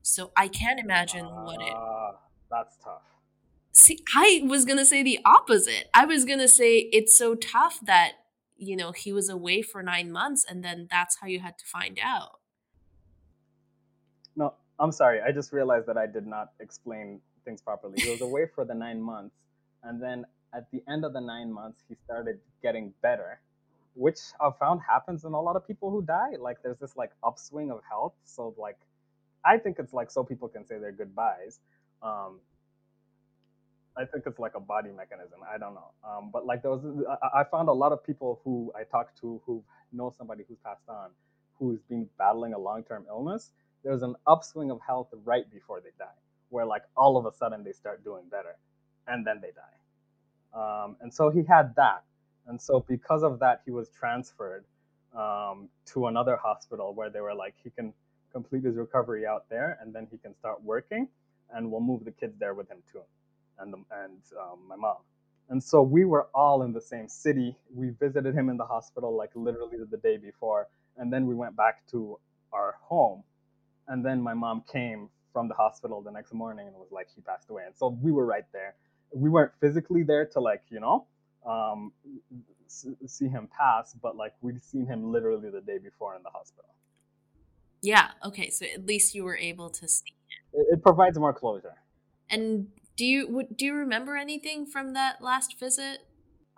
So 0.03 0.33
I 0.37 0.49
can't 0.49 0.81
imagine 0.81 1.25
uh, 1.25 1.45
what 1.45 1.61
it. 1.63 1.73
Ah, 1.75 2.17
that's 2.51 2.77
tough. 2.83 3.03
See, 3.73 4.01
I 4.15 4.43
was 4.45 4.65
going 4.65 4.79
to 4.79 4.85
say 4.85 5.03
the 5.03 5.21
opposite. 5.25 5.89
I 5.95 6.05
was 6.05 6.25
going 6.25 6.41
to 6.41 6.49
say 6.49 6.79
it's 6.93 7.17
so 7.17 7.37
tough 7.37 7.79
that, 7.83 8.13
you 8.57 8.75
know, 8.75 8.91
he 8.91 9.13
was 9.13 9.29
away 9.29 9.63
for 9.63 9.83
nine 9.83 10.11
months 10.11 10.45
and 10.49 10.65
then 10.65 10.89
that's 10.91 11.19
how 11.21 11.29
you 11.29 11.39
had 11.39 11.57
to 11.59 11.65
find 11.65 11.99
out. 12.03 12.41
No, 14.35 14.55
I'm 14.81 14.91
sorry. 14.91 15.21
I 15.21 15.31
just 15.31 15.53
realized 15.53 15.87
that 15.87 15.97
I 15.97 16.07
did 16.07 16.27
not 16.27 16.53
explain 16.59 17.21
things 17.45 17.63
properly. 17.63 18.01
He 18.01 18.11
was 18.11 18.21
away 18.21 18.47
for 18.53 18.65
the 18.65 18.75
nine 18.75 19.01
months. 19.01 19.37
And 19.85 20.03
then 20.03 20.25
at 20.53 20.71
the 20.73 20.83
end 20.89 21.05
of 21.05 21.13
the 21.13 21.21
nine 21.21 21.53
months, 21.53 21.85
he 21.89 21.95
started 22.05 22.41
getting 22.63 22.93
better, 23.03 23.41
which 23.99 24.21
I've 24.41 24.57
found 24.59 24.81
happens 24.89 25.25
in 25.25 25.33
a 25.33 25.41
lot 25.41 25.57
of 25.57 25.67
people 25.67 25.91
who 25.91 26.03
die. 26.03 26.37
Like 26.39 26.59
there's 26.63 26.79
this 26.79 26.97
like 26.97 27.11
upswing 27.25 27.71
of 27.73 27.81
health. 27.89 28.15
So 28.25 28.55
like, 28.57 28.79
I 29.45 29.59
think 29.59 29.79
it's 29.79 29.93
like 29.93 30.11
so 30.11 30.23
people 30.23 30.49
can 30.49 30.65
say 30.65 30.79
their 30.79 30.93
goodbyes. 30.93 31.59
Um, 32.03 32.39
I 33.97 34.05
think 34.05 34.25
it's 34.27 34.39
like 34.39 34.55
a 34.55 34.61
body 34.61 34.91
mechanism. 34.97 35.41
I 35.53 35.59
don't 35.59 35.75
know. 35.75 35.91
Um, 36.09 36.31
but 36.33 36.47
like 36.47 36.63
there 36.63 36.71
was, 36.71 36.85
I, 37.23 37.41
I 37.41 37.45
found 37.45 37.69
a 37.69 37.73
lot 37.73 37.91
of 37.91 38.05
people 38.05 38.41
who 38.45 38.73
I 38.79 38.85
talked 38.85 39.19
to 39.21 39.43
who 39.45 39.65
know 39.93 40.15
somebody 40.17 40.45
who's 40.49 40.59
passed 40.65 40.89
on, 40.89 41.11
who's 41.59 41.81
been 41.89 42.09
battling 42.19 42.55
a 42.55 42.59
long-term 42.59 43.07
illness. 43.09 43.51
There's 43.83 44.03
an 44.03 44.15
upswing 44.29 44.71
of 44.71 44.79
health 44.87 45.09
right 45.25 45.51
before 45.51 45.81
they 45.81 45.91
die, 45.99 46.07
where 46.51 46.65
like 46.65 46.83
all 46.97 47.17
of 47.17 47.27
a 47.27 47.33
sudden 47.33 47.65
they 47.65 47.73
start 47.73 48.05
doing 48.05 48.25
better, 48.31 48.57
and 49.09 49.27
then 49.27 49.41
they 49.43 49.51
die. 49.51 49.77
Um, 50.55 50.97
and 51.01 51.13
so 51.13 51.31
he 51.31 51.43
had 51.43 51.75
that, 51.77 52.05
and 52.49 52.61
so 52.61 52.85
because 52.89 53.23
of 53.23 53.39
that, 53.41 53.63
he 53.65 53.71
was 53.71 53.91
transferred 53.91 54.65
um, 55.17 55.69
to 55.87 56.09
another 56.09 56.37
hospital 56.37 56.95
where 56.95 57.11
they 57.11 57.21
were 57.21 57.35
like, 57.35 57.55
he 57.63 57.71
can 57.71 57.93
complete 58.33 58.65
his 58.65 58.77
recovery 58.77 59.27
out 59.27 59.47
there, 59.51 59.79
and 59.83 59.95
then 59.95 60.07
he 60.11 60.19
can 60.19 60.35
start 60.37 60.63
working, 60.63 61.09
and 61.55 61.71
we'll 61.71 61.81
move 61.81 62.05
the 62.05 62.13
kids 62.13 62.35
there 62.39 62.55
with 62.55 62.69
him 62.71 62.79
too, 62.93 63.03
and 63.59 63.73
the, 63.73 63.79
and 64.05 64.21
um, 64.41 64.61
my 64.69 64.77
mom. 64.77 64.99
And 65.51 65.63
so 65.63 65.83
we 65.83 66.05
were 66.05 66.29
all 66.35 66.63
in 66.63 66.73
the 66.73 66.81
same 66.81 67.09
city. 67.09 67.57
We 67.75 67.91
visited 67.91 68.35
him 68.35 68.51
in 68.51 68.59
the 68.59 68.67
hospital 68.67 69.17
like 69.17 69.31
literally 69.35 69.79
the 69.91 69.97
day 69.99 70.19
before, 70.19 70.69
and 70.99 71.13
then 71.13 71.27
we 71.27 71.35
went 71.35 71.57
back 71.57 71.87
to 71.93 72.19
our 72.53 72.77
home. 72.83 73.23
And 73.89 74.05
then 74.05 74.21
my 74.21 74.35
mom 74.35 74.65
came 74.71 75.09
from 75.33 75.49
the 75.49 75.55
hospital 75.55 76.03
the 76.03 76.11
next 76.11 76.33
morning 76.35 76.67
and 76.67 76.77
was 76.77 76.93
like, 76.93 77.09
he 77.15 77.23
passed 77.23 77.51
away. 77.51 77.65
And 77.67 77.77
so 77.77 77.89
we 78.03 78.13
were 78.13 78.27
right 78.27 78.45
there. 78.53 78.75
We 79.13 79.31
weren't 79.31 79.53
physically 79.61 80.03
there 80.03 80.27
to 80.27 80.41
like, 80.41 80.63
you 80.71 80.81
know, 80.81 81.07
um, 81.49 81.93
see 82.69 83.29
him 83.29 83.49
pass, 83.57 83.95
but 84.01 84.17
like 84.17 84.35
we'd 84.43 84.63
seen 84.63 84.87
him 84.87 85.11
literally 85.11 85.51
the 85.51 85.61
day 85.61 85.79
before 85.79 86.15
in 86.15 86.23
the 86.23 86.31
hospital. 86.31 86.71
Yeah. 87.83 88.11
Okay. 88.25 88.51
So 88.51 88.67
at 88.73 88.87
least 88.87 89.15
you 89.15 89.25
were 89.25 89.37
able 89.37 89.71
to 89.71 89.89
see 89.89 90.15
it. 90.53 90.67
It, 90.73 90.83
provides 90.83 91.19
more 91.19 91.33
closure. 91.33 91.75
And 92.31 92.69
do 92.97 93.05
you 93.05 93.47
do 93.55 93.65
you 93.65 93.75
remember 93.75 94.17
anything 94.17 94.67
from 94.67 94.95
that 94.95 95.23
last 95.23 95.59
visit? 95.59 96.01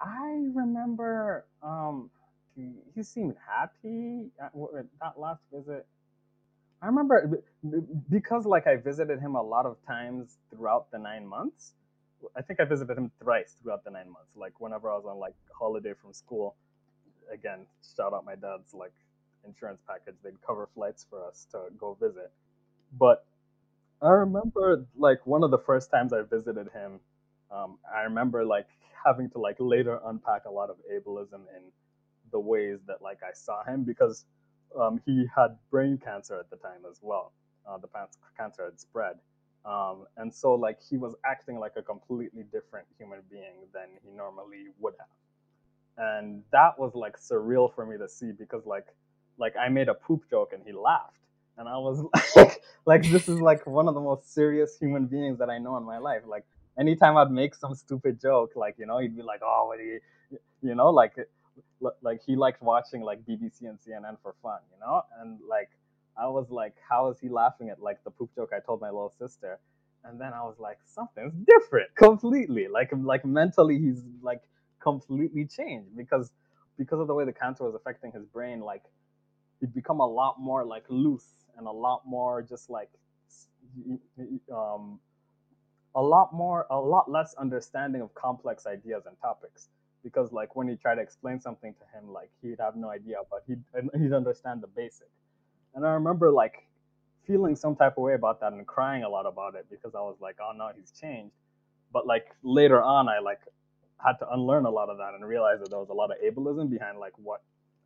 I 0.01 0.47
remember 0.55 1.45
um, 1.63 2.11
he, 2.57 2.73
he 2.95 3.03
seemed 3.03 3.35
happy 3.47 4.31
at, 4.41 4.53
at 4.79 4.87
that 5.01 5.19
last 5.19 5.43
visit. 5.53 5.87
I 6.83 6.87
remember 6.87 7.43
because 8.09 8.47
like 8.47 8.67
I 8.67 8.77
visited 8.77 9.21
him 9.21 9.35
a 9.35 9.43
lot 9.43 9.67
of 9.67 9.77
times 9.87 10.39
throughout 10.51 10.91
the 10.91 10.99
nine 10.99 11.27
months. 11.27 11.75
I 12.37 12.43
think 12.43 12.61
I 12.61 12.65
visited 12.65 12.97
him 12.97 13.11
thrice 13.23 13.57
throughout 13.63 13.85
the 13.85 13.91
nine 13.91 14.07
months. 14.11 14.31
Like 14.37 14.61
whenever 14.61 14.91
I 14.91 14.97
was 14.97 15.05
on 15.07 15.19
like 15.19 15.35
holiday 15.59 15.95
from 16.01 16.13
school, 16.13 16.57
again, 17.33 17.67
shout 17.97 18.13
out 18.13 18.25
my 18.25 18.35
dad's 18.35 18.75
like 18.75 18.93
insurance 19.47 19.81
package. 19.87 20.17
They'd 20.23 20.41
cover 20.47 20.69
flights 20.75 21.07
for 21.09 21.25
us 21.27 21.47
to 21.53 21.65
go 21.79 21.97
visit. 22.01 22.31
But 22.99 23.25
I 24.03 24.11
remember 24.11 24.87
like 24.97 25.27
one 25.27 25.43
of 25.45 25.51
the 25.51 25.59
first 25.59 25.91
times 25.91 26.13
I 26.13 26.23
visited 26.23 26.69
him. 26.73 27.01
Um, 27.51 27.79
I 27.95 28.03
remember 28.03 28.45
like 28.45 28.69
having 29.05 29.31
to 29.31 29.39
like 29.39 29.57
later 29.59 30.01
unpack 30.07 30.45
a 30.47 30.51
lot 30.51 30.71
of 30.71 30.77
ableism 30.93 31.43
in 31.57 31.73
the 32.33 32.41
ways 32.41 32.79
that 32.87 33.03
like 33.03 33.19
I 33.23 33.33
saw 33.33 33.65
him 33.65 33.85
because 33.85 34.25
um, 34.79 35.01
he 35.05 35.27
had 35.35 35.57
brain 35.71 35.99
cancer 36.03 36.39
at 36.39 36.51
the 36.51 36.57
time 36.57 36.83
as 36.89 36.99
well. 37.03 37.33
Uh, 37.69 37.79
the 37.79 37.89
cancer 38.37 38.65
had 38.65 38.81
spread. 38.81 39.17
Um, 39.65 40.07
and 40.17 40.33
so 40.35 40.55
like 40.55 40.79
he 40.89 40.97
was 40.97 41.15
acting 41.25 41.59
like 41.59 41.73
a 41.77 41.83
completely 41.83 42.45
different 42.45 42.87
human 42.99 43.21
being 43.31 43.67
than 43.75 43.89
he 44.05 44.11
normally 44.11 44.67
would 44.79 44.95
have. 44.99 45.09
And 45.99 46.43
that 46.53 46.79
was 46.79 46.95
like 46.95 47.19
surreal 47.21 47.75
for 47.75 47.85
me 47.87 47.99
to 47.99 48.09
see 48.09 48.33
because 48.33 48.65
like 48.67 48.87
like 49.39 49.55
I 49.57 49.69
made 49.69 49.89
a 49.89 49.95
poop 49.95 50.29
joke 50.31 50.53
and 50.53 50.63
he 50.67 50.73
laughed. 50.73 51.19
And 51.59 51.69
I 51.69 51.77
was 51.79 52.05
like 52.37 52.63
like 52.87 53.03
this 53.11 53.29
is 53.29 53.41
like 53.41 53.67
one 53.67 53.89
of 53.89 53.95
the 53.95 54.01
most 54.01 54.33
serious 54.33 54.79
human 54.79 55.07
beings 55.07 55.39
that 55.39 55.51
I 55.51 55.59
know 55.59 55.77
in 55.77 55.85
my 55.85 55.99
life. 55.99 56.23
Like 56.27 56.45
anytime 56.79 57.17
I'd 57.17 57.31
make 57.31 57.55
some 57.55 57.75
stupid 57.75 58.21
joke, 58.21 58.53
like, 58.57 58.77
you 58.79 58.87
know, 58.87 58.99
he'd 58.99 59.17
be 59.17 59.23
like, 59.23 59.41
Oh, 59.45 59.67
what 59.69 59.79
you 59.81 60.01
you 60.63 60.75
know, 60.75 60.91
like 60.91 61.15
like 62.03 62.23
he 62.25 62.37
liked 62.37 62.63
watching 62.63 63.03
like 63.03 63.21
BBC 63.25 63.63
and 63.63 63.79
CNN 63.81 64.17
for 64.23 64.35
fun, 64.43 64.61
you 64.73 64.81
know? 64.81 65.03
And 65.21 65.39
like 65.49 65.71
I 66.21 66.29
was 66.29 66.51
like, 66.51 66.75
how 66.89 67.11
is 67.11 67.19
he 67.21 67.29
laughing 67.29 67.71
at 67.71 67.81
like 67.81 68.05
the 68.05 68.11
poop 68.11 68.35
joke 68.35 68.51
I 68.57 68.61
told 68.61 68.81
my 68.81 68.89
little 68.89 69.15
sister? 69.19 69.61
And 70.05 70.21
then 70.21 70.33
I 70.35 70.43
was 70.43 70.57
like, 70.59 70.79
something's 70.85 71.35
different 71.47 71.95
completely. 71.97 72.69
Like 72.69 72.91
like 72.93 73.25
mentally 73.25 73.79
he's 73.79 74.03
like 74.23 74.43
completely 74.81 75.47
changed 75.47 75.97
because 75.97 76.33
because 76.79 77.01
of 77.01 77.09
the 77.09 77.15
way 77.15 77.25
the 77.25 77.33
cancer 77.33 77.65
was 77.65 77.75
affecting 77.75 78.13
his 78.13 78.25
brain, 78.27 78.61
like 78.61 78.83
he'd 79.61 79.75
become 79.75 80.01
a 80.01 80.07
lot 80.07 80.41
more 80.41 80.65
like 80.65 80.85
loose 80.89 81.29
and 81.59 81.67
a 81.67 81.71
lot 81.73 82.03
more 82.07 82.43
just 82.43 82.71
like 82.71 82.91
um 84.53 85.01
a 85.95 86.03
lot 86.03 86.33
more 86.33 86.67
a 86.71 86.79
lot 86.81 87.11
less 87.11 87.35
understanding 87.35 88.03
of 88.03 88.15
complex 88.15 88.67
ideas 88.67 89.05
and 89.07 89.17
topics 89.21 89.69
because 90.05 90.33
like 90.33 90.57
when 90.57 90.69
you 90.69 90.77
try 90.77 90.95
to 90.95 91.01
explain 91.01 91.41
something 91.41 91.75
to 91.75 91.99
him 91.99 92.13
like 92.13 92.31
he'd 92.43 92.59
have 92.61 92.77
no 92.77 92.91
idea 92.91 93.17
but 93.31 93.43
he'd 93.47 93.63
he'd 94.01 94.13
understand 94.13 94.63
the 94.63 94.69
basic 94.69 95.09
and 95.75 95.87
I 95.87 95.93
remember 95.93 96.31
like 96.31 96.67
feeling 97.27 97.57
some 97.57 97.77
type 97.77 97.95
of 97.97 98.03
way 98.03 98.15
about 98.15 98.41
that 98.41 98.53
and 98.53 98.67
crying 98.67 99.05
a 99.05 99.09
lot 99.09 99.27
about 99.27 99.55
it 99.55 99.67
because 99.71 99.95
I 99.95 100.01
was 100.01 100.17
like, 100.21 100.37
oh 100.41 100.53
no, 100.57 100.71
he's 100.77 100.93
changed. 100.93 101.35
But 101.93 102.07
like 102.07 102.27
later 102.43 102.83
on, 102.83 103.09
I 103.09 103.21
like 103.21 103.41
had 104.05 104.15
to 104.21 104.31
unlearn 104.33 104.67
a 104.67 104.71
lot 104.71 104.89
of 104.89 104.99
that 104.99 105.15
and 105.15 105.27
realize 105.27 105.61
that 105.61 105.71
there 105.71 105.79
was 105.79 105.91
a 105.91 105.95
lot 105.95 106.11
of 106.11 106.17
ableism 106.25 106.71
behind 106.71 106.99
like 106.99 107.13
what 107.17 107.43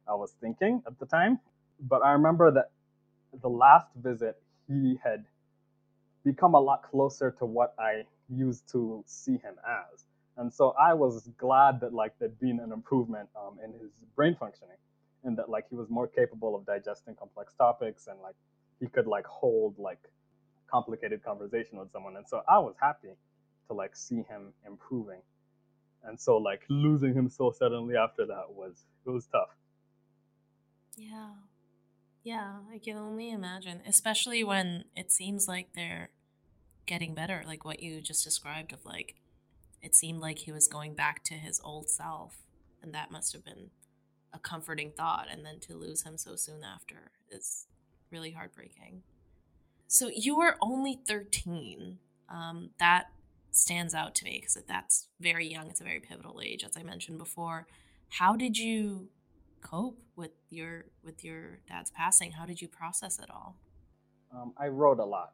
I 0.09 0.15
was 0.15 0.35
thinking 0.41 0.83
at 0.87 0.99
the 0.99 1.07
time. 1.07 1.41
But 1.81 2.05
I 2.05 2.13
remember 2.13 2.51
that 2.53 2.71
the 3.43 3.49
last 3.49 3.89
visit, 3.97 4.41
he 4.69 4.99
had 5.03 5.25
become 6.25 6.55
a 6.55 6.61
lot 6.61 6.83
closer 6.91 7.31
to 7.39 7.45
what 7.47 7.75
I 7.79 8.05
used 8.29 8.71
to 8.73 9.03
see 9.07 9.33
him 9.33 9.55
as. 9.67 10.05
And 10.37 10.53
so 10.53 10.75
I 10.81 10.95
was 10.95 11.29
glad 11.39 11.81
that 11.81 11.93
like 11.93 12.19
there'd 12.19 12.39
been 12.41 12.61
an 12.61 12.73
improvement 12.73 13.29
um, 13.37 13.59
in 13.65 13.73
his 13.73 13.91
brain 14.17 14.37
functioning 14.39 14.77
and 15.25 15.37
that 15.39 15.49
like 15.49 15.65
he 15.69 15.77
was 15.77 15.89
more 15.91 16.07
capable 16.07 16.55
of 16.55 16.67
digesting 16.67 17.15
complex 17.15 17.55
topics 17.55 18.07
and 18.07 18.21
like 18.21 18.35
he 18.81 18.87
could 18.87 19.07
like 19.07 19.27
hold 19.27 19.79
like 19.79 20.01
complicated 20.71 21.25
conversation 21.25 21.79
with 21.79 21.91
someone. 21.93 22.17
And 22.17 22.29
so 22.29 22.43
i 22.49 22.59
was 22.59 22.75
happy 22.81 23.09
to 23.69 23.75
like 23.75 23.97
see 23.97 24.23
him 24.29 24.53
improving. 24.67 25.21
And 26.05 26.21
so 26.21 26.37
like 26.37 26.63
losing 26.69 27.15
him 27.15 27.29
so 27.29 27.51
suddenly 27.51 27.97
after 27.97 28.27
that 28.27 28.51
was 28.51 28.85
it 29.07 29.11
was 29.11 29.27
tough. 29.27 29.49
Yeah. 30.97 31.31
Yeah 32.23 32.59
i 32.73 32.79
can 32.79 32.97
only 32.97 33.31
imagine 33.31 33.81
especially 33.87 34.45
when 34.45 34.85
it 34.97 35.11
seems 35.11 35.47
like 35.49 35.69
they're 35.75 36.11
getting 36.87 37.15
better 37.15 37.43
like 37.47 37.65
what 37.65 37.81
you 37.81 38.01
just 38.01 38.25
described 38.25 38.73
of 38.73 38.85
like 38.85 39.15
it 39.83 39.95
seemed 39.95 40.21
like 40.21 40.39
he 40.41 40.53
was 40.53 40.69
going 40.69 40.95
back 40.95 41.23
to 41.25 41.35
his 41.35 41.61
old 41.65 41.89
self 41.89 42.37
and 42.83 42.95
that 42.95 43.11
must 43.11 43.33
have 43.33 43.45
been 43.45 43.71
a 44.35 44.39
comforting 44.39 44.91
thought 44.91 45.29
and 45.31 45.47
then 45.47 45.61
to 45.61 45.75
lose 45.75 46.03
him 46.03 46.19
so 46.19 46.37
soon 46.37 46.63
after 46.65 47.13
is 47.31 47.67
really 48.11 48.33
heartbreaking. 48.33 49.03
So 49.87 50.11
you 50.15 50.37
were 50.37 50.57
only 50.61 51.01
13 51.07 51.99
um, 52.29 52.71
that 52.79 53.07
stands 53.53 53.95
out 53.95 54.15
to 54.17 54.25
me 54.25 54.39
because 54.41 54.59
that's 54.67 55.09
very 55.21 55.47
young. 55.47 55.71
It's 55.71 55.81
a 55.81 55.85
very 55.85 56.01
pivotal 56.01 56.41
age 56.45 56.65
as 56.65 56.77
i 56.77 56.83
mentioned 56.83 57.19
before. 57.19 57.67
How 58.09 58.35
did 58.37 58.59
you 58.59 59.09
cope 59.61 59.99
with 60.17 60.33
your 60.51 60.87
with 61.05 61.25
your 61.25 61.61
dad's 61.69 61.91
passing? 61.91 62.33
How 62.33 62.45
did 62.45 62.61
you 62.61 62.69
process 62.69 63.19
it 63.19 63.31
all? 63.31 63.57
Um, 64.35 64.53
i 64.59 64.67
wrote 64.69 64.99
a 64.99 65.05
lot. 65.05 65.33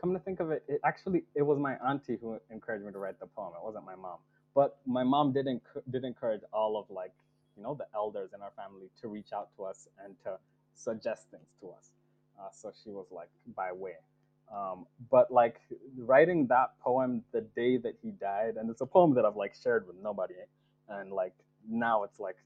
Come 0.00 0.14
to 0.14 0.18
think 0.18 0.40
of 0.40 0.50
it, 0.50 0.64
it 0.68 0.80
actually 0.84 1.24
it 1.34 1.42
was 1.42 1.58
my 1.58 1.74
auntie 1.86 2.16
who 2.20 2.38
encouraged 2.50 2.84
me 2.84 2.92
to 2.92 2.98
write 2.98 3.20
the 3.20 3.26
poem. 3.26 3.52
It 3.56 3.64
wasn't 3.64 3.84
my 3.84 3.94
mom. 3.94 4.18
But 4.54 4.78
my 4.86 5.02
mom 5.02 5.32
did, 5.32 5.46
enc- 5.46 5.82
did 5.90 6.04
encourage 6.04 6.42
all 6.52 6.76
of 6.76 6.84
like 6.94 7.12
you 7.56 7.62
know 7.62 7.74
the 7.74 7.86
elders 7.94 8.30
in 8.34 8.42
our 8.42 8.52
family 8.56 8.88
to 9.00 9.08
reach 9.08 9.32
out 9.32 9.48
to 9.56 9.64
us 9.64 9.88
and 10.04 10.14
to 10.24 10.38
suggest 10.74 11.30
things 11.30 11.48
to 11.60 11.70
us. 11.70 11.92
Uh, 12.38 12.48
so 12.52 12.72
she 12.82 12.90
was 12.90 13.06
like 13.10 13.28
by 13.56 13.72
way. 13.72 13.96
Um, 14.54 14.86
but 15.10 15.30
like 15.30 15.60
writing 15.96 16.46
that 16.48 16.78
poem 16.80 17.22
the 17.32 17.40
day 17.56 17.78
that 17.78 17.94
he 18.02 18.10
died, 18.10 18.56
and 18.56 18.68
it's 18.70 18.80
a 18.80 18.86
poem 18.86 19.14
that 19.14 19.24
I've 19.24 19.36
like 19.36 19.54
shared 19.54 19.86
with 19.86 19.96
nobody, 20.02 20.34
and 20.88 21.12
like 21.12 21.34
now 21.68 22.04
it's 22.04 22.20
like 22.20 22.36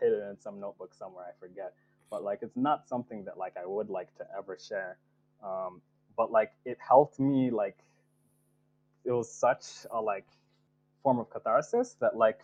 hidden 0.00 0.28
in 0.28 0.38
some 0.40 0.60
notebook 0.60 0.94
somewhere 0.94 1.24
I 1.26 1.32
forget. 1.40 1.74
But 2.10 2.22
like 2.22 2.40
it's 2.42 2.56
not 2.56 2.88
something 2.88 3.24
that 3.24 3.38
like 3.38 3.54
I 3.60 3.66
would 3.66 3.88
like 3.88 4.14
to 4.18 4.26
ever 4.36 4.58
share. 4.58 4.98
Um, 5.44 5.80
but 6.16 6.30
like 6.30 6.52
it 6.64 6.78
helped 6.86 7.18
me 7.18 7.50
like 7.50 7.78
it 9.04 9.12
was 9.12 9.32
such 9.32 9.86
a 9.90 10.00
like 10.00 10.26
form 11.02 11.18
of 11.18 11.30
catharsis 11.30 11.96
that 12.00 12.16
like 12.16 12.40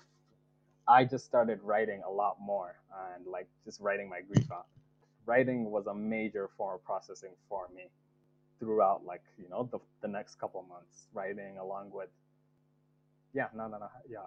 I 0.88 1.04
just 1.04 1.24
started 1.24 1.60
writing 1.62 2.02
a 2.06 2.10
lot 2.10 2.36
more 2.40 2.76
and 3.14 3.26
like 3.26 3.48
just 3.64 3.80
writing 3.80 4.08
my 4.08 4.20
grief 4.20 4.50
out. 4.52 4.66
Writing 5.26 5.70
was 5.70 5.86
a 5.86 5.94
major 5.94 6.48
form 6.56 6.76
of 6.76 6.84
processing 6.84 7.32
for 7.48 7.68
me 7.74 7.84
throughout 8.60 9.04
like, 9.04 9.22
you 9.42 9.48
know, 9.48 9.68
the, 9.72 9.78
the 10.02 10.08
next 10.08 10.36
couple 10.36 10.64
months, 10.68 11.08
writing 11.12 11.58
along 11.58 11.90
with 11.92 12.08
yeah, 13.34 13.48
no, 13.54 13.68
no, 13.68 13.78
no, 13.78 13.88
yeah, 14.08 14.20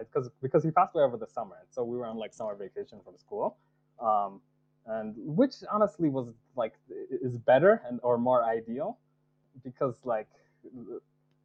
because 0.00 0.28
because 0.42 0.64
he 0.64 0.72
passed 0.72 0.94
away 0.94 1.04
over 1.04 1.16
the 1.16 1.26
summer, 1.28 1.56
so 1.70 1.84
we 1.84 1.96
were 1.96 2.06
on 2.06 2.16
like 2.16 2.34
summer 2.34 2.56
vacation 2.56 2.98
from 3.04 3.16
school, 3.16 3.56
um, 4.02 4.40
and 4.86 5.14
which 5.18 5.54
honestly 5.70 6.08
was 6.08 6.28
like 6.56 6.74
is 7.22 7.38
better 7.38 7.82
and 7.88 8.00
or 8.02 8.18
more 8.18 8.44
ideal, 8.44 8.98
because 9.62 9.94
like 10.04 10.28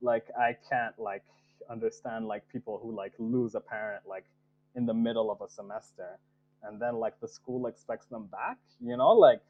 like 0.01 0.25
I 0.39 0.57
can't 0.67 0.97
like 0.97 1.23
understand 1.69 2.27
like 2.27 2.47
people 2.49 2.79
who 2.81 2.95
like 2.95 3.13
lose 3.19 3.53
a 3.53 3.59
parent 3.59 4.03
like 4.07 4.25
in 4.75 4.85
the 4.85 4.93
middle 4.93 5.31
of 5.31 5.41
a 5.41 5.49
semester. 5.49 6.19
And 6.63 6.81
then 6.81 6.95
like 6.97 7.19
the 7.19 7.27
school 7.27 7.67
expects 7.67 8.05
them 8.05 8.27
back 8.27 8.57
you 8.79 8.95
know 8.97 9.11
like 9.11 9.41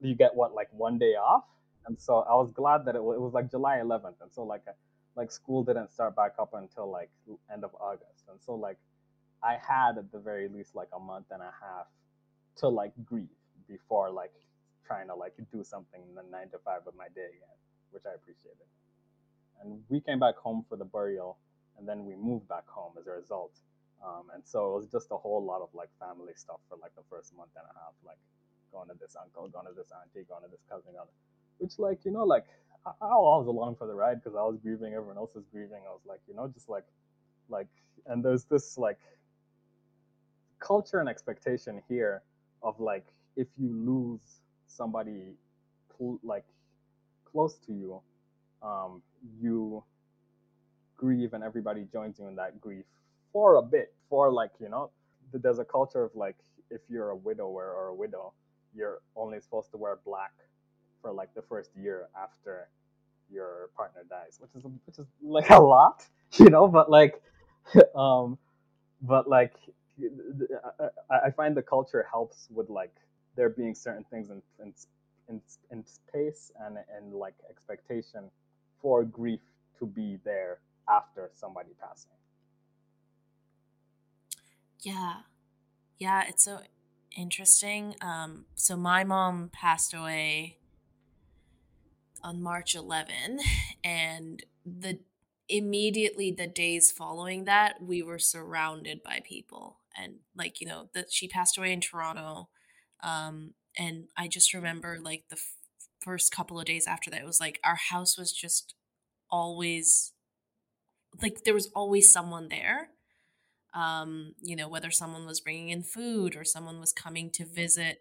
you 0.00 0.14
get 0.14 0.34
what 0.34 0.54
like 0.54 0.68
one 0.72 0.98
day 0.98 1.14
off? 1.16 1.44
And 1.86 1.98
so 1.98 2.20
i 2.30 2.34
was 2.34 2.52
glad 2.52 2.84
that 2.84 2.94
it 2.94 3.02
was, 3.02 3.16
it 3.16 3.20
was 3.20 3.32
like 3.32 3.50
july 3.50 3.78
11th 3.78 4.20
and 4.20 4.32
so 4.32 4.42
like 4.44 4.62
like 5.16 5.30
school 5.32 5.64
didn't 5.64 5.90
start 5.90 6.14
back 6.14 6.32
up 6.38 6.50
until 6.54 6.90
like 6.90 7.10
end 7.52 7.64
of 7.64 7.70
august. 7.80 8.24
And 8.30 8.38
so 8.40 8.54
like 8.54 8.78
i 9.42 9.56
had 9.56 9.98
at 9.98 10.12
the 10.12 10.18
very 10.18 10.48
least 10.48 10.74
like 10.74 10.88
a 10.94 11.00
month 11.00 11.26
and 11.30 11.42
a 11.42 11.52
half 11.60 11.86
to 12.56 12.68
like 12.68 12.92
grieve 13.04 13.28
before 13.68 14.10
like 14.10 14.32
trying 14.86 15.08
to 15.08 15.14
like 15.14 15.34
do 15.52 15.64
something 15.64 16.00
in 16.08 16.14
the 16.14 16.22
nine 16.30 16.48
to 16.50 16.58
five 16.64 16.82
of 16.86 16.94
my 16.96 17.08
day 17.14 17.28
again 17.36 17.56
which 17.90 18.02
i 18.06 18.14
appreciated. 18.14 18.66
And 19.62 19.82
we 19.88 20.00
came 20.00 20.18
back 20.20 20.36
home 20.36 20.64
for 20.68 20.76
the 20.76 20.84
burial 20.84 21.38
and 21.78 21.88
then 21.88 22.04
we 22.04 22.14
moved 22.14 22.48
back 22.48 22.66
home 22.68 22.92
as 22.98 23.06
a 23.06 23.10
result 23.12 23.52
um, 24.04 24.24
and 24.34 24.42
so 24.44 24.72
it 24.72 24.76
was 24.76 24.86
just 24.90 25.08
a 25.10 25.16
whole 25.16 25.44
lot 25.44 25.60
of 25.62 25.68
like 25.74 25.88
family 25.98 26.32
stuff 26.36 26.60
for 26.68 26.78
like 26.80 26.94
the 26.96 27.02
first 27.10 27.36
month 27.36 27.50
and 27.56 27.64
a 27.64 27.74
half 27.78 27.94
like 28.04 28.18
going 28.72 28.88
to 28.88 28.94
this 29.00 29.16
uncle 29.20 29.48
going 29.48 29.66
to 29.66 29.72
this 29.74 29.90
auntie 29.92 30.26
going 30.28 30.42
to 30.42 30.50
this 30.50 30.64
cousin 30.70 30.92
which 31.58 31.78
like 31.78 32.04
you 32.04 32.10
know 32.10 32.24
like 32.24 32.46
I, 32.86 32.90
I 33.02 33.16
was 33.16 33.46
along 33.46 33.76
for 33.76 33.86
the 33.86 33.94
ride 33.94 34.22
because 34.22 34.36
i 34.36 34.42
was 34.42 34.58
grieving 34.62 34.94
everyone 34.94 35.18
else 35.18 35.34
was 35.34 35.44
grieving. 35.52 35.82
I 35.86 35.90
was 35.90 36.02
like 36.06 36.20
you 36.28 36.34
know 36.34 36.48
just 36.48 36.68
like 36.68 36.84
like 37.48 37.68
and 38.06 38.24
there's 38.24 38.44
this 38.44 38.78
like 38.78 38.98
culture 40.58 41.00
and 41.00 41.08
expectation 41.08 41.82
here 41.88 42.22
of 42.62 42.78
like 42.80 43.06
if 43.36 43.48
you 43.58 43.68
lose 43.72 44.40
somebody 44.66 45.34
cl- 45.98 46.20
like 46.22 46.44
close 47.24 47.56
to 47.66 47.72
you 47.72 48.00
um, 48.62 49.02
you 49.40 49.82
grieve 50.96 51.32
and 51.32 51.42
everybody 51.42 51.86
joins 51.92 52.18
you 52.18 52.28
in 52.28 52.36
that 52.36 52.60
grief 52.60 52.84
for 53.32 53.56
a 53.56 53.62
bit 53.62 53.92
for 54.08 54.32
like 54.32 54.50
you 54.60 54.68
know 54.68 54.90
there's 55.32 55.58
a 55.58 55.64
culture 55.64 56.04
of 56.04 56.14
like 56.14 56.36
if 56.70 56.80
you're 56.88 57.10
a 57.10 57.16
widower 57.16 57.74
or 57.76 57.88
a 57.88 57.94
widow 57.94 58.32
you're 58.74 59.00
only 59.16 59.40
supposed 59.40 59.70
to 59.70 59.76
wear 59.76 59.98
black 60.04 60.32
for 61.02 61.12
like 61.12 61.32
the 61.34 61.42
first 61.42 61.70
year 61.76 62.08
after 62.20 62.68
your 63.32 63.70
partner 63.76 64.02
dies 64.08 64.38
which 64.40 64.50
is 64.56 64.64
which 64.86 64.98
is 64.98 65.06
like 65.22 65.50
a 65.50 65.58
lot 65.58 66.06
you 66.38 66.50
know 66.50 66.66
but 66.68 66.90
like 66.90 67.22
um 67.94 68.38
but 69.02 69.28
like 69.28 69.54
I, 71.10 71.30
find 71.30 71.56
the 71.56 71.62
culture 71.62 72.06
helps 72.10 72.48
with 72.50 72.70
like 72.70 72.94
there 73.36 73.50
being 73.50 73.74
certain 73.74 74.04
things 74.10 74.30
in 74.30 74.42
in, 74.62 74.72
in, 75.28 75.42
in 75.70 75.84
space 75.86 76.50
and 76.60 76.78
and 76.96 77.14
like 77.14 77.34
expectation 77.48 78.30
for 78.80 79.04
grief 79.04 79.40
to 79.78 79.86
be 79.86 80.18
there 80.24 80.58
after 80.88 81.30
somebody 81.34 81.70
passing. 81.80 82.12
Yeah. 84.82 85.22
Yeah, 85.98 86.24
it's 86.28 86.44
so 86.44 86.60
interesting. 87.16 87.96
Um, 88.02 88.46
so 88.56 88.76
my 88.76 89.04
mom 89.04 89.50
passed 89.52 89.94
away 89.94 90.58
on 92.22 92.42
March 92.42 92.74
11 92.74 93.40
and 93.84 94.44
the 94.64 94.98
immediately 95.48 96.30
the 96.30 96.46
days 96.46 96.92
following 96.92 97.44
that 97.44 97.82
we 97.82 98.02
were 98.02 98.18
surrounded 98.18 99.02
by 99.02 99.20
people 99.24 99.78
and 99.96 100.14
like 100.36 100.60
you 100.60 100.66
know 100.66 100.88
that 100.94 101.10
she 101.12 101.26
passed 101.26 101.58
away 101.58 101.72
in 101.72 101.80
Toronto 101.80 102.48
um 103.02 103.52
and 103.76 104.04
I 104.16 104.28
just 104.28 104.54
remember 104.54 104.98
like 105.02 105.24
the 105.28 105.34
f- 105.36 105.54
first 106.00 106.30
couple 106.32 106.60
of 106.60 106.66
days 106.66 106.86
after 106.86 107.10
that 107.10 107.20
it 107.22 107.26
was 107.26 107.40
like 107.40 107.58
our 107.64 107.74
house 107.74 108.16
was 108.16 108.32
just 108.32 108.74
always 109.30 110.12
like 111.22 111.44
there 111.44 111.54
was 111.54 111.70
always 111.74 112.10
someone 112.10 112.48
there 112.48 112.90
um 113.74 114.34
you 114.40 114.56
know 114.56 114.68
whether 114.68 114.90
someone 114.90 115.26
was 115.26 115.40
bringing 115.40 115.68
in 115.68 115.82
food 115.82 116.34
or 116.34 116.44
someone 116.44 116.80
was 116.80 116.92
coming 116.92 117.30
to 117.30 117.44
visit 117.44 117.98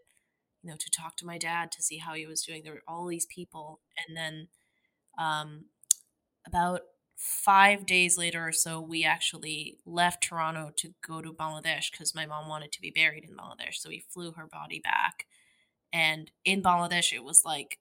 you 0.64 0.70
know 0.70 0.76
to 0.80 0.90
talk 0.90 1.16
to 1.18 1.26
my 1.26 1.38
dad 1.38 1.72
to 1.72 1.82
see 1.84 1.98
how 1.98 2.14
he 2.14 2.26
was 2.26 2.42
doing. 2.44 2.64
There 2.64 2.74
were 2.74 2.84
all 2.88 3.08
these 3.08 3.28
people. 3.28 3.82
And 4.08 4.18
then 4.18 4.48
um 5.18 5.66
about 6.48 6.82
five 7.18 7.86
days 7.86 8.18
later 8.18 8.48
or 8.48 8.52
so 8.54 8.80
we 8.80 9.04
actually 9.04 9.78
left 9.86 10.24
toronto 10.24 10.72
to 10.78 10.94
go 11.06 11.22
to 11.22 11.34
bangladesh 11.34 11.92
because 11.92 12.16
my 12.16 12.26
mom 12.26 12.48
wanted 12.48 12.72
to 12.72 12.82
be 12.82 12.92
buried 12.92 13.26
in 13.26 13.36
bangladesh. 13.36 13.76
So 13.76 13.90
we 13.90 14.06
flew 14.10 14.32
her 14.34 14.48
body 14.48 14.80
back. 14.80 15.26
And 15.92 16.32
in 16.46 16.62
bangladesh 16.64 17.14
it 17.14 17.24
was 17.24 17.44
like 17.46 17.80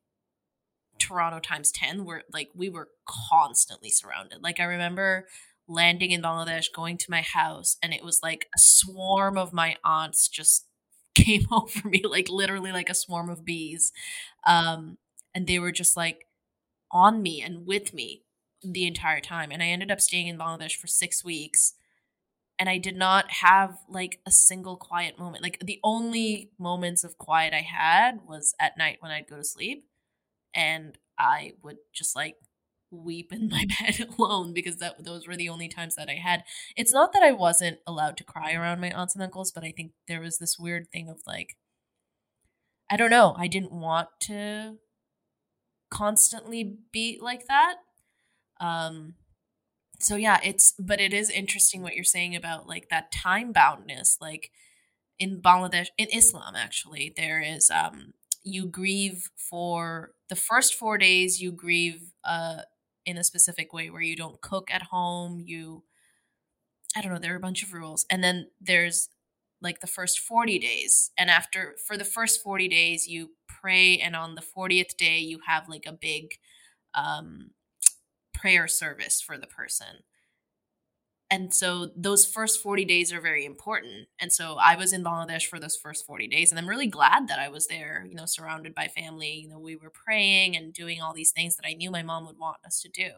Toronto 0.98 1.38
times 1.38 1.70
10 1.70 2.04
where 2.04 2.24
like 2.32 2.50
we 2.54 2.68
were 2.68 2.88
constantly 3.06 3.90
surrounded. 3.90 4.42
Like 4.42 4.60
I 4.60 4.64
remember 4.64 5.28
landing 5.68 6.10
in 6.10 6.22
Bangladesh, 6.22 6.66
going 6.74 6.96
to 6.98 7.10
my 7.10 7.20
house, 7.20 7.76
and 7.82 7.92
it 7.92 8.02
was 8.02 8.20
like 8.22 8.48
a 8.54 8.58
swarm 8.58 9.36
of 9.36 9.52
my 9.52 9.76
aunts 9.84 10.28
just 10.28 10.66
came 11.14 11.46
over 11.52 11.88
me, 11.88 12.02
like 12.08 12.28
literally 12.28 12.72
like 12.72 12.88
a 12.88 12.94
swarm 12.94 13.28
of 13.28 13.44
bees. 13.44 13.92
Um, 14.46 14.98
and 15.34 15.46
they 15.46 15.58
were 15.58 15.72
just 15.72 15.96
like 15.96 16.26
on 16.90 17.22
me 17.22 17.42
and 17.42 17.66
with 17.66 17.92
me 17.92 18.22
the 18.62 18.86
entire 18.86 19.20
time. 19.20 19.50
And 19.50 19.62
I 19.62 19.66
ended 19.66 19.90
up 19.90 20.00
staying 20.00 20.26
in 20.26 20.38
Bangladesh 20.38 20.76
for 20.76 20.86
six 20.86 21.24
weeks. 21.24 21.74
And 22.58 22.68
I 22.68 22.78
did 22.78 22.96
not 22.96 23.30
have 23.30 23.78
like 23.88 24.20
a 24.26 24.32
single 24.32 24.76
quiet 24.76 25.16
moment. 25.16 25.44
Like 25.44 25.60
the 25.64 25.78
only 25.84 26.50
moments 26.58 27.04
of 27.04 27.16
quiet 27.16 27.54
I 27.54 27.60
had 27.60 28.20
was 28.26 28.54
at 28.58 28.76
night 28.76 28.96
when 28.98 29.12
I'd 29.12 29.28
go 29.28 29.36
to 29.36 29.44
sleep 29.44 29.84
and 30.54 30.98
I 31.18 31.52
would 31.62 31.76
just 31.92 32.16
like 32.16 32.36
weep 32.90 33.32
in 33.32 33.48
my 33.48 33.64
bed 33.80 34.08
alone 34.18 34.52
because 34.52 34.76
that 34.76 35.04
those 35.04 35.26
were 35.26 35.36
the 35.36 35.48
only 35.48 35.68
times 35.68 35.96
that 35.96 36.08
I 36.08 36.14
had. 36.14 36.44
It's 36.76 36.92
not 36.92 37.12
that 37.12 37.22
I 37.22 37.32
wasn't 37.32 37.78
allowed 37.86 38.16
to 38.18 38.24
cry 38.24 38.52
around 38.52 38.80
my 38.80 38.90
aunts 38.90 39.14
and 39.14 39.22
uncles, 39.22 39.52
but 39.52 39.64
I 39.64 39.72
think 39.72 39.92
there 40.06 40.20
was 40.20 40.38
this 40.38 40.58
weird 40.58 40.90
thing 40.90 41.08
of 41.08 41.20
like 41.26 41.56
I 42.90 42.96
don't 42.96 43.10
know, 43.10 43.34
I 43.36 43.48
didn't 43.48 43.72
want 43.72 44.08
to 44.22 44.76
constantly 45.90 46.78
be 46.92 47.18
like 47.20 47.46
that. 47.48 47.76
Um 48.60 49.14
so 50.00 50.16
yeah, 50.16 50.38
it's 50.44 50.74
but 50.78 51.00
it 51.00 51.12
is 51.12 51.30
interesting 51.30 51.82
what 51.82 51.94
you're 51.94 52.04
saying 52.04 52.36
about 52.36 52.68
like 52.68 52.88
that 52.90 53.12
time 53.12 53.52
boundness 53.52 54.16
like 54.20 54.50
in 55.18 55.40
Bangladesh 55.42 55.88
in 55.98 56.08
Islam 56.12 56.54
actually 56.56 57.12
there 57.16 57.40
is 57.40 57.70
um 57.70 58.14
you 58.44 58.66
grieve 58.66 59.30
for 59.36 60.12
the 60.28 60.36
first 60.36 60.74
four 60.74 60.96
days 60.98 61.40
you 61.42 61.50
grieve 61.52 62.12
uh 62.24 62.62
in 63.08 63.16
a 63.16 63.24
specific 63.24 63.72
way 63.72 63.88
where 63.88 64.02
you 64.02 64.14
don't 64.14 64.42
cook 64.42 64.68
at 64.70 64.82
home 64.82 65.42
you 65.44 65.82
i 66.94 67.00
don't 67.00 67.12
know 67.12 67.18
there 67.18 67.32
are 67.32 67.36
a 67.36 67.40
bunch 67.40 67.62
of 67.62 67.72
rules. 67.72 68.06
And 68.10 68.22
then 68.22 68.48
there's 68.60 69.08
like 69.60 69.80
the 69.80 69.86
first 69.86 70.20
40 70.20 70.58
days. 70.58 71.10
And 71.18 71.30
after 71.30 71.74
for 71.86 71.96
the 71.96 72.04
first 72.04 72.42
40 72.42 72.68
days 72.68 73.08
you 73.08 73.30
pray 73.48 73.98
and 73.98 74.14
on 74.14 74.34
the 74.34 74.42
40th 74.42 74.96
day 74.96 75.18
you 75.18 75.40
have 75.46 75.68
like 75.68 75.86
a 75.86 75.92
big 75.92 76.34
um 76.94 77.50
prayer 78.32 78.68
service 78.68 79.20
for 79.20 79.36
the 79.36 79.46
person 79.46 80.04
and 81.30 81.52
so 81.52 81.90
those 81.96 82.24
first 82.24 82.62
40 82.62 82.84
days 82.84 83.12
are 83.12 83.20
very 83.20 83.44
important. 83.44 84.08
And 84.20 84.32
so 84.32 84.56
i 84.60 84.76
was 84.76 84.92
in 84.92 85.04
bangladesh 85.04 85.46
for 85.46 85.58
those 85.60 85.76
first 85.76 86.06
40 86.06 86.28
days 86.28 86.50
and 86.50 86.58
i'm 86.58 86.68
really 86.68 86.86
glad 86.88 87.28
that 87.28 87.38
i 87.38 87.48
was 87.48 87.66
there 87.68 88.06
you 88.08 88.14
know 88.16 88.26
surrounded 88.26 88.74
by 88.74 88.88
family. 88.88 89.32
You 89.42 89.48
know 89.48 89.58
we 89.58 89.76
were 89.76 89.90
praying 89.90 90.56
and 90.56 90.72
doing 90.72 91.00
all 91.02 91.12
these 91.14 91.32
things 91.32 91.56
that 91.56 91.66
i 91.66 91.74
knew 91.74 91.90
my 91.90 92.02
mom 92.02 92.26
would 92.26 92.38
want 92.38 92.58
us 92.66 92.80
to 92.82 92.88
do. 92.88 93.10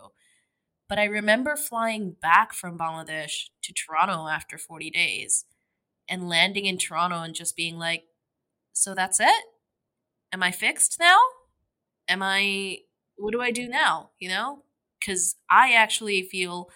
But 0.88 0.98
i 0.98 1.04
remember 1.04 1.56
flying 1.56 2.16
back 2.20 2.52
from 2.52 2.78
bangladesh 2.78 3.48
to 3.62 3.72
toronto 3.72 4.28
after 4.28 4.58
40 4.58 4.90
days 4.90 5.44
and 6.08 6.28
landing 6.28 6.66
in 6.66 6.78
toronto 6.78 7.22
and 7.22 7.34
just 7.34 7.56
being 7.56 7.78
like 7.78 8.04
so 8.74 8.94
that's 8.94 9.20
it? 9.20 9.44
Am 10.32 10.42
i 10.42 10.50
fixed 10.52 10.98
now? 11.00 11.18
Am 12.08 12.22
i 12.22 12.78
what 13.16 13.32
do 13.32 13.42
i 13.42 13.50
do 13.50 13.68
now? 13.68 14.10
You 14.20 14.30
know? 14.30 14.64
Because 15.00 15.36
i 15.50 15.72
actually 15.74 16.22
feel 16.22 16.70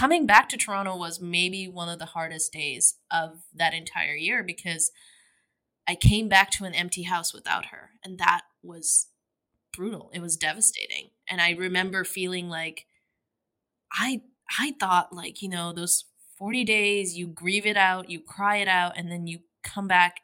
coming 0.00 0.24
back 0.24 0.48
to 0.48 0.56
Toronto 0.56 0.96
was 0.96 1.20
maybe 1.20 1.68
one 1.68 1.90
of 1.90 1.98
the 1.98 2.06
hardest 2.06 2.54
days 2.54 2.94
of 3.10 3.42
that 3.54 3.74
entire 3.74 4.14
year 4.14 4.42
because 4.42 4.92
I 5.86 5.94
came 5.94 6.26
back 6.26 6.50
to 6.52 6.64
an 6.64 6.74
empty 6.74 7.02
house 7.02 7.34
without 7.34 7.66
her. 7.66 7.90
And 8.02 8.18
that 8.18 8.40
was 8.62 9.08
brutal. 9.76 10.10
It 10.14 10.22
was 10.22 10.38
devastating. 10.38 11.10
And 11.28 11.38
I 11.38 11.50
remember 11.50 12.04
feeling 12.04 12.48
like 12.48 12.86
I 13.92 14.22
I 14.58 14.72
thought 14.80 15.12
like, 15.12 15.42
you 15.42 15.50
know, 15.50 15.70
those 15.70 16.06
40 16.38 16.64
days 16.64 17.18
you 17.18 17.26
grieve 17.26 17.66
it 17.66 17.76
out, 17.76 18.08
you 18.08 18.20
cry 18.20 18.56
it 18.56 18.68
out 18.68 18.94
and 18.96 19.12
then 19.12 19.26
you 19.26 19.40
come 19.62 19.86
back 19.86 20.20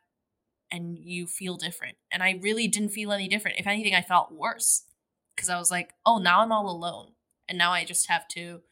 and 0.72 0.96
you 0.98 1.26
feel 1.26 1.58
different. 1.58 1.98
And 2.10 2.22
I 2.22 2.40
really 2.40 2.66
didn't 2.66 2.94
feel 2.94 3.12
any 3.12 3.28
different. 3.28 3.60
If 3.60 3.66
anything, 3.66 3.94
I 3.94 4.00
felt 4.00 4.32
worse 4.32 4.84
because 5.34 5.50
I 5.50 5.58
was 5.58 5.70
like, 5.70 5.92
"Oh, 6.06 6.16
now 6.16 6.40
I'm 6.40 6.50
all 6.50 6.70
alone." 6.70 7.12
And 7.46 7.58
now 7.58 7.72
I 7.72 7.84
just 7.84 8.08
have 8.08 8.26
to 8.28 8.62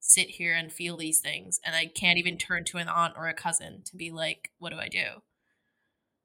sit 0.00 0.30
here 0.30 0.54
and 0.54 0.72
feel 0.72 0.96
these 0.96 1.20
things 1.20 1.60
and 1.64 1.74
i 1.76 1.86
can't 1.86 2.18
even 2.18 2.36
turn 2.36 2.64
to 2.64 2.78
an 2.78 2.88
aunt 2.88 3.14
or 3.16 3.28
a 3.28 3.34
cousin 3.34 3.82
to 3.84 3.96
be 3.96 4.10
like 4.10 4.50
what 4.58 4.70
do 4.70 4.78
i 4.78 4.88
do 4.88 5.20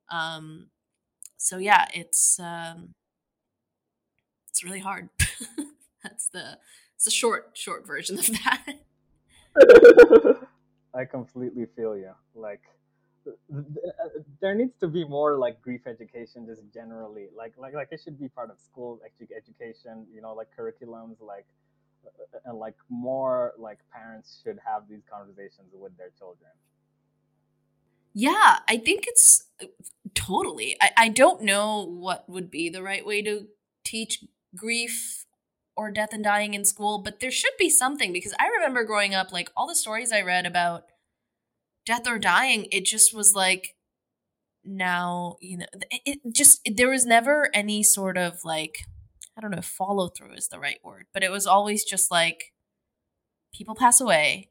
um 0.10 0.68
so 1.38 1.58
yeah 1.58 1.86
it's 1.94 2.40
um 2.40 2.94
it's 4.50 4.64
really 4.64 4.80
hard 4.80 5.10
that's 6.04 6.30
the 6.30 6.58
it's 6.96 7.08
a 7.08 7.12
short 7.12 7.52
short 7.54 7.86
version 7.86 8.18
of 8.18 8.26
that. 8.28 8.66
I 10.96 11.06
completely 11.06 11.66
feel 11.76 11.98
you. 11.98 12.12
Like 12.34 12.62
there 14.40 14.56
needs 14.56 14.74
to 14.80 14.88
be 14.88 15.04
more 15.04 15.38
like 15.38 15.62
grief 15.62 15.82
education 15.88 16.46
just 16.46 16.62
generally 16.74 17.28
like 17.36 17.54
like 17.58 17.74
like 17.74 17.88
it 17.92 18.00
should 18.04 18.20
be 18.20 18.30
part 18.30 18.52
of 18.52 18.60
school 18.60 19.00
edu- 19.02 19.36
education 19.36 20.06
you 20.14 20.22
know 20.22 20.34
like 20.34 20.48
curriculums 20.56 21.20
like 21.20 21.48
uh, 21.48 21.65
and 22.46 22.58
like 22.58 22.76
more 22.90 23.54
like 23.58 23.80
parents 23.92 24.42
should 24.44 24.60
have 24.66 24.84
these 24.90 25.04
conversations 25.10 25.74
with 25.74 25.98
their 25.98 26.12
children. 26.18 26.52
Yeah 28.14 28.60
i 28.70 28.78
think 28.78 29.06
it's 29.08 29.44
totally. 30.14 30.78
I, 30.82 30.92
I 30.98 31.10
don't 31.10 31.42
know 31.42 31.84
what 31.84 32.30
would 32.30 32.50
be 32.50 32.70
the 32.70 32.82
right 32.82 33.06
way 33.06 33.22
to 33.24 33.48
teach 33.84 34.24
grief 34.56 35.26
or 35.76 35.92
death 35.92 36.14
and 36.14 36.24
dying 36.24 36.54
in 36.54 36.64
school 36.64 37.00
but 37.00 37.20
there 37.20 37.32
should 37.32 37.52
be 37.60 37.70
something 37.70 38.14
because 38.14 38.34
i 38.40 38.48
remember 38.48 38.86
growing 38.86 39.14
up 39.14 39.34
like 39.34 39.52
all 39.56 39.68
the 39.68 39.76
stories 39.76 40.12
i 40.14 40.22
read 40.22 40.46
about 40.46 40.86
death 41.86 42.08
or 42.08 42.18
dying 42.18 42.68
it 42.72 42.86
just 42.86 43.14
was 43.14 43.36
like 43.36 43.76
now 44.64 45.36
you 45.42 45.58
know 45.58 45.66
it 46.06 46.20
just 46.32 46.62
there 46.76 46.90
was 46.90 47.06
never 47.06 47.50
any 47.54 47.84
sort 47.84 48.18
of 48.18 48.40
like 48.44 48.86
i 49.38 49.42
don't 49.42 49.52
know 49.52 49.58
if 49.58 49.66
follow 49.66 50.08
through 50.08 50.34
is 50.34 50.48
the 50.50 50.60
right 50.60 50.80
word 50.84 51.06
but 51.14 51.24
it 51.24 51.32
was 51.32 51.48
always 51.48 51.84
just 51.84 52.12
like 52.12 52.54
people 53.54 53.76
pass 53.76 54.02
away 54.02 54.50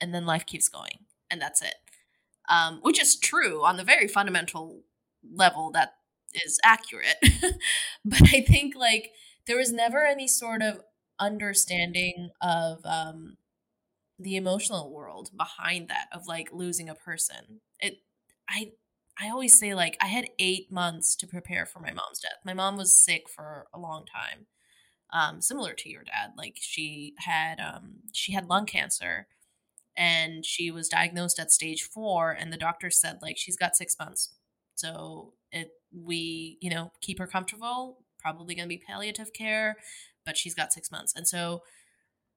and 0.00 0.14
then 0.14 0.26
life 0.26 0.46
keeps 0.46 0.68
going 0.68 1.06
and 1.30 1.40
that's 1.40 1.62
it 1.62 1.74
um, 2.48 2.80
which 2.82 3.00
is 3.00 3.18
true 3.18 3.64
on 3.64 3.76
the 3.76 3.84
very 3.84 4.08
fundamental 4.08 4.82
level 5.34 5.70
that 5.72 5.94
is 6.34 6.58
accurate 6.64 7.16
but 8.04 8.22
i 8.34 8.40
think 8.40 8.74
like 8.76 9.10
there 9.46 9.56
was 9.56 9.72
never 9.72 10.04
any 10.04 10.28
sort 10.28 10.62
of 10.62 10.80
understanding 11.18 12.30
of 12.40 12.84
um, 12.84 13.36
the 14.18 14.36
emotional 14.36 14.92
world 14.92 15.30
behind 15.36 15.88
that 15.88 16.06
of 16.12 16.26
like 16.26 16.48
losing 16.52 16.88
a 16.88 16.94
person. 16.94 17.60
It 17.80 17.98
I 18.48 18.72
I 19.22 19.30
always 19.30 19.56
say 19.58 19.74
like 19.74 19.96
I 20.00 20.06
had 20.06 20.30
8 20.38 20.72
months 20.72 21.14
to 21.16 21.26
prepare 21.26 21.64
for 21.64 21.78
my 21.78 21.92
mom's 21.92 22.20
death. 22.20 22.40
My 22.44 22.54
mom 22.54 22.76
was 22.76 22.92
sick 22.92 23.28
for 23.28 23.66
a 23.72 23.78
long 23.78 24.04
time. 24.04 24.46
Um 25.12 25.40
similar 25.40 25.74
to 25.74 25.88
your 25.88 26.02
dad. 26.02 26.32
Like 26.36 26.56
she 26.58 27.14
had 27.18 27.60
um 27.60 28.00
she 28.12 28.32
had 28.32 28.48
lung 28.48 28.66
cancer 28.66 29.28
and 29.96 30.44
she 30.44 30.70
was 30.70 30.88
diagnosed 30.88 31.38
at 31.38 31.52
stage 31.52 31.82
4 31.82 32.32
and 32.32 32.52
the 32.52 32.56
doctor 32.56 32.90
said 32.90 33.18
like 33.22 33.36
she's 33.38 33.56
got 33.56 33.76
6 33.76 33.96
months. 33.98 34.34
So 34.74 35.34
it 35.52 35.70
we, 35.94 36.58
you 36.60 36.70
know, 36.70 36.92
keep 37.00 37.18
her 37.18 37.26
comfortable, 37.26 37.98
probably 38.18 38.54
going 38.54 38.64
to 38.64 38.76
be 38.76 38.82
palliative 38.84 39.32
care, 39.34 39.76
but 40.24 40.36
she's 40.38 40.54
got 40.54 40.72
6 40.72 40.90
months. 40.90 41.14
And 41.14 41.28
so 41.28 41.62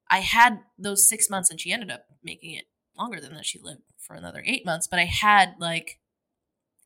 I 0.09 0.19
had 0.19 0.59
those 0.77 1.07
six 1.07 1.29
months 1.29 1.49
and 1.49 1.59
she 1.59 1.71
ended 1.71 1.89
up 1.89 2.05
making 2.23 2.53
it 2.53 2.65
longer 2.97 3.19
than 3.19 3.33
that. 3.33 3.45
She 3.45 3.59
lived 3.59 3.81
for 3.97 4.15
another 4.15 4.43
eight 4.45 4.65
months, 4.65 4.87
but 4.87 4.99
I 4.99 5.05
had 5.05 5.55
like 5.59 5.99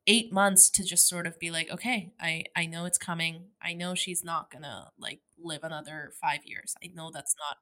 eight 0.10 0.34
months 0.34 0.72
to 0.72 0.84
just 0.84 1.08
sort 1.08 1.28
of 1.28 1.40
be 1.40 1.52
like, 1.52 1.72
okay, 1.72 2.14
I, 2.20 2.46
I 2.58 2.68
know 2.68 2.86
it's 2.86 3.00
coming. 3.00 3.50
I 3.64 3.74
know 3.76 3.96
she's 3.96 4.26
not 4.26 4.52
gonna 4.52 4.92
like 5.00 5.22
live 5.42 5.64
another 5.64 6.14
five 6.22 6.42
years. 6.46 6.76
I 6.84 6.90
know 6.96 7.12
that's 7.14 7.36
not, 7.40 7.58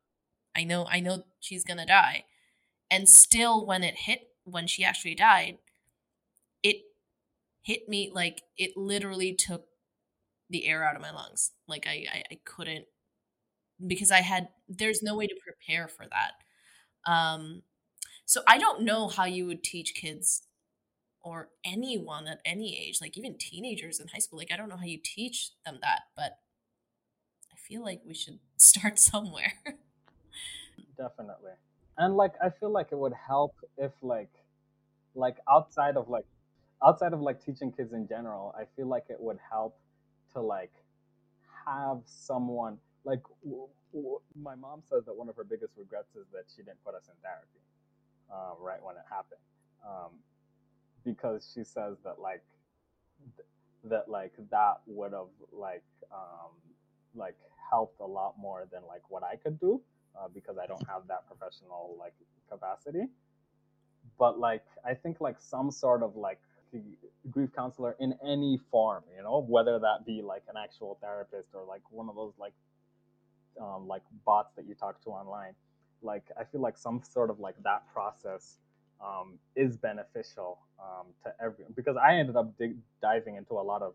I 0.56 0.64
know, 0.66 0.88
I 0.90 1.02
know 1.02 1.26
she's 1.42 1.66
gonna 1.66 1.86
die. 1.88 2.26
And 2.92 3.10
still, 3.10 3.66
when 3.66 3.84
it 3.84 3.96
hit, 3.96 4.30
when 4.46 4.68
she 4.68 4.84
actually 4.84 5.16
died, 5.16 5.60
it 6.64 6.78
hit 7.64 7.90
me 7.90 8.12
like 8.14 8.44
it 8.58 8.78
literally 8.78 9.34
took 9.34 9.66
the 10.50 10.68
air 10.68 10.84
out 10.86 10.96
of 10.96 11.04
my 11.04 11.12
lungs. 11.12 11.52
Like 11.68 11.88
I, 11.88 12.06
I, 12.12 12.24
I 12.34 12.40
couldn't 12.46 12.86
because 13.86 14.12
I 14.12 14.22
had 14.22 14.50
there's 14.68 15.04
no 15.04 15.16
way 15.16 15.28
to 15.28 15.36
prepare 15.44 15.88
for 15.88 16.06
that. 16.10 16.34
Um, 17.12 17.64
so 18.26 18.42
I 18.48 18.58
don't 18.58 18.84
know 18.84 19.10
how 19.10 19.26
you 19.26 19.48
would 19.48 19.64
teach 19.64 19.96
kids 19.96 20.44
or 21.28 21.50
anyone 21.66 22.26
at 22.28 22.40
any 22.46 22.78
age, 22.78 23.00
like 23.02 23.18
even 23.18 23.38
teenagers 23.38 24.00
in 24.00 24.08
high 24.08 24.20
school. 24.20 24.40
Like 24.40 24.52
I 24.52 24.56
don't 24.56 24.70
know 24.70 24.78
how 24.78 24.86
you 24.86 25.00
teach 25.04 25.52
them 25.66 25.80
that, 25.82 26.04
but 26.16 26.40
I 27.52 27.58
feel 27.58 27.84
like 27.84 28.02
we 28.06 28.13
should 28.13 28.40
start 28.58 28.98
somewhere. 28.98 29.54
Definitely. 30.98 31.52
And 31.98 32.16
like 32.16 32.34
I 32.42 32.50
feel 32.50 32.70
like 32.72 32.88
it 32.92 32.98
would 32.98 33.13
help 33.13 33.56
if 33.78 33.92
like 34.02 34.32
like 35.16 35.38
outside 35.50 35.98
of 35.98 36.10
like 36.10 36.26
outside 36.86 37.13
of 37.13 37.22
like 37.22 37.44
teaching 37.44 37.72
kids 37.72 37.94
in 37.94 38.08
general, 38.08 38.54
I 38.58 38.66
feel 38.76 38.88
like 38.88 39.06
it 39.10 39.20
would 39.20 39.40
help 39.50 39.78
to 40.34 40.42
like 40.42 40.74
have 41.66 42.02
someone 42.06 42.78
like 43.04 43.22
w- 43.44 43.68
w- 43.94 44.22
my 44.36 44.56
mom 44.56 44.82
says 44.90 45.06
that 45.06 45.16
one 45.16 45.30
of 45.30 45.36
her 45.36 45.44
biggest 45.44 45.74
regrets 45.78 46.16
is 46.16 46.26
that 46.34 46.46
she 46.56 46.63
didn't 46.63 46.84
put 46.86 46.96
us 46.96 47.08
in 47.08 47.16
therapy 47.24 47.62
uh, 48.32 48.54
right 48.60 48.84
when 48.84 48.96
it 48.96 49.04
happened 49.10 49.42
um, 49.86 50.12
because 51.08 51.52
she 51.54 51.63
says 51.63 51.98
that 52.04 52.20
like 52.20 52.43
th- 53.38 53.48
that 53.86 54.10
like 54.10 54.34
that 54.52 54.76
would 54.88 55.13
have 55.13 55.34
like 55.54 55.86
um, 56.12 56.52
like 57.15 57.38
helped 57.72 58.00
a 58.02 58.06
lot 58.06 58.36
more 58.38 58.67
than 58.72 58.82
like 58.88 59.04
what 59.10 59.24
I 59.24 59.38
could 59.38 59.60
do 59.60 59.82
uh, 60.20 60.28
because 60.34 60.58
I 60.62 60.67
don't 60.67 60.86
have 60.88 61.08
that 61.08 61.26
professional 61.28 61.96
like 62.00 62.13
capacity. 62.52 63.06
But 64.20 64.39
like 64.39 64.65
I 64.86 64.93
think 64.93 65.22
like 65.22 65.39
some 65.39 65.72
sort 65.72 66.04
of 66.04 66.15
like 66.17 66.39
grief 67.32 67.50
counselor 67.56 67.96
in 68.00 68.13
any 68.26 68.60
form, 68.70 69.04
you 69.15 69.24
know, 69.24 69.46
whether 69.48 69.80
that 69.80 70.06
be 70.06 70.22
like 70.22 70.43
an 70.50 70.56
actual 70.62 70.98
therapist 71.02 71.50
or 71.54 71.65
like 71.65 71.82
one 71.91 72.10
of 72.10 72.15
those 72.15 72.34
like 72.38 72.54
um, 73.62 73.88
like 73.88 74.04
bots 74.26 74.54
that 74.56 74.67
you 74.67 74.76
talk 74.76 75.02
to 75.04 75.10
online 75.10 75.54
like 76.04 76.26
i 76.39 76.43
feel 76.43 76.62
like 76.62 76.78
some 76.78 77.02
sort 77.04 77.30
of 77.30 77.39
like 77.39 77.56
that 77.63 77.82
process 77.91 78.60
um, 79.02 79.40
is 79.56 79.78
beneficial 79.78 80.60
um, 80.80 81.08
to 81.24 81.34
everyone 81.44 81.74
because 81.76 81.96
i 81.98 82.16
ended 82.16 82.36
up 82.36 82.58
dig- 82.58 82.78
diving 83.02 83.36
into 83.36 83.54
a 83.54 83.62
lot 83.62 83.82
of 83.82 83.94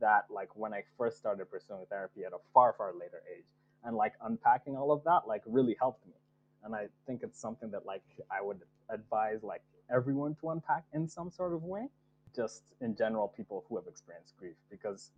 that 0.00 0.26
like 0.30 0.48
when 0.54 0.72
i 0.72 0.82
first 0.98 1.18
started 1.18 1.50
pursuing 1.50 1.84
therapy 1.90 2.24
at 2.24 2.32
a 2.32 2.38
far 2.52 2.74
far 2.76 2.92
later 2.92 3.22
age. 3.36 3.44
And 3.84 3.96
like 3.96 4.14
unpacking 4.22 4.76
all 4.76 4.90
of 4.90 5.04
that 5.04 5.28
like 5.28 5.42
really 5.46 5.76
helped 5.80 6.04
me. 6.06 6.14
And 6.64 6.74
i 6.74 6.86
think 7.06 7.22
it's 7.22 7.40
something 7.40 7.70
that 7.70 7.86
like 7.86 8.02
i 8.30 8.42
would 8.42 8.60
advise 8.90 9.42
like 9.42 9.62
everyone 9.90 10.36
to 10.40 10.50
unpack 10.50 10.84
in 10.92 11.08
some 11.08 11.30
sort 11.30 11.52
of 11.52 11.62
way 11.62 11.88
just 12.34 12.62
in 12.80 12.94
general 12.96 13.28
people 13.28 13.64
who 13.68 13.76
have 13.76 13.86
experienced 13.86 14.36
grief. 14.38 14.56
Because 14.70 15.10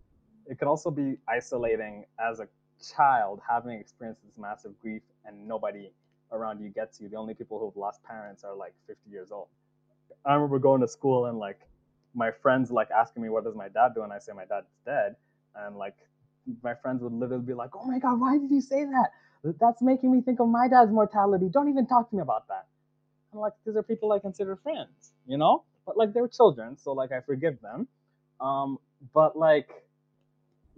it 0.47 0.59
can 0.59 0.69
also 0.69 0.91
be 0.91 1.19
isolating 1.29 2.05
as 2.21 2.41
a 2.41 2.49
child 2.97 3.41
having 3.49 3.79
experienced 3.79 4.23
this 4.23 4.38
massive 4.38 4.79
grief 4.81 5.03
and 5.25 5.47
nobody 5.49 5.91
around 6.33 6.61
you 6.61 6.69
gets 6.69 7.01
you. 7.01 7.09
The 7.09 7.17
only 7.17 7.35
people 7.35 7.59
who've 7.59 7.77
lost 7.77 8.03
parents 8.03 8.45
are 8.45 8.55
like 8.55 8.75
50 8.87 9.11
years 9.11 9.31
old. 9.33 9.49
I 10.25 10.35
remember 10.35 10.59
going 10.59 10.81
to 10.81 10.88
school 10.88 11.27
and 11.27 11.38
like 11.38 11.61
my 12.14 12.31
friends 12.31 12.71
like 12.71 12.91
asking 12.91 13.23
me 13.23 13.29
what 13.29 13.45
does 13.45 13.55
my 13.55 13.69
dad 13.69 13.91
do 13.95 14.03
and 14.03 14.12
I 14.12 14.19
say 14.19 14.33
my 14.33 14.45
dad's 14.45 14.71
dead 14.85 15.17
and 15.55 15.77
like 15.77 15.95
my 16.62 16.75
friends 16.75 17.03
would 17.03 17.12
literally 17.12 17.45
be 17.45 17.55
like, 17.55 17.71
"Oh 17.77 17.85
my 17.85 17.99
god, 17.99 18.21
why 18.21 18.38
did 18.38 18.51
you 18.51 18.61
say 18.61 18.85
that? 18.85 19.11
That's 19.61 19.83
making 19.83 20.11
me 20.11 20.21
think 20.23 20.41
of 20.41 20.49
my 20.49 20.67
dad's 20.69 20.91
mortality. 20.91 21.49
Don't 21.51 21.69
even 21.69 21.87
talk 21.87 22.09
to 22.11 22.17
me 22.17 22.23
about 22.23 22.49
that." 22.49 22.67
And 23.33 23.41
like 23.41 23.53
these 23.67 23.77
are 23.77 23.83
people 23.83 24.12
I 24.12 24.19
consider 24.19 24.57
friends, 24.57 25.12
you 25.27 25.37
know? 25.37 25.64
But 25.87 25.97
like 25.97 26.12
they're 26.12 26.29
children, 26.29 26.77
so 26.77 26.93
like 26.93 27.12
I 27.12 27.21
forgive 27.21 27.61
them. 27.61 27.87
Um, 28.41 28.79
but 29.12 29.37
like 29.37 29.88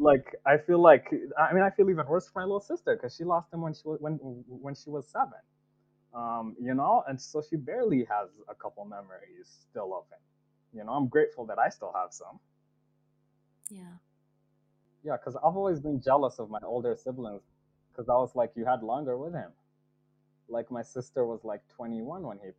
like 0.01 0.35
I 0.47 0.57
feel 0.57 0.81
like 0.81 1.13
I 1.39 1.53
mean 1.53 1.63
I 1.63 1.71
feel 1.71 1.89
even 1.91 2.07
worse 2.07 2.29
for 2.29 2.41
my 2.41 2.45
little 2.45 2.61
sister 2.61 2.97
because 2.97 3.15
she 3.15 3.25
lost 3.25 3.53
him 3.53 3.61
when 3.61 3.75
she 3.75 3.83
was 3.85 4.01
when 4.01 4.15
when 4.15 4.75
she 4.75 4.91
was 4.91 5.07
seven, 5.07 5.41
um, 6.15 6.57
you 6.61 6.75
know, 6.75 7.05
and 7.07 7.21
so 7.21 7.43
she 7.49 7.57
barely 7.57 7.99
has 8.11 8.31
a 8.49 8.55
couple 8.55 8.85
memories 8.87 9.67
still 9.71 9.95
of 9.95 10.05
him. 10.11 10.23
You 10.73 10.85
know, 10.85 10.93
I'm 10.93 11.09
grateful 11.09 11.45
that 11.47 11.59
I 11.59 11.69
still 11.69 11.93
have 11.95 12.13
some. 12.13 12.41
Yeah. 13.71 13.99
Yeah, 15.05 15.17
because 15.17 15.37
I've 15.37 15.57
always 15.57 15.81
been 15.81 16.01
jealous 16.01 16.39
of 16.39 16.51
my 16.51 16.59
older 16.65 16.97
siblings 16.97 17.43
because 17.93 18.09
I 18.09 18.15
was 18.15 18.35
like, 18.35 18.53
you 18.57 18.65
had 18.65 18.83
longer 18.83 19.17
with 19.19 19.35
him. 19.35 19.51
Like 20.49 20.71
my 20.71 20.83
sister 20.83 21.25
was 21.27 21.45
like 21.45 21.63
21 21.77 22.23
when 22.23 22.39
he. 22.39 22.51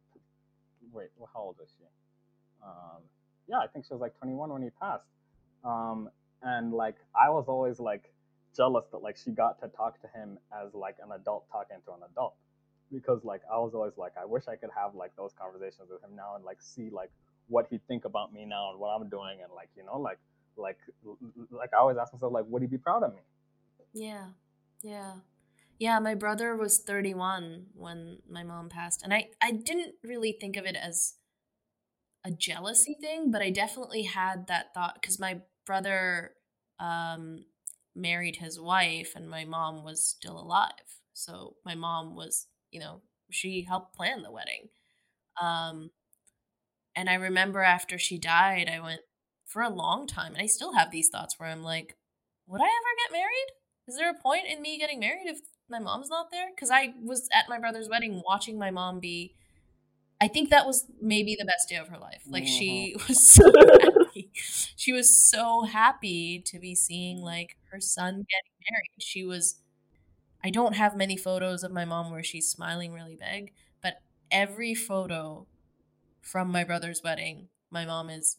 Wait, 0.92 1.10
well, 1.18 1.30
how 1.34 1.42
old 1.42 1.56
is 1.64 1.70
she? 1.78 1.86
Um, 2.64 3.02
yeah, 3.48 3.58
I 3.58 3.68
think 3.68 3.86
she 3.86 3.94
was 3.94 4.02
like 4.02 4.18
21 4.18 4.52
when 4.52 4.62
he 4.62 4.70
passed. 4.80 5.06
Um, 5.64 6.10
and 6.44 6.74
like 6.74 6.96
I 7.16 7.30
was 7.30 7.46
always 7.48 7.80
like 7.80 8.12
jealous 8.56 8.86
that 8.92 9.00
like 9.00 9.18
she 9.18 9.32
got 9.32 9.62
to 9.62 9.68
talk 9.70 10.02
to 10.02 10.08
him 10.08 10.38
as 10.52 10.74
like 10.74 10.98
an 11.04 11.12
adult 11.14 11.46
talking 11.52 11.78
to 11.86 11.92
an 11.94 12.00
adult 12.12 12.36
because 12.92 13.24
like 13.24 13.42
I 13.52 13.58
was 13.58 13.74
always 13.74 13.94
like 13.98 14.14
I 14.22 14.26
wish 14.26 14.48
I 14.48 14.56
could 14.56 14.70
have 14.76 14.96
like 14.96 15.16
those 15.16 15.32
conversations 15.40 15.90
with 15.90 16.04
him 16.04 16.16
now 16.16 16.36
and 16.36 16.44
like 16.44 16.62
see 16.62 16.90
like 16.90 17.12
what 17.48 17.68
he'd 17.70 17.86
think 17.88 18.06
about 18.06 18.34
me 18.34 18.46
now 18.46 18.72
and 18.72 18.80
what 18.80 18.90
I'm 18.90 19.10
doing 19.10 19.40
and 19.44 19.52
like 19.54 19.70
you 19.76 19.84
know 19.86 20.00
like 20.00 20.20
like 20.58 20.78
like 21.52 21.74
I 21.74 21.78
always 21.78 21.98
ask 21.98 22.14
myself 22.14 22.34
like 22.34 22.46
would 22.48 22.62
he 22.62 22.68
be 22.68 22.78
proud 22.78 23.04
of 23.04 23.14
me? 23.14 23.22
Yeah. 23.94 24.28
Yeah. 24.84 25.16
Yeah, 25.80 26.00
my 26.00 26.14
brother 26.14 26.56
was 26.56 26.80
31 26.80 27.68
when 27.74 28.20
my 28.30 28.44
mom 28.44 28.70
passed 28.70 29.02
and 29.04 29.14
I 29.14 29.30
I 29.42 29.52
didn't 29.52 29.96
really 30.04 30.36
think 30.40 30.58
of 30.58 30.66
it 30.66 30.76
as 30.76 31.16
a 32.24 32.32
jealousy 32.32 32.96
thing, 33.02 33.32
but 33.32 33.42
I 33.42 33.50
definitely 33.50 34.04
had 34.04 34.48
that 34.48 34.74
thought 34.74 35.02
cuz 35.02 35.20
my 35.20 35.42
brother 35.72 36.32
um, 36.80 37.46
married 37.96 38.36
his 38.36 38.60
wife 38.60 39.14
and 39.16 39.30
my 39.30 39.46
mom 39.46 39.86
was 39.86 40.04
still 40.06 40.38
alive 40.38 41.00
So 41.14 41.56
my 41.66 41.76
mom 41.76 42.14
was, 42.14 42.48
you 42.72 42.82
know, 42.82 43.00
she 43.30 43.64
helped 43.64 43.96
plan 43.96 44.22
the 44.22 44.32
wedding. 44.32 44.68
Um, 45.42 45.92
and 46.94 47.10
I 47.10 47.14
remember 47.14 47.62
after 47.62 47.98
she 47.98 48.18
died, 48.18 48.70
I 48.70 48.82
went 48.82 49.00
for 49.46 49.62
a 49.62 49.70
long 49.70 50.08
time, 50.08 50.34
and 50.34 50.42
I 50.42 50.48
still 50.48 50.74
have 50.74 50.92
these 50.92 51.08
thoughts 51.08 51.40
where 51.40 51.48
I'm 51.48 51.64
like, 51.64 51.96
would 52.48 52.60
I 52.60 52.66
ever 52.66 52.92
get 53.02 53.18
married? 53.18 53.50
Is 53.88 53.96
there 53.96 54.10
a 54.12 54.22
point 54.22 54.48
in 54.50 54.62
me 54.62 54.78
getting 54.78 55.00
married 55.00 55.28
if 55.28 55.40
my 55.70 55.80
mom's 55.80 56.10
not 56.10 56.32
there? 56.32 56.50
Because 56.54 56.70
I 56.70 56.94
was 57.02 57.30
at 57.34 57.48
my 57.48 57.60
brother's 57.60 57.88
wedding 57.88 58.22
watching 58.26 58.60
my 58.60 58.72
mom 58.72 59.00
be. 59.00 59.36
I 60.20 60.28
think 60.28 60.50
that 60.50 60.68
was 60.68 60.86
maybe 61.02 61.36
the 61.40 61.46
best 61.46 61.70
day 61.70 61.78
of 61.78 61.88
her 61.88 61.98
life. 61.98 62.24
Like 62.28 62.46
she 62.46 62.96
was 63.08 63.26
so 63.26 63.50
happy. 64.14 64.32
She 64.76 64.94
was 64.94 65.16
so 65.20 65.64
happy 65.64 66.40
to 66.46 66.60
be 66.60 66.76
seeing 66.76 67.22
like 67.22 67.58
her 67.72 67.80
son 67.80 68.14
getting 68.14 68.52
married. 68.72 69.02
She 69.04 69.24
was 69.24 69.56
I 70.44 70.50
don't 70.50 70.76
have 70.76 70.96
many 70.96 71.18
photos 71.18 71.64
of 71.64 71.72
my 71.72 71.86
mom 71.86 72.12
where 72.12 72.24
she's 72.24 72.50
smiling 72.50 72.94
really 72.94 73.18
big, 73.20 73.54
but 73.82 74.02
every 74.32 74.74
photo 74.74 75.46
from 76.22 76.52
my 76.52 76.64
brother's 76.64 77.02
wedding, 77.04 77.50
my 77.70 77.86
mom 77.86 78.10
is 78.10 78.38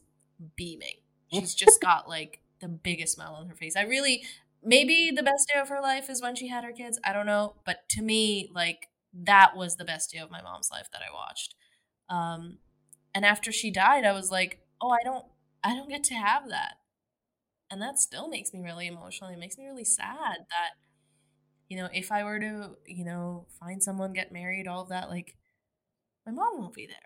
beaming. 0.56 0.96
She's 1.32 1.54
just 1.54 1.80
got 1.80 2.08
like 2.08 2.40
the 2.60 2.68
biggest 2.68 3.14
smile 3.14 3.34
on 3.34 3.48
her 3.48 3.54
face. 3.54 3.76
I 3.76 3.82
really 3.82 4.24
maybe 4.62 5.10
the 5.14 5.22
best 5.22 5.48
day 5.52 5.60
of 5.60 5.68
her 5.68 5.80
life 5.80 6.08
is 6.10 6.22
when 6.22 6.34
she 6.36 6.48
had 6.48 6.64
her 6.64 6.72
kids. 6.72 6.98
I 7.04 7.12
don't 7.12 7.26
know, 7.26 7.54
but 7.64 7.88
to 7.90 8.02
me, 8.02 8.50
like 8.54 8.88
that 9.14 9.56
was 9.56 9.76
the 9.76 9.84
best 9.84 10.12
day 10.12 10.18
of 10.18 10.30
my 10.30 10.42
mom's 10.42 10.70
life 10.70 10.88
that 10.92 11.02
I 11.02 11.12
watched. 11.12 11.54
Um, 12.08 12.58
and 13.14 13.24
after 13.24 13.52
she 13.52 13.70
died, 13.70 14.04
I 14.04 14.12
was 14.12 14.30
like, 14.30 14.60
oh, 14.80 14.90
I 14.90 14.98
don't, 15.04 15.24
I 15.64 15.74
don't 15.74 15.88
get 15.88 16.04
to 16.04 16.14
have 16.14 16.48
that, 16.48 16.76
and 17.70 17.82
that 17.82 17.98
still 18.00 18.28
makes 18.28 18.52
me 18.52 18.60
really 18.60 18.86
emotional. 18.86 19.30
It 19.30 19.38
makes 19.38 19.58
me 19.58 19.66
really 19.66 19.84
sad 19.84 20.38
that, 20.50 20.72
you 21.68 21.76
know, 21.78 21.88
if 21.92 22.12
I 22.12 22.24
were 22.24 22.40
to, 22.40 22.76
you 22.86 23.04
know, 23.04 23.46
find 23.60 23.82
someone, 23.82 24.12
get 24.12 24.32
married, 24.32 24.68
all 24.68 24.82
of 24.82 24.88
that, 24.90 25.08
like, 25.10 25.36
my 26.26 26.32
mom 26.32 26.58
won't 26.58 26.74
be 26.74 26.86
there, 26.86 26.96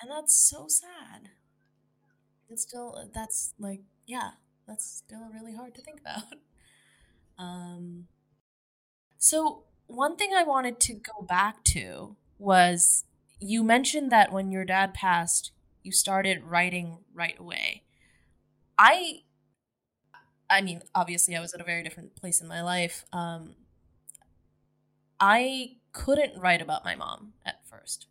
and 0.00 0.10
that's 0.10 0.34
so 0.34 0.66
sad. 0.68 1.30
It's 2.48 2.62
still, 2.62 3.08
that's 3.12 3.54
like, 3.58 3.82
yeah, 4.06 4.32
that's 4.66 4.84
still 4.86 5.28
really 5.32 5.54
hard 5.54 5.74
to 5.76 5.82
think 5.82 6.00
about. 6.00 6.22
Um, 7.38 8.08
so 9.18 9.64
one 9.86 10.16
thing 10.16 10.32
I 10.34 10.42
wanted 10.42 10.80
to 10.80 10.94
go 10.94 11.22
back 11.22 11.64
to 11.64 12.16
was 12.38 13.04
you 13.40 13.62
mentioned 13.62 14.10
that 14.12 14.32
when 14.32 14.50
your 14.50 14.64
dad 14.64 14.94
passed, 14.94 15.52
you 15.86 15.92
started 15.92 16.44
writing 16.44 17.04
right 17.14 17.38
away. 17.38 17.84
I 18.78 19.22
I 20.48 20.60
mean, 20.62 20.82
obviously 20.94 21.36
I 21.36 21.40
was 21.40 21.54
at 21.54 21.60
a 21.60 21.64
very 21.64 21.82
different 21.82 22.14
place 22.16 22.40
in 22.40 22.48
my 22.48 22.62
life. 22.62 23.04
Um 23.12 23.56
I 25.20 25.78
couldn't 25.92 26.38
write 26.40 26.60
about 26.60 26.84
my 26.84 26.94
mom 26.94 27.34
at 27.44 27.66
first. 27.66 28.06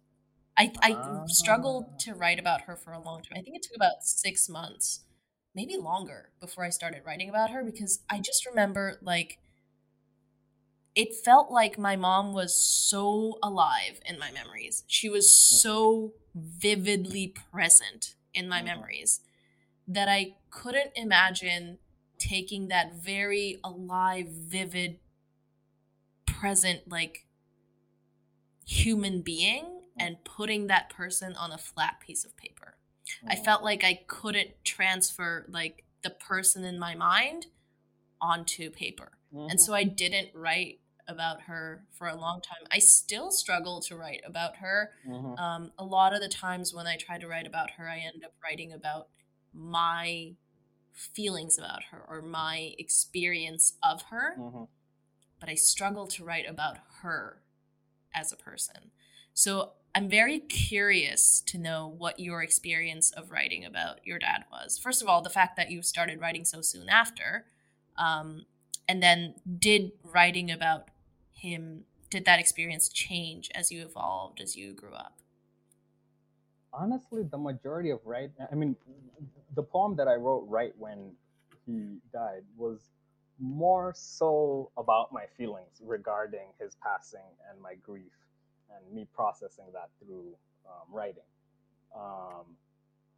I 0.57 0.73
I 0.81 1.01
Ah. 1.01 1.25
struggled 1.27 1.99
to 2.01 2.13
write 2.15 2.39
about 2.39 2.61
her 2.63 2.75
for 2.77 2.93
a 2.93 2.99
long 2.99 3.21
time. 3.23 3.39
I 3.39 3.41
think 3.41 3.57
it 3.57 3.63
took 3.63 3.75
about 3.75 4.03
6 4.03 4.49
months, 4.49 5.05
maybe 5.55 5.77
longer 5.77 6.31
before 6.39 6.63
I 6.65 6.69
started 6.69 7.03
writing 7.05 7.29
about 7.29 7.51
her 7.51 7.63
because 7.63 8.01
I 8.09 8.19
just 8.19 8.45
remember 8.45 8.99
like 9.01 9.39
it 10.95 11.13
felt 11.13 11.51
like 11.51 11.77
my 11.77 11.95
mom 11.95 12.33
was 12.33 12.55
so 12.55 13.37
alive 13.43 13.99
in 14.05 14.17
my 14.17 14.31
memories. 14.31 14.83
She 14.87 15.09
was 15.09 15.25
mm. 15.25 15.59
so 15.61 16.13
vividly 16.33 17.33
present 17.51 18.15
in 18.33 18.47
my 18.47 18.61
Mhm. 18.61 18.65
memories 18.65 19.21
that 19.87 20.07
I 20.09 20.35
couldn't 20.49 20.91
imagine 20.95 21.79
taking 22.17 22.69
that 22.69 22.93
very 22.93 23.59
alive, 23.63 24.29
vivid, 24.29 24.99
present, 26.25 26.89
like 26.89 27.27
human 28.65 29.21
being 29.21 29.65
mm. 29.65 29.81
and 29.99 30.23
putting 30.23 30.67
that 30.67 30.89
person 30.89 31.35
on 31.35 31.51
a 31.51 31.57
flat 31.57 31.99
piece 31.99 32.23
of 32.23 32.35
paper. 32.37 32.77
I 33.27 33.35
mm. 33.35 33.43
felt 33.43 33.63
like 33.63 33.83
I 33.83 34.05
couldn't 34.07 34.63
transfer 34.63 35.45
like 35.49 35.83
the 36.01 36.09
person 36.09 36.63
in 36.63 36.79
my 36.79 36.95
mind 36.95 37.47
onto 38.21 38.69
paper. 38.69 39.11
And 39.31 39.49
mm-hmm. 39.49 39.57
so 39.57 39.73
I 39.73 39.83
didn't 39.83 40.29
write 40.33 40.79
about 41.07 41.41
her 41.41 41.85
for 41.91 42.07
a 42.07 42.15
long 42.15 42.41
time. 42.41 42.67
I 42.71 42.79
still 42.79 43.31
struggle 43.31 43.79
to 43.81 43.95
write 43.95 44.21
about 44.25 44.57
her. 44.57 44.91
Mhm. 45.05 45.39
Um, 45.39 45.71
a 45.77 45.83
lot 45.85 46.13
of 46.13 46.21
the 46.21 46.29
times 46.29 46.73
when 46.73 46.87
I 46.87 46.97
try 46.97 47.17
to 47.17 47.27
write 47.27 47.47
about 47.47 47.71
her, 47.71 47.89
I 47.89 47.99
end 47.99 48.23
up 48.23 48.33
writing 48.43 48.73
about 48.73 49.09
my 49.53 50.35
feelings 50.93 51.57
about 51.57 51.83
her 51.85 52.03
or 52.07 52.21
my 52.21 52.73
experience 52.77 53.73
of 53.83 54.03
her, 54.03 54.35
Mhm. 54.37 54.67
but 55.39 55.49
I 55.49 55.55
struggle 55.55 56.07
to 56.07 56.23
write 56.23 56.47
about 56.47 56.77
her 57.01 57.41
as 58.13 58.31
a 58.31 58.37
person. 58.37 58.91
So 59.33 59.73
I'm 59.93 60.09
very 60.09 60.39
curious 60.39 61.41
to 61.41 61.57
know 61.57 61.87
what 61.87 62.19
your 62.19 62.43
experience 62.43 63.11
of 63.11 63.31
writing 63.31 63.63
about 63.63 64.05
your 64.05 64.19
dad 64.19 64.45
was. 64.51 64.77
First 64.77 65.01
of 65.01 65.07
all, 65.07 65.21
the 65.21 65.29
fact 65.29 65.55
that 65.57 65.71
you 65.71 65.81
started 65.81 66.19
writing 66.19 66.45
so 66.45 66.61
soon 66.61 66.89
after, 66.89 67.45
um, 67.97 68.45
and 68.87 69.01
then 69.01 69.35
did 69.59 69.91
writing 70.03 70.51
about 70.51 70.89
him, 71.35 71.83
did 72.09 72.25
that 72.25 72.39
experience 72.39 72.89
change 72.89 73.49
as 73.53 73.71
you 73.71 73.83
evolved, 73.83 74.41
as 74.41 74.55
you 74.55 74.73
grew 74.73 74.93
up? 74.93 75.19
honestly 76.75 77.23
the 77.23 77.37
majority 77.37 77.89
of 77.89 77.99
right 78.05 78.29
i 78.51 78.55
mean 78.55 78.75
the 79.55 79.63
poem 79.63 79.95
that 79.95 80.07
i 80.07 80.15
wrote 80.15 80.45
right 80.47 80.73
when 80.77 81.11
he 81.65 81.97
died 82.11 82.43
was 82.57 82.91
more 83.39 83.93
so 83.95 84.71
about 84.77 85.11
my 85.11 85.25
feelings 85.37 85.81
regarding 85.83 86.47
his 86.59 86.75
passing 86.81 87.19
and 87.49 87.61
my 87.61 87.75
grief 87.83 88.13
and 88.75 88.95
me 88.95 89.05
processing 89.13 89.65
that 89.73 89.89
through 89.99 90.35
um, 90.67 90.93
writing 90.93 91.23
um, 91.95 92.45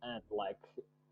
and 0.03 0.21
like 0.31 0.57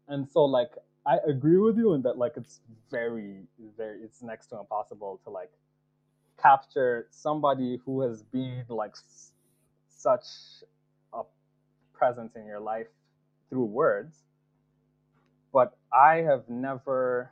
and 0.07 0.27
so 0.29 0.43
like 0.45 0.71
i 1.05 1.17
agree 1.27 1.57
with 1.57 1.77
you 1.77 1.93
in 1.93 2.01
that 2.01 2.17
like 2.17 2.33
it's 2.35 2.61
very 2.91 3.43
very 3.77 3.99
it's 4.01 4.21
next 4.21 4.47
to 4.47 4.59
impossible 4.59 5.19
to 5.23 5.29
like 5.29 5.51
capture 6.41 7.07
somebody 7.11 7.79
who 7.85 8.01
has 8.01 8.23
been 8.23 8.63
like 8.69 8.95
such 9.89 10.25
a 11.13 11.21
presence 11.93 12.35
in 12.35 12.45
your 12.45 12.59
life 12.59 12.87
through 13.49 13.65
words. 13.65 14.23
But 15.53 15.77
i 15.93 16.17
have 16.17 16.49
never 16.49 17.31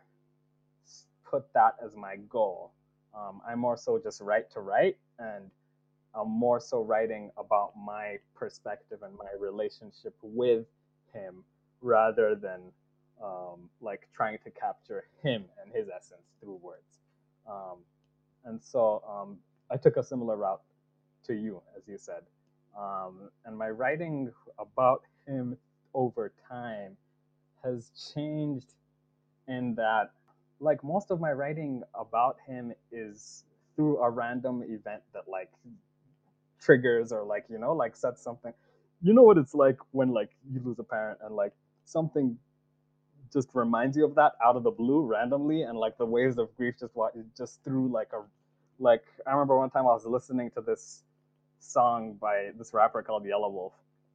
put 1.29 1.51
that 1.53 1.75
as 1.83 1.95
my 1.95 2.17
goal. 2.29 2.71
Um, 3.15 3.41
i 3.47 3.55
more 3.55 3.77
so 3.77 3.99
just 3.99 4.21
write 4.21 4.51
to 4.51 4.59
write 4.61 4.97
and 5.19 5.51
i'm 6.15 6.29
more 6.29 6.59
so 6.59 6.81
writing 6.81 7.31
about 7.37 7.73
my 7.77 8.17
perspective 8.35 8.99
and 9.03 9.15
my 9.17 9.29
relationship 9.39 10.15
with 10.23 10.65
him 11.13 11.43
rather 11.81 12.35
than 12.35 12.61
um, 13.23 13.69
like 13.81 14.07
trying 14.15 14.37
to 14.43 14.51
capture 14.51 15.05
him 15.21 15.45
and 15.61 15.71
his 15.73 15.87
essence 15.89 16.27
through 16.39 16.59
words. 16.61 16.99
Um, 17.49 17.79
and 18.45 18.61
so 18.63 19.03
um, 19.09 19.37
i 19.71 19.77
took 19.77 19.97
a 19.97 20.03
similar 20.03 20.37
route 20.37 20.61
to 21.25 21.33
you 21.33 21.61
as 21.77 21.83
you 21.87 21.97
said. 21.97 22.23
Um, 22.79 23.29
and 23.45 23.57
my 23.57 23.69
writing 23.69 24.31
about 24.59 25.03
him 25.27 25.57
over 25.93 26.33
time 26.49 26.97
has 27.63 27.91
changed 28.15 28.73
in 29.47 29.75
that 29.75 30.11
like 30.59 30.83
most 30.83 31.11
of 31.11 31.19
my 31.21 31.31
writing 31.31 31.83
about 31.99 32.37
him 32.47 32.73
is 32.91 33.45
through 33.75 33.99
a 33.99 34.09
random 34.09 34.63
event 34.63 35.03
that 35.13 35.27
like 35.29 35.51
triggers 36.61 37.11
or 37.11 37.23
like 37.23 37.45
you 37.49 37.59
know 37.59 37.73
like 37.73 37.95
sets 37.95 38.23
something 38.23 38.53
you 39.01 39.13
know 39.13 39.23
what 39.23 39.37
it's 39.37 39.53
like 39.55 39.77
when 39.91 40.09
like 40.09 40.31
you 40.51 40.61
lose 40.63 40.79
a 40.79 40.83
parent 40.83 41.19
and 41.23 41.35
like 41.35 41.53
something 41.85 42.37
just 43.33 43.49
reminds 43.53 43.97
you 43.97 44.05
of 44.05 44.15
that 44.15 44.33
out 44.45 44.55
of 44.55 44.63
the 44.63 44.71
blue 44.71 45.01
randomly 45.05 45.63
and 45.63 45.77
like 45.77 45.97
the 45.97 46.05
waves 46.05 46.37
of 46.39 46.55
grief 46.57 46.75
just 46.79 46.93
just 47.37 47.63
through 47.63 47.89
like 47.89 48.09
a 48.13 48.21
like 48.79 49.03
i 49.27 49.31
remember 49.31 49.57
one 49.57 49.69
time 49.71 49.83
i 49.83 49.93
was 49.93 50.05
listening 50.05 50.51
to 50.51 50.61
this 50.61 51.03
song 51.59 52.15
by 52.21 52.51
this 52.57 52.73
rapper 52.73 53.03
called 53.03 53.25
Yelawolf 53.25 53.71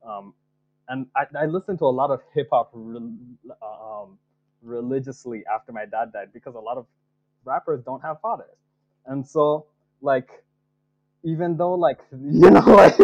um, 0.07 0.35
and 0.89 1.07
I, 1.17 1.25
I 1.39 1.47
listened 1.47 1.79
to 1.81 1.85
a 1.87 1.91
lot 1.95 2.11
of 2.11 2.21
hip 2.35 2.49
hop 2.53 2.71
re- 2.75 3.01
um, 3.63 4.19
religiously 4.63 5.45
after 5.53 5.73
my 5.73 5.85
dad 5.87 6.13
died 6.13 6.33
because 6.33 6.55
a 6.55 6.61
lot 6.61 6.79
of 6.79 6.87
rappers 7.45 7.83
don't 7.85 8.03
have 8.03 8.21
fathers, 8.21 8.57
and 9.07 9.27
so 9.27 9.67
like 10.03 10.31
even 11.25 11.57
though 11.57 11.75
like 11.75 12.01
you 12.13 12.51
know 12.51 12.61
like 12.61 12.97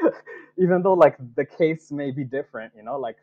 even 0.58 0.82
though 0.82 0.94
like 0.94 1.16
the 1.36 1.44
case 1.44 1.90
may 1.92 2.10
be 2.10 2.24
different, 2.24 2.72
you 2.76 2.82
know 2.82 2.98
like 2.98 3.16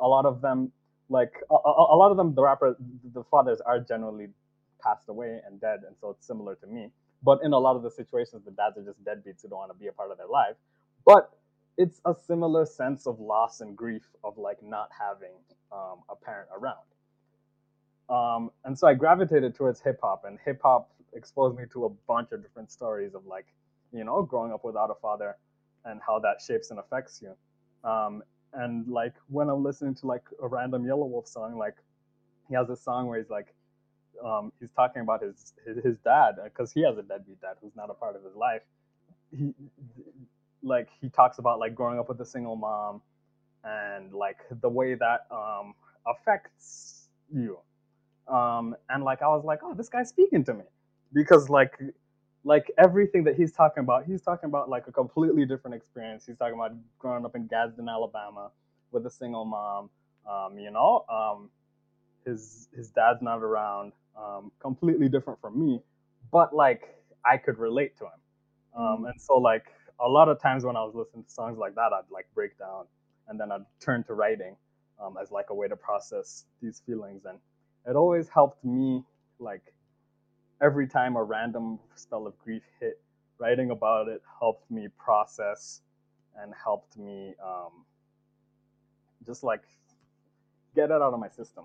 a 0.00 0.06
lot 0.08 0.26
of 0.26 0.40
them 0.40 0.72
like 1.08 1.32
a, 1.50 1.54
a, 1.54 1.96
lot 1.96 2.10
of 2.10 2.16
them 2.16 2.34
the 2.34 2.42
rapper 2.42 2.76
the 3.14 3.24
fathers 3.24 3.60
are 3.64 3.80
generally 3.80 4.28
passed 4.82 5.08
away 5.08 5.40
and 5.46 5.60
dead, 5.60 5.80
and 5.86 5.96
so 6.00 6.10
it's 6.10 6.26
similar 6.26 6.54
to 6.56 6.66
me. 6.66 6.90
But 7.22 7.40
in 7.42 7.52
a 7.52 7.58
lot 7.58 7.76
of 7.76 7.82
the 7.82 7.90
situations, 7.90 8.44
the 8.44 8.52
dads 8.52 8.78
are 8.78 8.84
just 8.84 9.02
deadbeats 9.04 9.42
who 9.42 9.48
don't 9.48 9.58
want 9.58 9.72
to 9.72 9.78
be 9.78 9.88
a 9.88 9.92
part 9.92 10.10
of 10.10 10.18
their 10.18 10.28
life. 10.28 10.54
But 11.04 11.30
it's 11.76 12.00
a 12.04 12.14
similar 12.26 12.66
sense 12.66 13.06
of 13.06 13.18
loss 13.20 13.60
and 13.60 13.76
grief 13.76 14.02
of 14.24 14.36
like 14.38 14.62
not 14.62 14.88
having 14.96 15.32
um, 15.72 16.00
a 16.08 16.16
parent 16.16 16.48
around. 16.56 16.76
Um, 18.08 18.50
and 18.64 18.78
so 18.78 18.86
I 18.86 18.94
gravitated 18.94 19.54
towards 19.54 19.80
hip 19.80 19.98
hop, 20.02 20.24
and 20.26 20.38
hip 20.44 20.60
hop 20.62 20.90
exposed 21.14 21.56
me 21.58 21.64
to 21.72 21.86
a 21.86 21.88
bunch 22.06 22.32
of 22.32 22.42
different 22.42 22.70
stories 22.70 23.14
of 23.14 23.26
like, 23.26 23.46
you 23.92 24.04
know, 24.04 24.22
growing 24.22 24.52
up 24.52 24.64
without 24.64 24.90
a 24.90 24.94
father 25.00 25.36
and 25.84 26.00
how 26.06 26.18
that 26.18 26.40
shapes 26.44 26.70
and 26.70 26.78
affects 26.78 27.22
you. 27.22 27.34
Um, 27.88 28.22
and 28.54 28.88
like 28.88 29.14
when 29.28 29.48
I'm 29.48 29.62
listening 29.64 29.94
to 29.96 30.06
like 30.06 30.24
a 30.42 30.48
random 30.48 30.84
Yelawolf 30.84 31.28
song, 31.28 31.58
like 31.58 31.76
he 32.48 32.54
has 32.54 32.70
a 32.70 32.76
song 32.76 33.06
where 33.08 33.18
he's 33.18 33.30
like, 33.30 33.54
um, 34.24 34.52
he's 34.60 34.70
talking 34.72 35.02
about 35.02 35.22
his 35.22 35.54
his, 35.66 35.84
his 35.84 35.98
dad 35.98 36.36
because 36.44 36.72
he 36.72 36.82
has 36.82 36.98
a 36.98 37.02
deadbeat 37.02 37.40
dad 37.40 37.56
who's 37.62 37.76
not 37.76 37.90
a 37.90 37.94
part 37.94 38.16
of 38.16 38.24
his 38.24 38.34
life. 38.34 38.62
He 39.36 39.54
like 40.62 40.88
he 41.00 41.08
talks 41.08 41.38
about 41.38 41.58
like 41.60 41.74
growing 41.74 41.98
up 41.98 42.08
with 42.08 42.20
a 42.20 42.26
single 42.26 42.56
mom 42.56 43.02
and 43.64 44.12
like 44.12 44.38
the 44.60 44.68
way 44.68 44.94
that 44.94 45.26
um, 45.30 45.74
affects 46.06 47.08
you. 47.32 47.58
Um, 48.28 48.76
and 48.90 49.04
like 49.04 49.22
I 49.22 49.28
was 49.28 49.44
like, 49.44 49.60
oh, 49.62 49.74
this 49.74 49.88
guy's 49.88 50.08
speaking 50.08 50.44
to 50.44 50.54
me 50.54 50.64
because 51.12 51.48
like 51.48 51.74
like 52.44 52.70
everything 52.78 53.24
that 53.24 53.36
he's 53.36 53.52
talking 53.52 53.82
about, 53.82 54.04
he's 54.06 54.22
talking 54.22 54.48
about 54.48 54.68
like 54.68 54.86
a 54.86 54.92
completely 54.92 55.44
different 55.44 55.74
experience. 55.74 56.24
He's 56.26 56.36
talking 56.36 56.54
about 56.54 56.72
growing 56.98 57.24
up 57.24 57.34
in 57.34 57.46
Gadsden, 57.46 57.88
Alabama, 57.88 58.50
with 58.92 59.06
a 59.06 59.10
single 59.10 59.44
mom. 59.44 59.90
Um, 60.28 60.58
you 60.58 60.70
know, 60.70 61.04
um, 61.08 61.50
his 62.24 62.68
his 62.76 62.90
dad's 62.90 63.22
not 63.22 63.42
around. 63.42 63.92
Um, 64.16 64.50
completely 64.60 65.08
different 65.08 65.40
from 65.40 65.58
me, 65.58 65.80
but 66.32 66.54
like 66.54 66.96
I 67.24 67.36
could 67.36 67.58
relate 67.58 67.96
to 67.98 68.04
him. 68.04 68.10
Um, 68.76 68.82
mm-hmm. 68.82 69.04
and 69.06 69.20
so 69.20 69.34
like 69.34 69.66
a 70.00 70.08
lot 70.08 70.28
of 70.28 70.40
times 70.40 70.64
when 70.64 70.76
I 70.76 70.82
was 70.82 70.94
listening 70.94 71.24
to 71.24 71.30
songs 71.30 71.58
like 71.58 71.74
that, 71.76 71.92
I'd 71.92 72.10
like 72.10 72.26
break 72.34 72.58
down, 72.58 72.86
and 73.28 73.38
then 73.38 73.52
I'd 73.52 73.64
turn 73.80 74.04
to 74.04 74.14
writing 74.14 74.56
um, 75.02 75.16
as 75.20 75.30
like 75.30 75.46
a 75.50 75.54
way 75.54 75.68
to 75.68 75.76
process 75.76 76.44
these 76.60 76.82
feelings, 76.84 77.24
and 77.26 77.38
it 77.86 77.96
always 77.96 78.28
helped 78.28 78.64
me 78.64 79.04
like 79.38 79.72
every 80.60 80.86
time 80.86 81.16
a 81.16 81.22
random 81.22 81.78
spell 81.94 82.26
of 82.26 82.38
grief 82.38 82.62
hit, 82.80 83.00
writing 83.38 83.70
about 83.70 84.08
it 84.08 84.22
helped 84.40 84.70
me 84.70 84.88
process 84.98 85.80
and 86.40 86.52
helped 86.62 86.96
me 86.96 87.34
um, 87.44 87.84
just 89.26 89.44
like 89.44 89.62
get 90.74 90.86
it 90.90 91.02
out 91.02 91.12
of 91.14 91.20
my 91.20 91.28
system. 91.28 91.64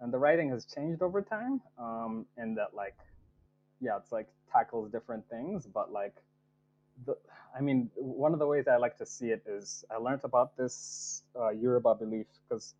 And 0.00 0.12
the 0.12 0.18
writing 0.18 0.50
has 0.50 0.66
changed 0.66 1.00
over 1.02 1.22
time, 1.22 1.60
um, 1.78 2.26
in 2.36 2.54
that 2.56 2.74
like, 2.74 2.96
yeah, 3.80 3.96
it's 3.96 4.12
like 4.12 4.28
tackles 4.52 4.90
different 4.90 5.28
things, 5.30 5.66
but 5.66 5.92
like, 5.92 6.14
the, 7.06 7.16
I 7.56 7.60
mean, 7.60 7.90
one 7.94 8.32
of 8.32 8.38
the 8.38 8.46
ways 8.46 8.66
I 8.68 8.76
like 8.76 8.96
to 8.98 9.06
see 9.06 9.26
it 9.30 9.42
is 9.46 9.84
I 9.90 9.96
learned 9.96 10.22
about 10.24 10.56
this 10.56 11.22
uh, 11.38 11.50
Yoruba 11.50 11.94
belief 11.94 12.26
because 12.48 12.74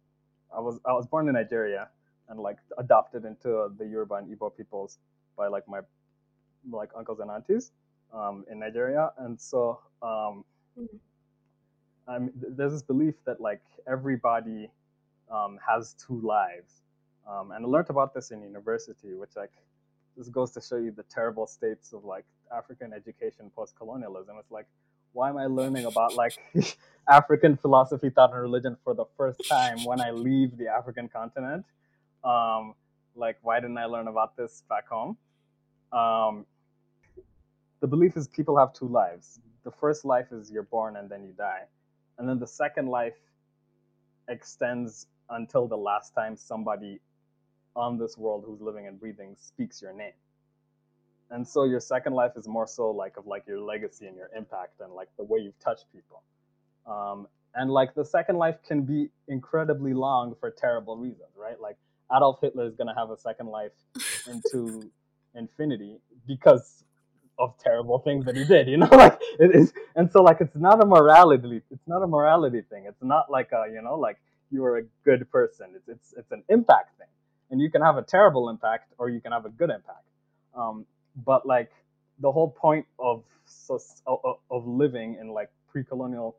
I 0.55 0.61
was 0.61 0.79
I 0.87 0.93
was 0.93 1.07
born 1.07 1.29
in 1.29 1.35
Nigeria, 1.35 1.89
and 2.29 2.41
like 2.41 2.59
adopted 2.79 3.25
into 3.25 3.71
the 3.79 3.87
Yoruba 3.87 4.15
and 4.17 4.29
Igbo 4.37 4.57
peoples 4.57 4.99
by 5.37 5.49
like 5.49 5.69
my 5.69 5.81
like 6.71 6.91
uncles 6.97 7.21
and 7.21 7.31
aunties 7.31 7.73
um, 8.13 8.45
in 8.51 8.59
Nigeria, 8.59 9.13
and 9.19 9.41
so 9.41 9.81
um, 10.03 10.45
mm-hmm. 10.79 10.97
I'm, 12.09 12.33
there's 12.35 12.73
this 12.73 12.83
belief 12.83 13.15
that 13.25 13.41
like 13.41 13.63
everybody 13.89 14.71
um, 15.31 15.59
has 15.67 15.95
two 15.95 16.21
lives, 16.21 16.83
um, 17.29 17.53
and 17.53 17.65
I 17.65 17.69
learned 17.69 17.91
about 17.91 18.15
this 18.15 18.31
in 18.31 18.43
university, 18.43 19.15
which 19.15 19.37
like 19.37 19.53
this 20.17 20.29
goes 20.29 20.51
to 20.53 20.61
show 20.61 20.77
you 20.77 20.91
the 20.91 21.05
terrible 21.05 21.47
states 21.47 21.93
of 21.93 22.05
like 22.05 22.25
African 22.55 22.93
education 22.93 23.51
post 23.55 23.77
colonialism. 23.77 24.37
It's 24.39 24.51
like 24.51 24.67
why 25.17 25.31
am 25.31 25.39
I 25.39 25.47
learning 25.47 25.87
about 25.87 26.15
like 26.15 26.35
African 27.09 27.57
philosophy, 27.57 28.11
thought, 28.11 28.33
and 28.33 28.41
religion 28.41 28.77
for 28.85 28.95
the 28.95 29.07
first 29.17 29.41
time 29.49 29.83
when 29.85 30.01
I 30.01 30.11
leave 30.11 30.59
the 30.59 30.69
African 30.69 31.09
continent? 31.09 31.65
Um, 32.27 32.75
like, 33.15 33.39
why 33.43 33.61
didn't 33.61 33.79
I 33.79 33.87
learn 33.87 34.09
about 34.09 34.37
this 34.37 34.63
back 34.69 34.89
home? 34.89 35.17
Um, 35.93 36.45
the 37.81 37.87
belief 37.87 38.17
is 38.17 38.29
people 38.29 38.59
have 38.59 38.73
two 38.73 38.89
lives. 38.89 39.41
The 39.65 39.71
first 39.71 40.05
life 40.05 40.27
is 40.33 40.51
you're 40.51 40.65
born 40.65 40.97
and 40.97 41.09
then 41.09 41.25
you 41.25 41.33
die. 41.33 41.63
And 42.19 42.29
then 42.29 42.39
the 42.39 42.47
second 42.47 42.89
life 42.89 43.17
extends 44.29 45.07
until 45.31 45.67
the 45.67 45.77
last 45.77 46.15
time 46.15 46.37
somebody 46.37 47.01
on 47.75 47.99
this 47.99 48.17
world 48.17 48.45
who's 48.47 48.61
living 48.61 48.87
and 48.87 48.99
breathing 48.99 49.37
speaks 49.39 49.81
your 49.83 49.93
name. 49.93 50.13
And 51.31 51.47
so 51.47 51.65
your 51.65 51.81
second 51.81 52.15
life 52.15 52.33
is 52.37 52.47
more 52.47 52.67
so 52.67 52.91
like 52.91 53.17
of 53.17 53.27
like 53.27 53.47
your 53.47 53.61
legacy 53.61 54.07
and 54.07 54.17
your 54.17 54.31
impact 54.37 54.81
and 54.81 54.93
like 54.93 55.09
the 55.17 55.25
way 55.25 55.41
you've 55.41 55.59
touched 55.59 55.87
people. 55.93 56.23
Um, 56.87 57.27
and 57.55 57.71
like 57.71 57.95
the 57.95 58.05
second 58.05 58.37
life 58.37 58.57
can 58.67 58.83
be 58.83 59.09
incredibly 59.29 59.93
long 59.93 60.35
for 60.39 60.51
terrible 60.51 60.97
reasons, 60.97 61.31
right? 61.37 61.61
Like 61.61 61.77
Adolf 62.15 62.39
Hitler 62.41 62.67
is 62.67 62.75
going 62.75 62.89
to 62.89 62.95
have 62.95 63.11
a 63.11 63.17
second 63.17 63.49
life 63.49 63.73
into 64.29 64.91
infinity 65.35 65.97
because 66.27 66.85
of 67.39 67.55
terrible 67.59 67.99
things 67.99 68.25
that 68.25 68.37
he 68.37 68.45
did, 68.45 68.69
you 68.69 68.77
know, 68.79 68.89
like 68.93 69.19
it 69.39 69.55
is, 69.55 69.73
and 69.95 70.11
so 70.11 70.23
like 70.23 70.39
it's 70.41 70.57
not 70.57 70.83
a 70.83 70.87
morality, 70.87 71.61
it's 71.71 71.87
not 71.87 72.03
a 72.03 72.07
morality 72.07 72.63
thing. 72.71 72.85
It's 72.87 73.03
not 73.03 73.31
like 73.31 73.51
a, 73.53 73.71
you 73.73 73.83
know, 73.83 73.97
like 73.97 74.19
you 74.51 74.65
are 74.65 74.79
a 74.79 74.83
good 75.05 75.31
person. 75.31 75.69
It's 75.75 75.89
it's 75.89 76.15
it's 76.17 76.33
an 76.33 76.43
impact 76.49 76.97
thing, 76.99 77.09
and 77.51 77.61
you 77.61 77.71
can 77.71 77.83
have 77.83 77.97
a 77.97 78.03
terrible 78.03 78.49
impact 78.49 78.93
or 78.99 79.11
you 79.11 79.21
can 79.21 79.33
have 79.33 79.45
a 79.45 79.51
good 79.51 79.71
impact. 79.71 80.05
Um, 80.57 80.87
but 81.25 81.47
like 81.47 81.71
the 82.21 82.33
whole 82.33 82.51
point 82.51 82.87
of 82.99 83.25
of, 84.07 84.67
living 84.67 85.17
in 85.21 85.29
like 85.29 85.51
pre-colonial 85.71 86.37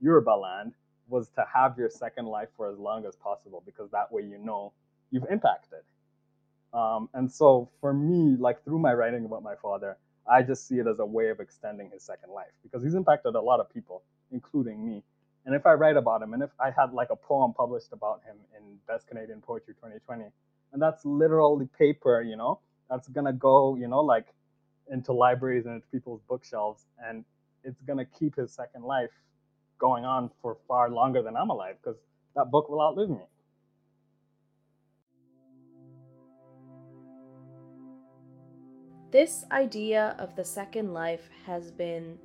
Yoruba 0.00 0.30
land 0.30 0.72
was 1.08 1.28
to 1.30 1.44
have 1.52 1.78
your 1.78 1.88
second 1.90 2.26
life 2.26 2.48
for 2.56 2.70
as 2.70 2.78
long 2.78 3.06
as 3.06 3.16
possible 3.16 3.62
because 3.64 3.90
that 3.90 4.10
way 4.12 4.22
you 4.22 4.38
know 4.38 4.72
you've 5.12 5.26
impacted. 5.30 5.80
Um, 6.74 7.08
and 7.14 7.30
so 7.30 7.70
for 7.80 7.94
me, 7.94 8.36
like 8.38 8.64
through 8.64 8.80
my 8.80 8.94
writing 8.94 9.24
about 9.26 9.44
my 9.44 9.54
father, 9.56 9.98
I 10.30 10.42
just 10.42 10.66
see 10.66 10.76
it 10.78 10.86
as 10.88 10.98
a 10.98 11.06
way 11.06 11.28
of 11.28 11.40
extending 11.40 11.90
his 11.92 12.02
second 12.02 12.32
life 12.32 12.52
because 12.62 12.82
he's 12.82 12.94
impacted 12.94 13.34
a 13.36 13.40
lot 13.40 13.60
of 13.60 13.72
people, 13.72 14.02
including 14.32 14.84
me. 14.84 15.04
And 15.44 15.54
if 15.54 15.66
I 15.66 15.74
write 15.74 15.96
about 15.96 16.22
him, 16.22 16.34
and 16.34 16.42
if 16.42 16.50
I 16.60 16.70
had 16.70 16.92
like 16.92 17.10
a 17.10 17.16
poem 17.16 17.52
published 17.52 17.92
about 17.92 18.22
him 18.24 18.36
in 18.56 18.78
Best 18.88 19.08
Canadian 19.08 19.40
Poetry 19.42 19.74
2020, 19.74 20.24
and 20.72 20.82
that's 20.82 21.04
literally 21.04 21.68
paper, 21.78 22.22
you 22.22 22.36
know, 22.36 22.60
that's 22.88 23.08
gonna 23.08 23.32
go, 23.32 23.76
you 23.76 23.88
know, 23.88 24.00
like 24.00 24.26
into 24.90 25.12
libraries 25.12 25.66
and 25.66 25.76
into 25.76 25.86
people's 25.88 26.22
bookshelves, 26.28 26.86
and 27.04 27.24
it's 27.64 27.82
gonna 27.82 28.06
keep 28.06 28.36
his 28.36 28.52
second 28.52 28.84
life 28.84 29.10
going 29.78 30.04
on 30.04 30.30
for 30.40 30.56
far 30.68 30.90
longer 30.90 31.22
than 31.22 31.36
I'm 31.36 31.50
alive 31.50 31.76
because 31.82 31.98
that 32.36 32.50
book 32.50 32.70
will 32.70 32.80
outlive 32.80 33.10
me. 33.10 33.24
This 39.12 39.44
idea 39.52 40.16
of 40.18 40.34
the 40.36 40.44
second 40.44 40.94
life 40.94 41.28
has 41.44 41.70
been 41.70 42.16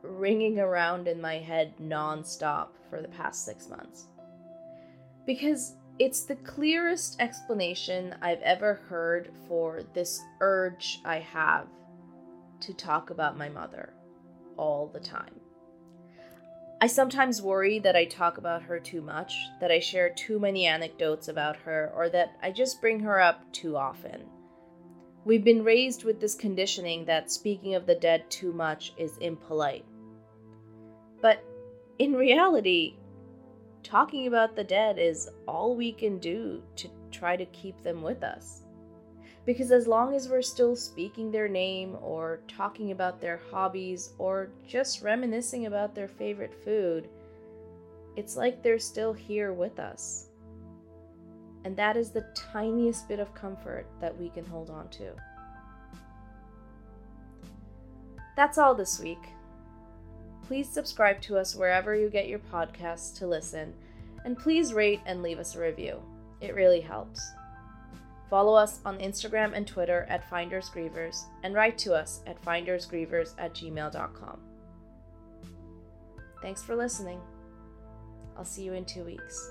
ringing 0.00 0.58
around 0.58 1.06
in 1.06 1.20
my 1.20 1.34
head 1.34 1.74
nonstop 1.78 2.68
for 2.88 3.02
the 3.02 3.08
past 3.08 3.44
six 3.44 3.68
months. 3.68 4.06
Because 5.26 5.74
it's 5.98 6.22
the 6.22 6.36
clearest 6.36 7.20
explanation 7.20 8.14
I've 8.22 8.40
ever 8.40 8.80
heard 8.88 9.32
for 9.46 9.82
this 9.92 10.22
urge 10.40 10.98
I 11.04 11.18
have 11.18 11.68
to 12.60 12.72
talk 12.72 13.10
about 13.10 13.36
my 13.36 13.50
mother 13.50 13.92
all 14.56 14.86
the 14.86 15.00
time. 15.00 15.38
I 16.80 16.86
sometimes 16.86 17.42
worry 17.42 17.78
that 17.80 17.96
I 17.96 18.06
talk 18.06 18.38
about 18.38 18.62
her 18.62 18.80
too 18.80 19.02
much, 19.02 19.34
that 19.60 19.70
I 19.70 19.78
share 19.78 20.08
too 20.08 20.38
many 20.38 20.64
anecdotes 20.64 21.28
about 21.28 21.56
her, 21.56 21.92
or 21.94 22.08
that 22.08 22.38
I 22.42 22.50
just 22.50 22.80
bring 22.80 23.00
her 23.00 23.20
up 23.20 23.40
too 23.52 23.76
often. 23.76 24.22
We've 25.24 25.44
been 25.44 25.64
raised 25.64 26.04
with 26.04 26.20
this 26.20 26.34
conditioning 26.34 27.06
that 27.06 27.32
speaking 27.32 27.74
of 27.74 27.86
the 27.86 27.94
dead 27.94 28.30
too 28.30 28.52
much 28.52 28.92
is 28.98 29.16
impolite. 29.18 29.86
But 31.22 31.42
in 31.98 32.12
reality, 32.12 32.96
talking 33.82 34.26
about 34.26 34.54
the 34.54 34.64
dead 34.64 34.98
is 34.98 35.30
all 35.48 35.74
we 35.74 35.92
can 35.92 36.18
do 36.18 36.62
to 36.76 36.90
try 37.10 37.36
to 37.36 37.46
keep 37.46 37.82
them 37.82 38.02
with 38.02 38.22
us. 38.22 38.64
Because 39.46 39.70
as 39.70 39.86
long 39.86 40.14
as 40.14 40.28
we're 40.28 40.42
still 40.42 40.76
speaking 40.76 41.30
their 41.30 41.48
name 41.48 41.96
or 42.02 42.40
talking 42.46 42.90
about 42.90 43.20
their 43.20 43.40
hobbies 43.50 44.12
or 44.18 44.50
just 44.66 45.02
reminiscing 45.02 45.64
about 45.66 45.94
their 45.94 46.08
favorite 46.08 46.54
food, 46.64 47.08
it's 48.16 48.36
like 48.36 48.62
they're 48.62 48.78
still 48.78 49.14
here 49.14 49.54
with 49.54 49.78
us. 49.78 50.28
And 51.64 51.76
that 51.76 51.96
is 51.96 52.10
the 52.10 52.26
tiniest 52.34 53.08
bit 53.08 53.20
of 53.20 53.34
comfort 53.34 53.86
that 54.00 54.18
we 54.18 54.28
can 54.28 54.44
hold 54.44 54.70
on 54.70 54.88
to. 54.90 55.12
That's 58.36 58.58
all 58.58 58.74
this 58.74 59.00
week. 59.00 59.30
Please 60.46 60.68
subscribe 60.68 61.20
to 61.22 61.38
us 61.38 61.54
wherever 61.54 61.94
you 61.94 62.10
get 62.10 62.28
your 62.28 62.40
podcasts 62.40 63.16
to 63.18 63.26
listen, 63.26 63.72
and 64.24 64.38
please 64.38 64.74
rate 64.74 65.00
and 65.06 65.22
leave 65.22 65.38
us 65.38 65.54
a 65.54 65.60
review. 65.60 66.02
It 66.40 66.54
really 66.54 66.80
helps. 66.80 67.20
Follow 68.28 68.54
us 68.54 68.80
on 68.84 68.98
Instagram 68.98 69.52
and 69.54 69.66
Twitter 69.66 70.06
at 70.10 70.28
FindersGrievers, 70.28 71.24
and 71.42 71.54
write 71.54 71.78
to 71.78 71.94
us 71.94 72.20
at 72.26 72.42
findersgrievers 72.42 73.34
at 73.38 73.54
gmail.com. 73.54 74.40
Thanks 76.42 76.62
for 76.62 76.76
listening. 76.76 77.20
I'll 78.36 78.44
see 78.44 78.64
you 78.64 78.74
in 78.74 78.84
two 78.84 79.04
weeks. 79.04 79.50